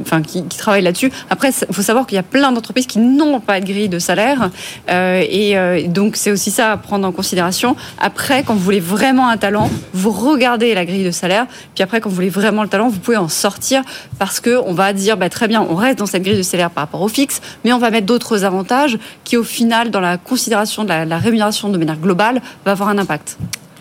enfin, 0.00 0.22
qui, 0.22 0.42
travaillent 0.42 0.82
là-dessus. 0.82 1.12
Après, 1.30 1.50
il 1.50 1.72
faut 1.72 1.82
savoir 1.82 2.04
qu'il 2.04 2.16
y 2.16 2.18
a 2.18 2.24
plein 2.24 2.50
d'entreprises 2.50 2.88
qui 2.88 2.98
n'ont 2.98 3.38
pas 3.38 3.60
de 3.60 3.66
grille 3.66 3.88
de 3.88 4.00
salaire. 4.00 4.50
Euh, 4.90 5.22
et 5.30 5.86
donc, 5.86 6.16
c'est 6.16 6.32
aussi 6.32 6.50
ça 6.50 6.72
à 6.72 6.76
prendre 6.76 7.06
en 7.06 7.12
considération. 7.12 7.76
Après, 8.00 8.42
quand 8.42 8.54
vous 8.54 8.64
voulez 8.64 8.80
vraiment 8.80 9.28
un 9.28 9.36
talent, 9.36 9.70
vous 9.94 10.10
regardez 10.10 10.74
la 10.74 10.84
grille 10.84 11.04
de 11.04 11.12
salaire. 11.12 11.46
Puis 11.76 11.84
après, 11.84 12.00
quand 12.00 12.08
vous 12.08 12.16
voulez 12.16 12.28
vraiment 12.28 12.64
le 12.64 12.68
talent, 12.68 12.88
vous 12.88 12.98
pouvez 12.98 13.16
en 13.16 13.28
sortir 13.28 13.82
parce 14.18 14.40
que 14.40 14.60
on 14.66 14.74
va 14.74 14.92
dire, 14.92 15.16
bah, 15.16 15.28
très 15.28 15.46
bien, 15.46 15.64
on 15.70 15.76
reste 15.76 16.00
dans 16.00 16.06
cette 16.06 16.24
grille 16.24 16.38
de 16.38 16.42
salaire 16.42 16.70
par 16.70 16.82
rapport 16.82 17.02
au 17.02 17.08
fixe, 17.08 17.40
mais 17.64 17.72
on 17.72 17.78
va 17.78 17.90
mettre 17.90 18.06
d'autres 18.06 18.44
avantages 18.44 18.98
qui, 19.28 19.36
au 19.36 19.44
final, 19.44 19.90
dans 19.90 20.00
la 20.00 20.16
considération 20.16 20.84
de 20.84 20.88
la, 20.88 21.04
la 21.04 21.18
rémunération 21.18 21.68
de 21.68 21.76
manière 21.76 21.98
globale, 21.98 22.40
va 22.64 22.72
avoir 22.72 22.88
un 22.88 22.96
impact. 22.96 23.36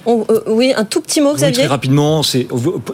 On- 0.05 0.25
euh, 0.29 0.39
oui, 0.47 0.73
un 0.75 0.83
tout 0.83 0.99
petit 1.01 1.21
mot, 1.21 1.31
Oui, 1.31 1.37
très 1.37 1.51
Xavier. 1.51 1.67
rapidement, 1.67 2.21
c'est 2.21 2.47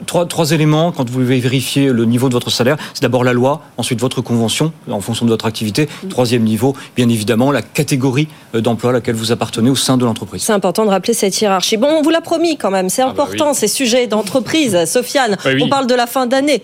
trois, 0.05 0.25
trois 0.27 0.51
éléments 0.51 0.91
quand 0.91 1.07
vous 1.09 1.13
voulez 1.23 1.39
vérifier 1.39 1.87
le 1.91 2.05
niveau 2.05 2.27
de 2.29 2.33
votre 2.33 2.51
salaire. 2.51 2.77
C'est 2.93 3.01
d'abord 3.01 3.23
la 3.23 3.33
loi, 3.33 3.61
ensuite 3.77 3.99
votre 3.99 4.21
convention 4.21 4.71
en 4.89 5.01
fonction 5.01 5.25
de 5.25 5.31
votre 5.31 5.45
activité. 5.47 5.87
Troisième 6.09 6.43
niveau, 6.43 6.75
bien 6.95 7.09
évidemment, 7.09 7.51
la 7.51 7.61
catégorie 7.63 8.27
euh, 8.55 8.61
d'emploi 8.61 8.91
à 8.91 8.93
laquelle 8.93 9.15
vous 9.15 9.31
appartenez 9.31 9.69
au 9.71 9.75
sein 9.75 9.97
de 9.97 10.05
l'entreprise. 10.05 10.43
C'est 10.43 10.53
important 10.53 10.85
de 10.85 10.89
rappeler 10.91 11.13
cette 11.13 11.39
hiérarchie. 11.41 11.77
Bon, 11.77 11.87
on 11.87 12.01
vous 12.03 12.09
l'a 12.11 12.21
promis 12.21 12.55
quand 12.57 12.71
même, 12.71 12.89
c'est 12.89 13.01
important 13.03 13.49
oui. 13.49 13.55
ces 13.55 13.67
sujets 13.67 14.05
d'entreprise. 14.07 14.85
Sofiane, 14.85 15.37
Oui, 15.45 15.51
oui. 15.55 15.61
on 15.65 15.69
parle 15.69 15.87
de 15.87 15.95
la 15.95 16.05
fin 16.07 16.25
d'année. 16.27 16.61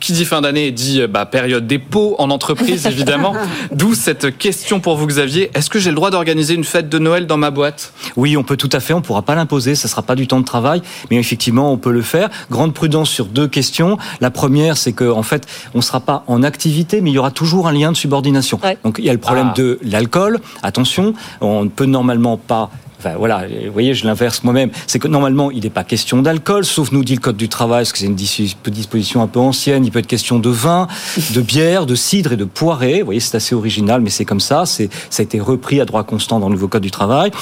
Qui 0.00 0.12
dit 0.12 0.24
fin 0.24 0.40
d'année 0.40 0.70
dit 0.70 1.02
euh, 1.02 1.06
bah, 1.06 1.26
période 1.26 1.66
dépôt 1.66 2.16
en 2.18 2.30
entreprise, 2.30 2.86
évidemment. 2.86 3.34
D'où 3.72 3.94
cette 3.94 4.36
question 4.38 4.80
pour 4.80 4.96
vous, 4.96 5.06
Xavier. 5.06 5.50
Est-ce 5.54 5.68
que 5.70 5.78
j'ai 5.78 5.90
le 5.90 5.96
droit 5.96 6.10
d'organiser 6.10 6.54
une 6.54 6.64
fête 6.64 6.88
de 6.88 6.98
Noël 6.98 7.26
dans 7.26 7.36
ma 7.36 7.50
boîte? 7.50 7.92
Oui, 8.16 8.36
on 8.36 8.42
peut 8.42 8.56
tout 8.56 8.70
à 8.72 8.80
fait, 8.80 8.94
on 8.94 8.98
ne 8.98 9.02
pourra 9.02 9.22
pas 9.22 9.34
l'imposer, 9.34 9.74
ça 9.74 9.88
ne 9.88 9.90
sera 9.90 10.02
pas 10.02 10.14
du 10.14 10.26
temps 10.26 10.40
de 10.40 10.44
travail, 10.44 10.82
mais 11.10 11.18
effectivement, 11.18 11.72
on 11.72 11.76
peut 11.76 11.92
le 11.92 12.02
faire. 12.02 12.30
Grande 12.50 12.72
prudence 12.74 13.10
sur 13.10 13.26
deux 13.26 13.48
questions. 13.48 13.98
La 14.20 14.30
première, 14.30 14.76
c'est 14.76 14.92
qu'en 14.92 15.18
en 15.18 15.22
fait, 15.22 15.46
on 15.74 15.78
ne 15.78 15.82
sera 15.82 16.00
pas 16.00 16.24
en 16.26 16.42
activité, 16.42 17.00
mais 17.00 17.10
il 17.10 17.14
y 17.14 17.18
aura 17.18 17.30
toujours 17.30 17.68
un 17.68 17.72
lien 17.72 17.92
de 17.92 17.96
subordination. 17.96 18.58
Donc 18.84 18.96
il 18.98 19.04
y 19.04 19.10
a 19.10 19.12
le 19.12 19.18
problème 19.18 19.48
Ah. 19.50 19.54
de 19.56 19.78
l'alcool. 19.82 20.40
Attention, 20.62 21.14
on 21.40 21.64
ne 21.64 21.68
peut 21.68 21.86
normalement 21.86 22.36
pas 22.38 22.70
Enfin, 23.04 23.16
voilà, 23.18 23.46
vous 23.48 23.72
voyez, 23.72 23.94
je 23.94 24.06
l'inverse 24.06 24.44
moi-même. 24.44 24.70
C'est 24.86 25.00
que 25.00 25.08
normalement, 25.08 25.50
il 25.50 25.64
n'est 25.64 25.70
pas 25.70 25.82
question 25.82 26.22
d'alcool, 26.22 26.64
sauf 26.64 26.92
nous 26.92 27.02
dit 27.02 27.16
le 27.16 27.20
code 27.20 27.36
du 27.36 27.48
travail, 27.48 27.80
parce 27.82 27.92
que 27.92 27.98
c'est 27.98 28.06
une 28.06 28.14
dis- 28.14 28.54
disposition 28.66 29.22
un 29.22 29.26
peu 29.26 29.40
ancienne. 29.40 29.84
Il 29.84 29.90
peut 29.90 29.98
être 29.98 30.06
question 30.06 30.38
de 30.38 30.48
vin, 30.50 30.86
de 31.34 31.40
bière, 31.40 31.84
de 31.86 31.96
cidre 31.96 32.32
et 32.32 32.36
de 32.36 32.44
poirée. 32.44 33.00
Vous 33.00 33.06
voyez, 33.06 33.18
c'est 33.20 33.36
assez 33.36 33.56
original, 33.56 34.00
mais 34.02 34.10
c'est 34.10 34.24
comme 34.24 34.38
ça. 34.40 34.66
Ça 34.66 34.84
a 35.18 35.22
été 35.22 35.40
repris 35.40 35.80
à 35.80 35.84
droit 35.84 36.04
constant 36.04 36.38
dans 36.38 36.48
le 36.48 36.54
nouveau 36.54 36.68
code 36.68 36.82
du 36.82 36.92
travail. 36.92 37.32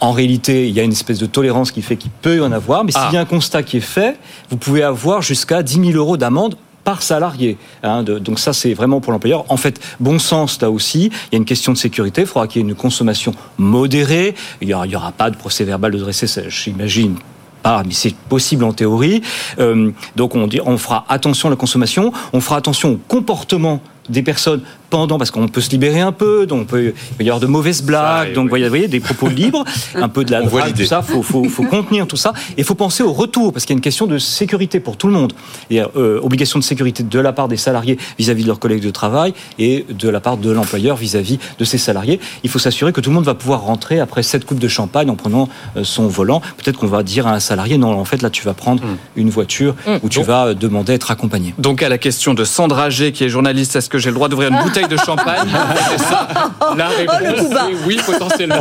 En 0.00 0.12
réalité, 0.12 0.68
il 0.68 0.74
y 0.74 0.80
a 0.80 0.82
une 0.82 0.92
espèce 0.92 1.18
de 1.20 1.26
tolérance 1.26 1.70
qui 1.70 1.80
fait 1.80 1.96
qu'il 1.96 2.10
peut 2.10 2.36
y 2.36 2.40
en 2.40 2.52
avoir, 2.52 2.84
mais 2.84 2.90
Ah. 2.94 3.04
s'il 3.06 3.14
y 3.14 3.16
a 3.16 3.20
un 3.20 3.24
constat 3.24 3.62
qui 3.62 3.78
est 3.78 3.80
fait, 3.80 4.18
vous 4.50 4.56
pouvez 4.56 4.82
avoir 4.82 5.22
jusqu'à 5.22 5.62
10 5.62 5.74
000 5.74 5.90
euros 5.92 6.16
d'amende 6.16 6.56
par 6.84 7.02
salarié. 7.02 7.56
hein, 7.82 8.02
donc 8.02 8.38
ça, 8.38 8.52
c'est 8.52 8.74
vraiment 8.74 9.00
pour 9.00 9.12
l'employeur. 9.12 9.44
En 9.48 9.56
fait, 9.56 9.80
bon 10.00 10.18
sens 10.18 10.60
là 10.60 10.70
aussi. 10.70 11.10
Il 11.30 11.32
y 11.32 11.36
a 11.36 11.38
une 11.38 11.44
question 11.44 11.72
de 11.72 11.78
sécurité. 11.78 12.22
Il 12.22 12.26
faudra 12.26 12.46
qu'il 12.46 12.62
y 12.62 12.64
ait 12.64 12.68
une 12.68 12.74
consommation 12.74 13.34
modérée. 13.58 14.34
Il 14.60 14.68
n'y 14.68 14.74
aura, 14.74 15.12
pas 15.12 15.30
de 15.30 15.36
procès 15.36 15.64
verbal 15.64 15.92
de 15.92 15.98
dressé, 15.98 16.26
ça, 16.26 16.48
j'imagine. 16.48 17.16
Pas, 17.62 17.84
mais 17.86 17.94
c'est 17.94 18.14
possible 18.14 18.64
en 18.64 18.72
théorie. 18.72 19.22
Euh, 19.60 19.92
donc 20.16 20.34
on, 20.34 20.48
dit, 20.48 20.60
on 20.64 20.78
fera 20.78 21.04
attention 21.08 21.48
à 21.48 21.50
la 21.50 21.56
consommation, 21.56 22.12
on 22.32 22.40
fera 22.40 22.56
attention 22.56 22.92
au 22.92 22.96
comportement 22.96 23.80
des 24.08 24.22
personnes 24.22 24.62
pendant, 24.92 25.16
parce 25.16 25.30
qu'on 25.30 25.48
peut 25.48 25.62
se 25.62 25.70
libérer 25.70 26.00
un 26.00 26.12
peu, 26.12 26.44
donc 26.44 26.60
on 26.60 26.64
peut, 26.66 26.84
il 26.84 27.16
peut 27.16 27.24
y 27.24 27.30
avoir 27.30 27.40
de 27.40 27.46
mauvaises 27.46 27.82
blagues, 27.82 28.34
donc 28.34 28.50
vous 28.50 28.68
voyez, 28.68 28.88
des 28.88 29.00
propos 29.00 29.28
libres, 29.40 29.64
un 29.94 30.10
peu 30.10 30.22
de 30.22 30.30
la 30.30 30.42
drague, 30.42 30.74
tout 30.76 30.84
ça, 30.84 31.00
faut, 31.00 31.22
faut, 31.22 31.44
faut 31.44 31.62
contenir 31.62 32.06
tout 32.06 32.18
ça, 32.18 32.34
et 32.50 32.60
il 32.60 32.64
faut 32.64 32.74
penser 32.74 33.02
au 33.02 33.14
retour, 33.14 33.54
parce 33.54 33.64
qu'il 33.64 33.72
y 33.72 33.76
a 33.76 33.78
une 33.78 33.82
question 33.82 34.06
de 34.06 34.18
sécurité 34.18 34.80
pour 34.80 34.98
tout 34.98 35.06
le 35.06 35.14
monde. 35.14 35.32
Il 35.70 35.78
y 35.78 35.80
a 35.80 35.88
euh, 35.96 36.20
obligation 36.22 36.58
de 36.58 36.64
sécurité 36.64 37.02
de 37.02 37.18
la 37.18 37.32
part 37.32 37.48
des 37.48 37.56
salariés 37.56 37.96
vis-à-vis 38.18 38.42
de 38.42 38.48
leurs 38.48 38.58
collègues 38.58 38.82
de 38.82 38.90
travail 38.90 39.32
et 39.58 39.86
de 39.88 40.10
la 40.10 40.20
part 40.20 40.36
de 40.36 40.50
l'employeur 40.50 40.96
vis-à-vis 40.96 41.38
de 41.58 41.64
ses 41.64 41.78
salariés. 41.78 42.20
Il 42.44 42.50
faut 42.50 42.58
s'assurer 42.58 42.92
que 42.92 43.00
tout 43.00 43.08
le 43.08 43.14
monde 43.14 43.24
va 43.24 43.34
pouvoir 43.34 43.62
rentrer 43.62 43.98
après 43.98 44.22
cette 44.22 44.44
coupe 44.44 44.58
de 44.58 44.68
champagne 44.68 45.08
en 45.08 45.16
prenant 45.16 45.48
euh, 45.78 45.84
son 45.84 46.06
volant. 46.06 46.42
Peut-être 46.58 46.78
qu'on 46.78 46.86
va 46.86 47.02
dire 47.02 47.26
à 47.26 47.32
un 47.32 47.40
salarié, 47.40 47.78
non, 47.78 47.98
en 47.98 48.04
fait, 48.04 48.20
là, 48.20 48.28
tu 48.28 48.44
vas 48.44 48.52
prendre 48.52 48.82
une 49.16 49.30
voiture 49.30 49.74
où 50.02 50.10
tu 50.10 50.22
vas 50.22 50.52
demander 50.52 50.92
à 50.92 50.96
être 50.96 51.10
accompagné. 51.10 51.54
Donc 51.56 51.82
à 51.82 51.88
la 51.88 51.96
question 51.96 52.34
de 52.34 52.44
Sandra 52.44 52.90
G, 52.90 53.12
qui 53.12 53.24
est 53.24 53.30
journaliste, 53.30 53.74
est-ce 53.76 53.88
que 53.88 53.98
j'ai 53.98 54.10
le 54.10 54.16
droit 54.16 54.28
d'ouvrir 54.28 54.50
une 54.50 54.58
bouteille 54.62 54.81
bouteille 54.82 54.98
de 54.98 55.02
champagne. 55.04 55.48
C'est 55.90 55.98
ça. 56.04 56.28
La 56.76 56.88
réponse, 56.88 57.16
Oh, 57.20 57.24
le 57.24 57.32
coup 57.42 57.48
bas. 57.52 57.66
c'est 57.68 57.86
oui, 57.86 58.00
potentiellement. 58.04 58.56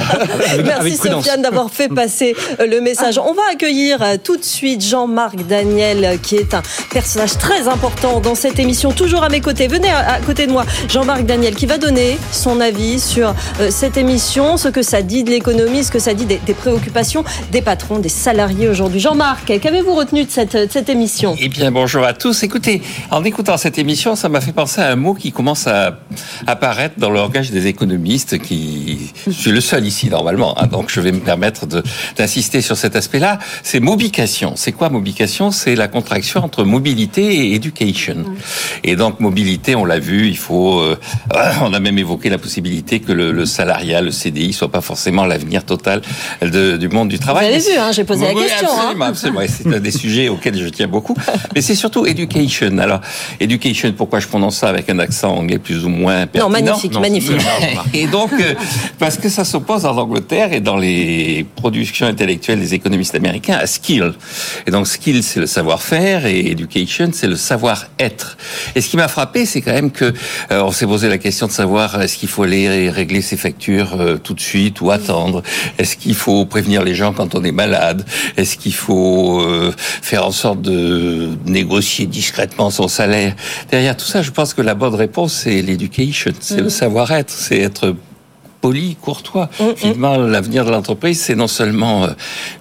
Merci 0.65 0.97
Sofiane 0.97 1.41
d'avoir 1.41 1.69
fait 1.71 1.87
passer 1.87 2.35
euh, 2.59 2.67
le 2.67 2.81
message. 2.81 3.17
On 3.17 3.33
va 3.33 3.43
accueillir 3.51 4.01
euh, 4.01 4.17
tout 4.21 4.35
de 4.37 4.43
suite 4.43 4.83
Jean-Marc 4.83 5.35
Daniel, 5.47 6.03
euh, 6.03 6.17
qui 6.17 6.35
est 6.35 6.53
un 6.53 6.61
personnage 6.91 7.37
très 7.37 7.67
important 7.67 8.19
dans 8.19 8.35
cette 8.35 8.59
émission, 8.59 8.91
toujours 8.91 9.23
à 9.23 9.29
mes 9.29 9.41
côtés. 9.41 9.67
Venez 9.67 9.89
à, 9.89 10.13
à 10.13 10.19
côté 10.19 10.47
de 10.47 10.51
moi, 10.51 10.65
Jean-Marc 10.89 11.25
Daniel, 11.25 11.55
qui 11.55 11.65
va 11.65 11.77
donner 11.77 12.17
son 12.31 12.59
avis 12.59 12.99
sur 12.99 13.33
euh, 13.59 13.69
cette 13.71 13.97
émission, 13.97 14.57
ce 14.57 14.67
que 14.67 14.81
ça 14.81 15.01
dit 15.01 15.23
de 15.23 15.29
l'économie, 15.29 15.83
ce 15.83 15.91
que 15.91 15.99
ça 15.99 16.13
dit 16.13 16.25
des, 16.25 16.37
des 16.45 16.53
préoccupations 16.53 17.23
des 17.51 17.61
patrons, 17.61 17.99
des 17.99 18.09
salariés 18.09 18.67
aujourd'hui. 18.67 18.99
Jean-Marc, 18.99 19.57
qu'avez-vous 19.59 19.93
retenu 19.95 20.25
de 20.25 20.31
cette, 20.31 20.55
de 20.55 20.67
cette 20.69 20.89
émission? 20.89 21.35
Eh 21.39 21.47
bien, 21.49 21.71
bonjour 21.71 22.03
à 22.05 22.13
tous. 22.13 22.43
Écoutez, 22.43 22.81
en 23.11 23.23
écoutant 23.23 23.57
cette 23.57 23.77
émission, 23.77 24.15
ça 24.15 24.29
m'a 24.29 24.41
fait 24.41 24.51
penser 24.51 24.81
à 24.81 24.89
un 24.89 24.95
mot 24.95 25.13
qui 25.13 25.31
commence 25.31 25.67
à 25.67 25.97
apparaître 26.47 26.95
dans 26.97 27.09
le 27.09 27.15
langage 27.17 27.51
des 27.51 27.67
économistes, 27.67 28.39
qui, 28.39 29.11
je 29.25 29.31
suis 29.31 29.51
le 29.51 29.61
seul 29.61 29.85
ici, 29.85 30.09
normalement, 30.09 30.59
hein, 30.61 30.67
donc 30.67 30.89
je 30.89 30.99
vais 31.01 31.11
me 31.11 31.19
permettre 31.19 31.65
d'insister 32.17 32.61
sur 32.61 32.77
cet 32.77 32.95
aspect-là. 32.95 33.39
C'est 33.63 33.79
mobication. 33.79 34.53
C'est 34.55 34.71
quoi 34.71 34.89
mobication? 34.89 35.51
C'est 35.51 35.75
la 35.75 35.87
contraction 35.87 36.43
entre 36.43 36.63
mobilité 36.63 37.23
et 37.47 37.55
education. 37.55 38.17
Et 38.83 38.95
donc, 38.95 39.19
mobilité, 39.19 39.75
on 39.75 39.85
l'a 39.85 39.99
vu, 39.99 40.27
il 40.27 40.37
faut, 40.37 40.79
euh, 40.79 40.97
on 41.61 41.73
a 41.73 41.79
même 41.79 41.97
évoqué 41.97 42.29
la 42.29 42.37
possibilité 42.37 42.99
que 42.99 43.11
le, 43.11 43.31
le 43.31 43.45
salariat, 43.45 44.01
le 44.01 44.11
CDI, 44.11 44.53
soit 44.53 44.71
pas 44.71 44.81
forcément 44.81 45.25
l'avenir 45.25 45.65
total 45.65 46.01
de- 46.41 46.77
du 46.77 46.87
monde 46.89 47.09
du 47.09 47.15
Vous 47.17 47.21
travail. 47.21 47.47
avez 47.47 47.55
Mais 47.57 47.61
vu, 47.61 47.77
hein, 47.79 47.91
j'ai 47.91 48.03
posé 48.03 48.25
la 48.25 48.33
question. 48.33 48.67
hein. 48.69 48.75
Absolument, 48.81 49.05
absolument. 49.05 49.39
C'est 49.47 49.67
un 49.75 49.79
des 49.79 49.91
sujets 49.91 50.29
auxquels 50.29 50.57
je 50.57 50.67
tiens 50.69 50.87
beaucoup. 50.87 51.15
Mais 51.55 51.61
c'est 51.61 51.75
surtout 51.75 52.05
education. 52.05 52.77
Alors, 52.79 53.01
education, 53.39 53.91
pourquoi 53.95 54.19
je 54.19 54.27
prononce 54.27 54.57
ça 54.57 54.69
avec 54.69 54.89
un 54.89 54.99
accent 54.99 55.35
anglais 55.35 55.59
plus 55.59 55.85
ou 55.85 55.89
moins 55.89 56.00
pertinent 56.07 56.49
magnifique, 56.49 56.99
magnifique. 56.99 57.41
Et 57.93 58.07
donc, 58.07 58.31
euh, 58.33 58.55
parce 58.99 59.17
que 59.17 59.29
ça 59.29 59.43
s'oppose 59.43 59.85
en 59.85 59.97
Angleterre 59.97 60.53
et 60.53 60.59
dans 60.59 60.77
les 60.77 61.45
productions 61.55 62.07
intellectuelles 62.07 62.59
des 62.59 62.73
économistes 62.73 63.15
américains 63.15 63.57
à 63.59 63.67
skill. 63.67 64.13
Et 64.67 64.71
donc, 64.71 64.87
skill, 64.87 65.23
c'est 65.23 65.39
le 65.39 65.47
savoir-faire 65.47 66.25
et 66.25 66.51
education, 66.51 67.09
c'est 67.13 67.27
le 67.27 67.35
savoir-être. 67.35 68.37
Et 68.75 68.81
ce 68.81 68.89
qui 68.89 68.97
m'a 68.97 69.07
frappé, 69.07 69.45
c'est 69.45 69.61
quand 69.61 69.73
même 69.73 69.91
que 69.91 70.13
euh, 70.51 70.61
on 70.63 70.71
s'est 70.71 70.85
posé 70.85 71.09
la 71.09 71.17
question 71.17 71.47
de 71.47 71.51
savoir 71.51 72.01
est-ce 72.01 72.17
qu'il 72.17 72.29
faut 72.29 72.43
aller 72.43 72.89
régler 72.89 73.21
ses 73.21 73.37
factures 73.37 73.99
euh, 73.99 74.17
tout 74.17 74.33
de 74.33 74.41
suite 74.41 74.81
ou 74.81 74.91
attendre? 74.91 75.43
Est-ce 75.77 75.95
qu'il 75.97 76.15
faut 76.15 76.45
prévenir 76.45 76.83
les 76.83 76.95
gens 76.95 77.13
quand 77.13 77.35
on 77.35 77.43
est 77.43 77.51
malade? 77.51 78.05
Est-ce 78.37 78.57
qu'il 78.57 78.73
faut 78.73 79.41
euh, 79.41 79.73
faire 79.77 80.25
en 80.25 80.31
sorte 80.31 80.61
de 80.61 81.29
négocier 81.45 82.05
discrètement 82.05 82.69
son 82.69 82.87
salaire? 82.87 83.35
Derrière 83.69 83.97
tout 83.97 84.05
ça, 84.05 84.21
je 84.21 84.31
pense 84.31 84.53
que 84.53 84.61
la 84.61 84.75
bonne 84.75 84.95
réponse, 84.95 85.33
c'est 85.33 85.61
c'est 86.41 86.61
le 86.61 86.69
savoir-être, 86.69 87.29
c'est 87.29 87.59
être 87.59 87.95
poli, 88.61 88.95
courtois. 89.01 89.49
Mhm. 89.59 89.75
Finalement, 89.75 90.17
l'avenir 90.17 90.65
de 90.65 90.71
l'entreprise, 90.71 91.19
c'est 91.19 91.35
non 91.35 91.47
seulement 91.47 92.05
euh, 92.05 92.07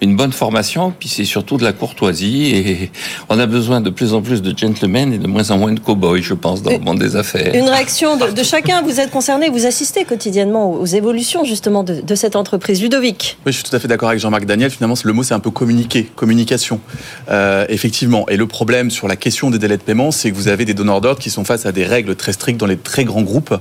une 0.01 0.16
bonne 0.16 0.32
formation, 0.32 0.92
puis 0.98 1.09
c'est 1.09 1.24
surtout 1.24 1.57
de 1.57 1.64
la 1.64 1.72
courtoisie. 1.72 2.46
Et 2.55 2.90
on 3.28 3.38
a 3.38 3.46
besoin 3.46 3.80
de 3.80 3.90
plus 3.90 4.14
en 4.14 4.22
plus 4.22 4.42
de 4.42 4.57
gentlemen 4.57 5.12
et 5.12 5.18
de 5.18 5.26
moins 5.26 5.51
en 5.51 5.59
moins 5.59 5.72
de 5.72 5.80
cow-boys, 5.80 6.22
je 6.22 6.34
pense, 6.34 6.62
dans 6.62 6.70
le 6.70 6.78
monde 6.78 6.98
des 6.98 7.16
affaires. 7.16 7.55
Une 7.55 7.68
réaction 7.68 8.16
de, 8.16 8.30
de 8.32 8.42
chacun. 8.42 8.82
Vous 8.82 8.98
êtes 9.01 9.11
concerné, 9.11 9.51
vous 9.51 9.66
assistez 9.66 10.05
quotidiennement 10.05 10.72
aux 10.72 10.86
évolutions 10.86 11.44
justement 11.44 11.84
de, 11.84 12.01
de 12.01 12.14
cette 12.14 12.36
entreprise. 12.36 12.80
Ludovic. 12.82 13.38
Oui, 13.46 13.53
je 13.53 13.59
suis 13.59 13.64
tout 13.64 13.76
à 13.76 13.78
fait 13.78 13.88
d'accord 13.88 14.09
avec 14.09 14.20
Jean-Marc 14.20 14.44
Daniel. 14.46 14.70
Finalement, 14.70 14.96
le 15.05 15.12
mot, 15.12 15.22
c'est 15.22 15.34
un 15.34 15.40
peu 15.40 15.51
communiquer, 15.51 16.05
communication. 16.16 16.80
Euh, 17.30 17.64
effectivement. 17.68 18.26
Et 18.28 18.36
le 18.36 18.46
problème 18.46 18.90
sur 18.90 19.09
la 19.09 19.16
question 19.16 19.51
des 19.51 19.59
délais 19.59 19.76
de 19.76 19.82
paiement, 19.82 20.11
c'est 20.11 20.30
que 20.30 20.36
vous 20.36 20.48
avez 20.48 20.64
des 20.64 20.74
donneurs 20.74 21.01
d'ordre 21.01 21.20
qui 21.20 21.30
sont 21.30 21.44
face 21.44 21.66
à 21.66 21.72
des 21.72 21.84
règles 21.84 22.16
très 22.16 22.32
strictes 22.32 22.59
dans 22.59 22.66
les 22.66 22.76
très 22.76 23.05
grands 23.05 23.22
groupes 23.22 23.55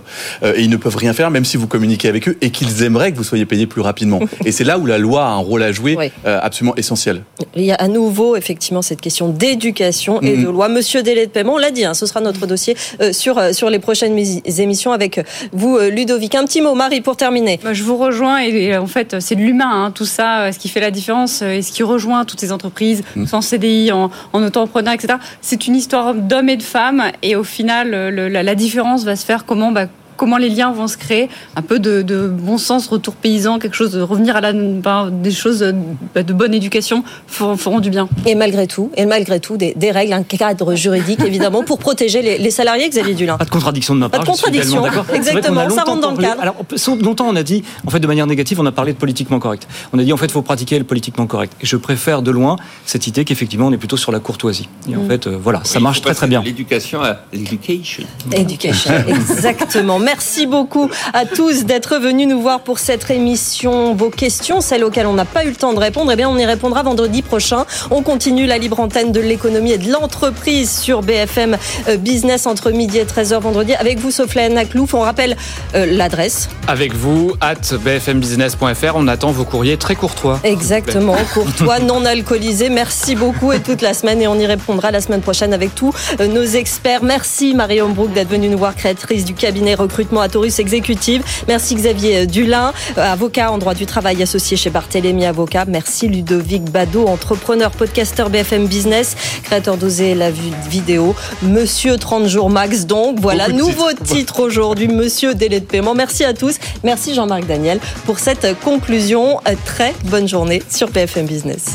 euh, 0.43 0.53
et 0.55 0.63
ils 0.63 0.69
ne 0.69 0.77
peuvent 0.77 0.95
rien 0.95 1.13
faire, 1.13 1.31
même 1.31 1.45
si 1.45 1.57
vous 1.57 1.67
communiquez 1.67 2.07
avec 2.07 2.27
eux 2.27 2.28
et 2.41 2.49
qu'ils 2.51 2.83
aimeraient 2.83 3.11
que 3.11 3.17
vous 3.17 3.23
soyez 3.23 3.45
payé 3.45 3.65
plus 3.67 3.81
rapidement. 3.81 4.19
et 4.45 4.51
c'est 4.51 4.63
là 4.63 4.77
où 4.79 4.85
la 4.85 4.97
loi 4.97 5.23
a 5.25 5.29
un 5.29 5.37
rôle 5.37 5.63
à 5.63 5.71
jouer 5.71 6.11
euh, 6.25 6.39
absolument 6.41 6.75
essentiel. 6.75 7.23
Il 7.55 7.63
y 7.63 7.71
a 7.71 7.75
à 7.75 7.87
nouveau 7.87 8.35
effectivement 8.35 8.81
cette 8.81 9.01
question 9.01 9.29
d'éducation 9.29 10.21
et 10.21 10.35
Mhm. 10.35 10.43
de 10.45 10.49
loi. 10.49 10.69
Monsieur 10.69 11.03
délai 11.03 11.25
de 11.25 11.31
paiement, 11.31 11.53
on 11.53 11.57
l'a 11.57 11.71
dit, 11.71 11.85
hein, 11.85 11.93
ce 11.93 12.05
sera 12.05 12.21
notre 12.21 12.45
dossier 12.47 12.75
euh, 13.01 13.11
sur, 13.13 13.37
euh, 13.37 13.51
sur 13.53 13.69
les 13.69 13.79
prochaines 13.79 14.13
mis- 14.13 14.41
émissions 14.57 14.91
avec 14.91 15.25
vous, 15.53 15.77
euh, 15.77 15.89
Ludovic. 15.89 16.35
Un 16.35 16.45
petit 16.45 16.61
mot, 16.61 16.73
Marie, 16.75 17.01
pour 17.01 17.17
terminer. 17.17 17.59
Bah, 17.63 17.73
je 17.73 17.83
vous 17.83 17.97
rejoins 17.97 18.41
et, 18.43 18.49
et 18.49 18.77
en 18.77 18.87
fait 18.87 19.17
c'est 19.19 19.35
de 19.35 19.41
l'humain 19.41 19.85
hein, 19.85 19.91
tout 19.91 20.05
ça, 20.05 20.41
euh, 20.41 20.51
ce 20.51 20.59
qui 20.59 20.69
fait 20.69 20.79
la 20.79 20.91
différence 20.91 21.41
euh, 21.41 21.51
et 21.57 21.61
ce 21.61 21.71
qui 21.71 21.83
rejoint 21.83 22.25
toutes 22.25 22.39
ces 22.39 22.51
entreprises, 22.51 23.03
en 23.31 23.41
CDI, 23.41 23.91
en, 23.91 24.09
en 24.33 24.43
auto-entrepreneur, 24.43 24.93
etc. 24.93 25.15
C'est 25.41 25.67
une 25.67 25.75
histoire 25.75 26.13
d'hommes 26.13 26.49
et 26.49 26.57
de 26.57 26.63
femmes 26.63 27.03
et 27.23 27.35
au 27.35 27.43
final 27.43 27.91
le- 27.91 28.27
la, 28.29 28.43
la 28.43 28.55
différence 28.55 29.03
va 29.03 29.15
se 29.15 29.25
faire 29.25 29.45
comment 29.45 29.71
bah, 29.71 29.87
comment 30.19 30.37
les 30.37 30.49
liens 30.49 30.71
vont 30.71 30.87
se 30.87 30.97
créer, 30.97 31.29
un 31.55 31.61
peu 31.61 31.79
de, 31.79 32.01
de 32.01 32.27
bon 32.27 32.57
sens, 32.57 32.87
retour 32.87 33.15
paysan, 33.15 33.57
quelque 33.57 33.75
chose 33.75 33.91
de 33.93 34.01
revenir 34.01 34.35
à 34.35 34.41
la, 34.41 34.51
bah, 34.53 35.07
des 35.11 35.31
choses 35.31 35.63
euh, 35.63 35.71
bah, 36.13 36.23
de 36.23 36.33
bonne 36.33 36.53
éducation 36.53 37.03
feront, 37.25 37.55
feront 37.55 37.79
du 37.79 37.89
bien. 37.89 38.09
Et 38.25 38.35
malgré 38.35 38.67
tout, 38.67 38.91
et 38.97 39.05
malgré 39.05 39.39
tout, 39.39 39.55
des, 39.55 39.73
des 39.75 39.91
règles, 39.91 40.11
un 40.13 40.23
cadre 40.23 40.75
juridique 40.75 41.21
évidemment 41.25 41.63
pour 41.63 41.79
protéger 41.79 42.21
les, 42.21 42.37
les 42.37 42.51
salariés, 42.51 42.89
Xavier 42.89 43.13
Dulin. 43.15 43.37
Pas 43.37 43.45
de 43.45 43.49
contradiction 43.49 43.95
de 43.95 43.99
ma 44.01 44.09
Pas 44.09 44.17
part. 44.19 44.27
de 44.27 44.37
suis 44.37 44.49
également 44.49 44.81
contradiction, 44.83 45.15
exactement, 45.15 45.69
ça 45.69 45.83
rentre 45.83 46.01
dans 46.01 46.11
le 46.11 46.17
cadre. 46.17 46.41
Alors, 46.41 46.55
longtemps, 47.01 47.27
on 47.29 47.35
a 47.37 47.43
dit, 47.43 47.63
en 47.87 47.89
fait, 47.89 47.99
de 48.01 48.07
manière 48.07 48.27
négative, 48.27 48.59
on 48.59 48.65
a 48.65 48.71
parlé 48.73 48.91
de 48.93 48.97
politiquement 48.97 49.39
correct. 49.39 49.67
On 49.93 49.99
a 49.99 50.03
dit, 50.03 50.11
en 50.11 50.17
fait, 50.17 50.25
il 50.25 50.31
faut 50.31 50.41
pratiquer 50.41 50.77
le 50.77 50.83
politiquement 50.85 51.27
correct. 51.27 51.53
Et 51.61 51.65
je 51.65 51.77
préfère 51.77 52.21
de 52.21 52.31
loin 52.31 52.57
cette 52.85 53.07
idée 53.07 53.23
qu'effectivement, 53.23 53.67
on 53.67 53.71
est 53.71 53.77
plutôt 53.77 53.97
sur 53.97 54.11
la 54.11 54.19
courtoisie. 54.19 54.67
Et 54.89 54.95
en 54.97 55.03
Mm. 55.03 55.07
fait, 55.07 55.27
euh, 55.27 55.37
voilà, 55.41 55.61
ça 55.63 55.79
marche 55.79 56.01
très 56.01 56.13
très 56.13 56.27
bien. 56.27 56.41
de 56.41 56.45
L'éducation 56.45 57.01
à 57.01 57.17
l'éducation. 57.31 58.03
Education, 58.31 58.93
exactement. 59.07 59.97
Merci 60.11 60.47
beaucoup 60.47 60.89
à 61.13 61.25
tous 61.25 61.65
d'être 61.65 61.99
venus 61.99 62.27
nous 62.27 62.41
voir 62.41 62.61
pour 62.61 62.79
cette 62.79 63.11
émission. 63.11 63.93
Vos 63.93 64.09
questions, 64.09 64.59
celles 64.59 64.83
auxquelles 64.83 65.05
on 65.05 65.13
n'a 65.13 65.23
pas 65.23 65.45
eu 65.45 65.49
le 65.49 65.55
temps 65.55 65.71
de 65.73 65.79
répondre, 65.79 66.11
eh 66.11 66.15
bien, 66.15 66.27
on 66.27 66.35
y 66.35 66.45
répondra 66.47 66.81
vendredi 66.81 67.21
prochain. 67.21 67.67
On 67.91 68.01
continue 68.01 68.47
la 68.47 68.57
libre 68.57 68.79
antenne 68.79 69.11
de 69.11 69.19
l'économie 69.19 69.73
et 69.73 69.77
de 69.77 69.91
l'entreprise 69.91 70.71
sur 70.71 71.03
BFM 71.03 71.57
euh, 71.87 71.97
Business 71.97 72.47
entre 72.47 72.71
midi 72.71 72.97
et 72.97 73.05
13h 73.05 73.39
vendredi 73.39 73.75
avec 73.75 73.99
vous, 73.99 74.09
Sofiane 74.09 74.57
Aklouf. 74.57 74.95
On 74.95 75.01
rappelle 75.01 75.37
euh, 75.75 75.85
l'adresse. 75.85 76.49
Avec 76.67 76.95
vous, 76.95 77.33
at 77.39 77.77
bfmbusiness.fr, 77.77 78.95
on 78.95 79.07
attend 79.07 79.29
vos 79.29 79.45
courriers 79.45 79.77
très 79.77 79.93
courtois. 79.93 80.39
Exactement, 80.43 81.17
courtois, 81.35 81.77
non 81.81 82.03
alcoolisé. 82.03 82.69
Merci 82.69 83.13
beaucoup 83.13 83.53
et 83.53 83.59
toute 83.59 83.83
la 83.83 83.93
semaine 83.93 84.23
et 84.23 84.27
on 84.27 84.39
y 84.39 84.47
répondra 84.47 84.89
la 84.89 85.01
semaine 85.01 85.21
prochaine 85.21 85.53
avec 85.53 85.75
tous 85.75 85.93
euh, 86.19 86.25
nos 86.25 86.45
experts. 86.45 87.03
Merci 87.03 87.53
Marie 87.53 87.79
Hombrook 87.79 88.11
d'être 88.11 88.29
venue 88.29 88.49
nous 88.49 88.57
voir, 88.57 88.75
créatrice 88.75 89.23
du 89.23 89.35
cabinet 89.35 89.75
recrutement 89.75 89.98
à 90.21 90.29
Taurus 90.29 90.59
Exécutive. 90.59 91.23
Merci 91.47 91.75
Xavier 91.75 92.25
Dulin, 92.25 92.71
euh, 92.97 93.11
avocat 93.13 93.51
en 93.51 93.57
droit 93.57 93.73
du 93.73 93.85
travail 93.85 94.21
associé 94.23 94.55
chez 94.55 94.69
Barthélémy 94.69 95.25
Avocat. 95.25 95.65
Merci 95.67 96.07
Ludovic 96.07 96.63
Bado, 96.71 97.05
entrepreneur, 97.07 97.69
podcasteur 97.71 98.29
BFM 98.29 98.67
Business, 98.67 99.15
créateur 99.43 99.75
d'Oser 99.77 100.15
la 100.15 100.31
vi- 100.31 100.53
vidéo. 100.69 101.15
Monsieur 101.43 101.97
30 101.97 102.27
jours 102.27 102.49
max 102.49 102.85
donc. 102.85 103.19
Voilà, 103.19 103.47
Beaucoup 103.49 103.59
nouveau 103.67 103.89
titres. 103.91 104.03
titre 104.15 104.39
aujourd'hui, 104.39 104.87
Monsieur 104.87 105.35
délai 105.35 105.59
de 105.59 105.65
paiement. 105.65 105.93
Merci 105.95 106.23
à 106.23 106.33
tous. 106.33 106.55
Merci 106.83 107.13
Jean-Marc 107.13 107.45
Daniel 107.45 107.79
pour 108.05 108.19
cette 108.19 108.57
conclusion. 108.61 109.39
Euh, 109.47 109.55
Très 109.65 109.93
bonne 110.05 110.27
journée 110.27 110.63
sur 110.69 110.89
BFM 110.89 111.25
Business. 111.25 111.65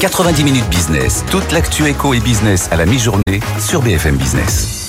90 0.00 0.42
minutes 0.44 0.68
business, 0.68 1.24
toute 1.30 1.50
l'actu 1.52 1.86
éco 1.86 2.12
et 2.12 2.20
business 2.20 2.68
à 2.72 2.76
la 2.76 2.86
mi-journée 2.86 3.40
sur 3.60 3.80
BFM 3.82 4.16
Business. 4.16 4.81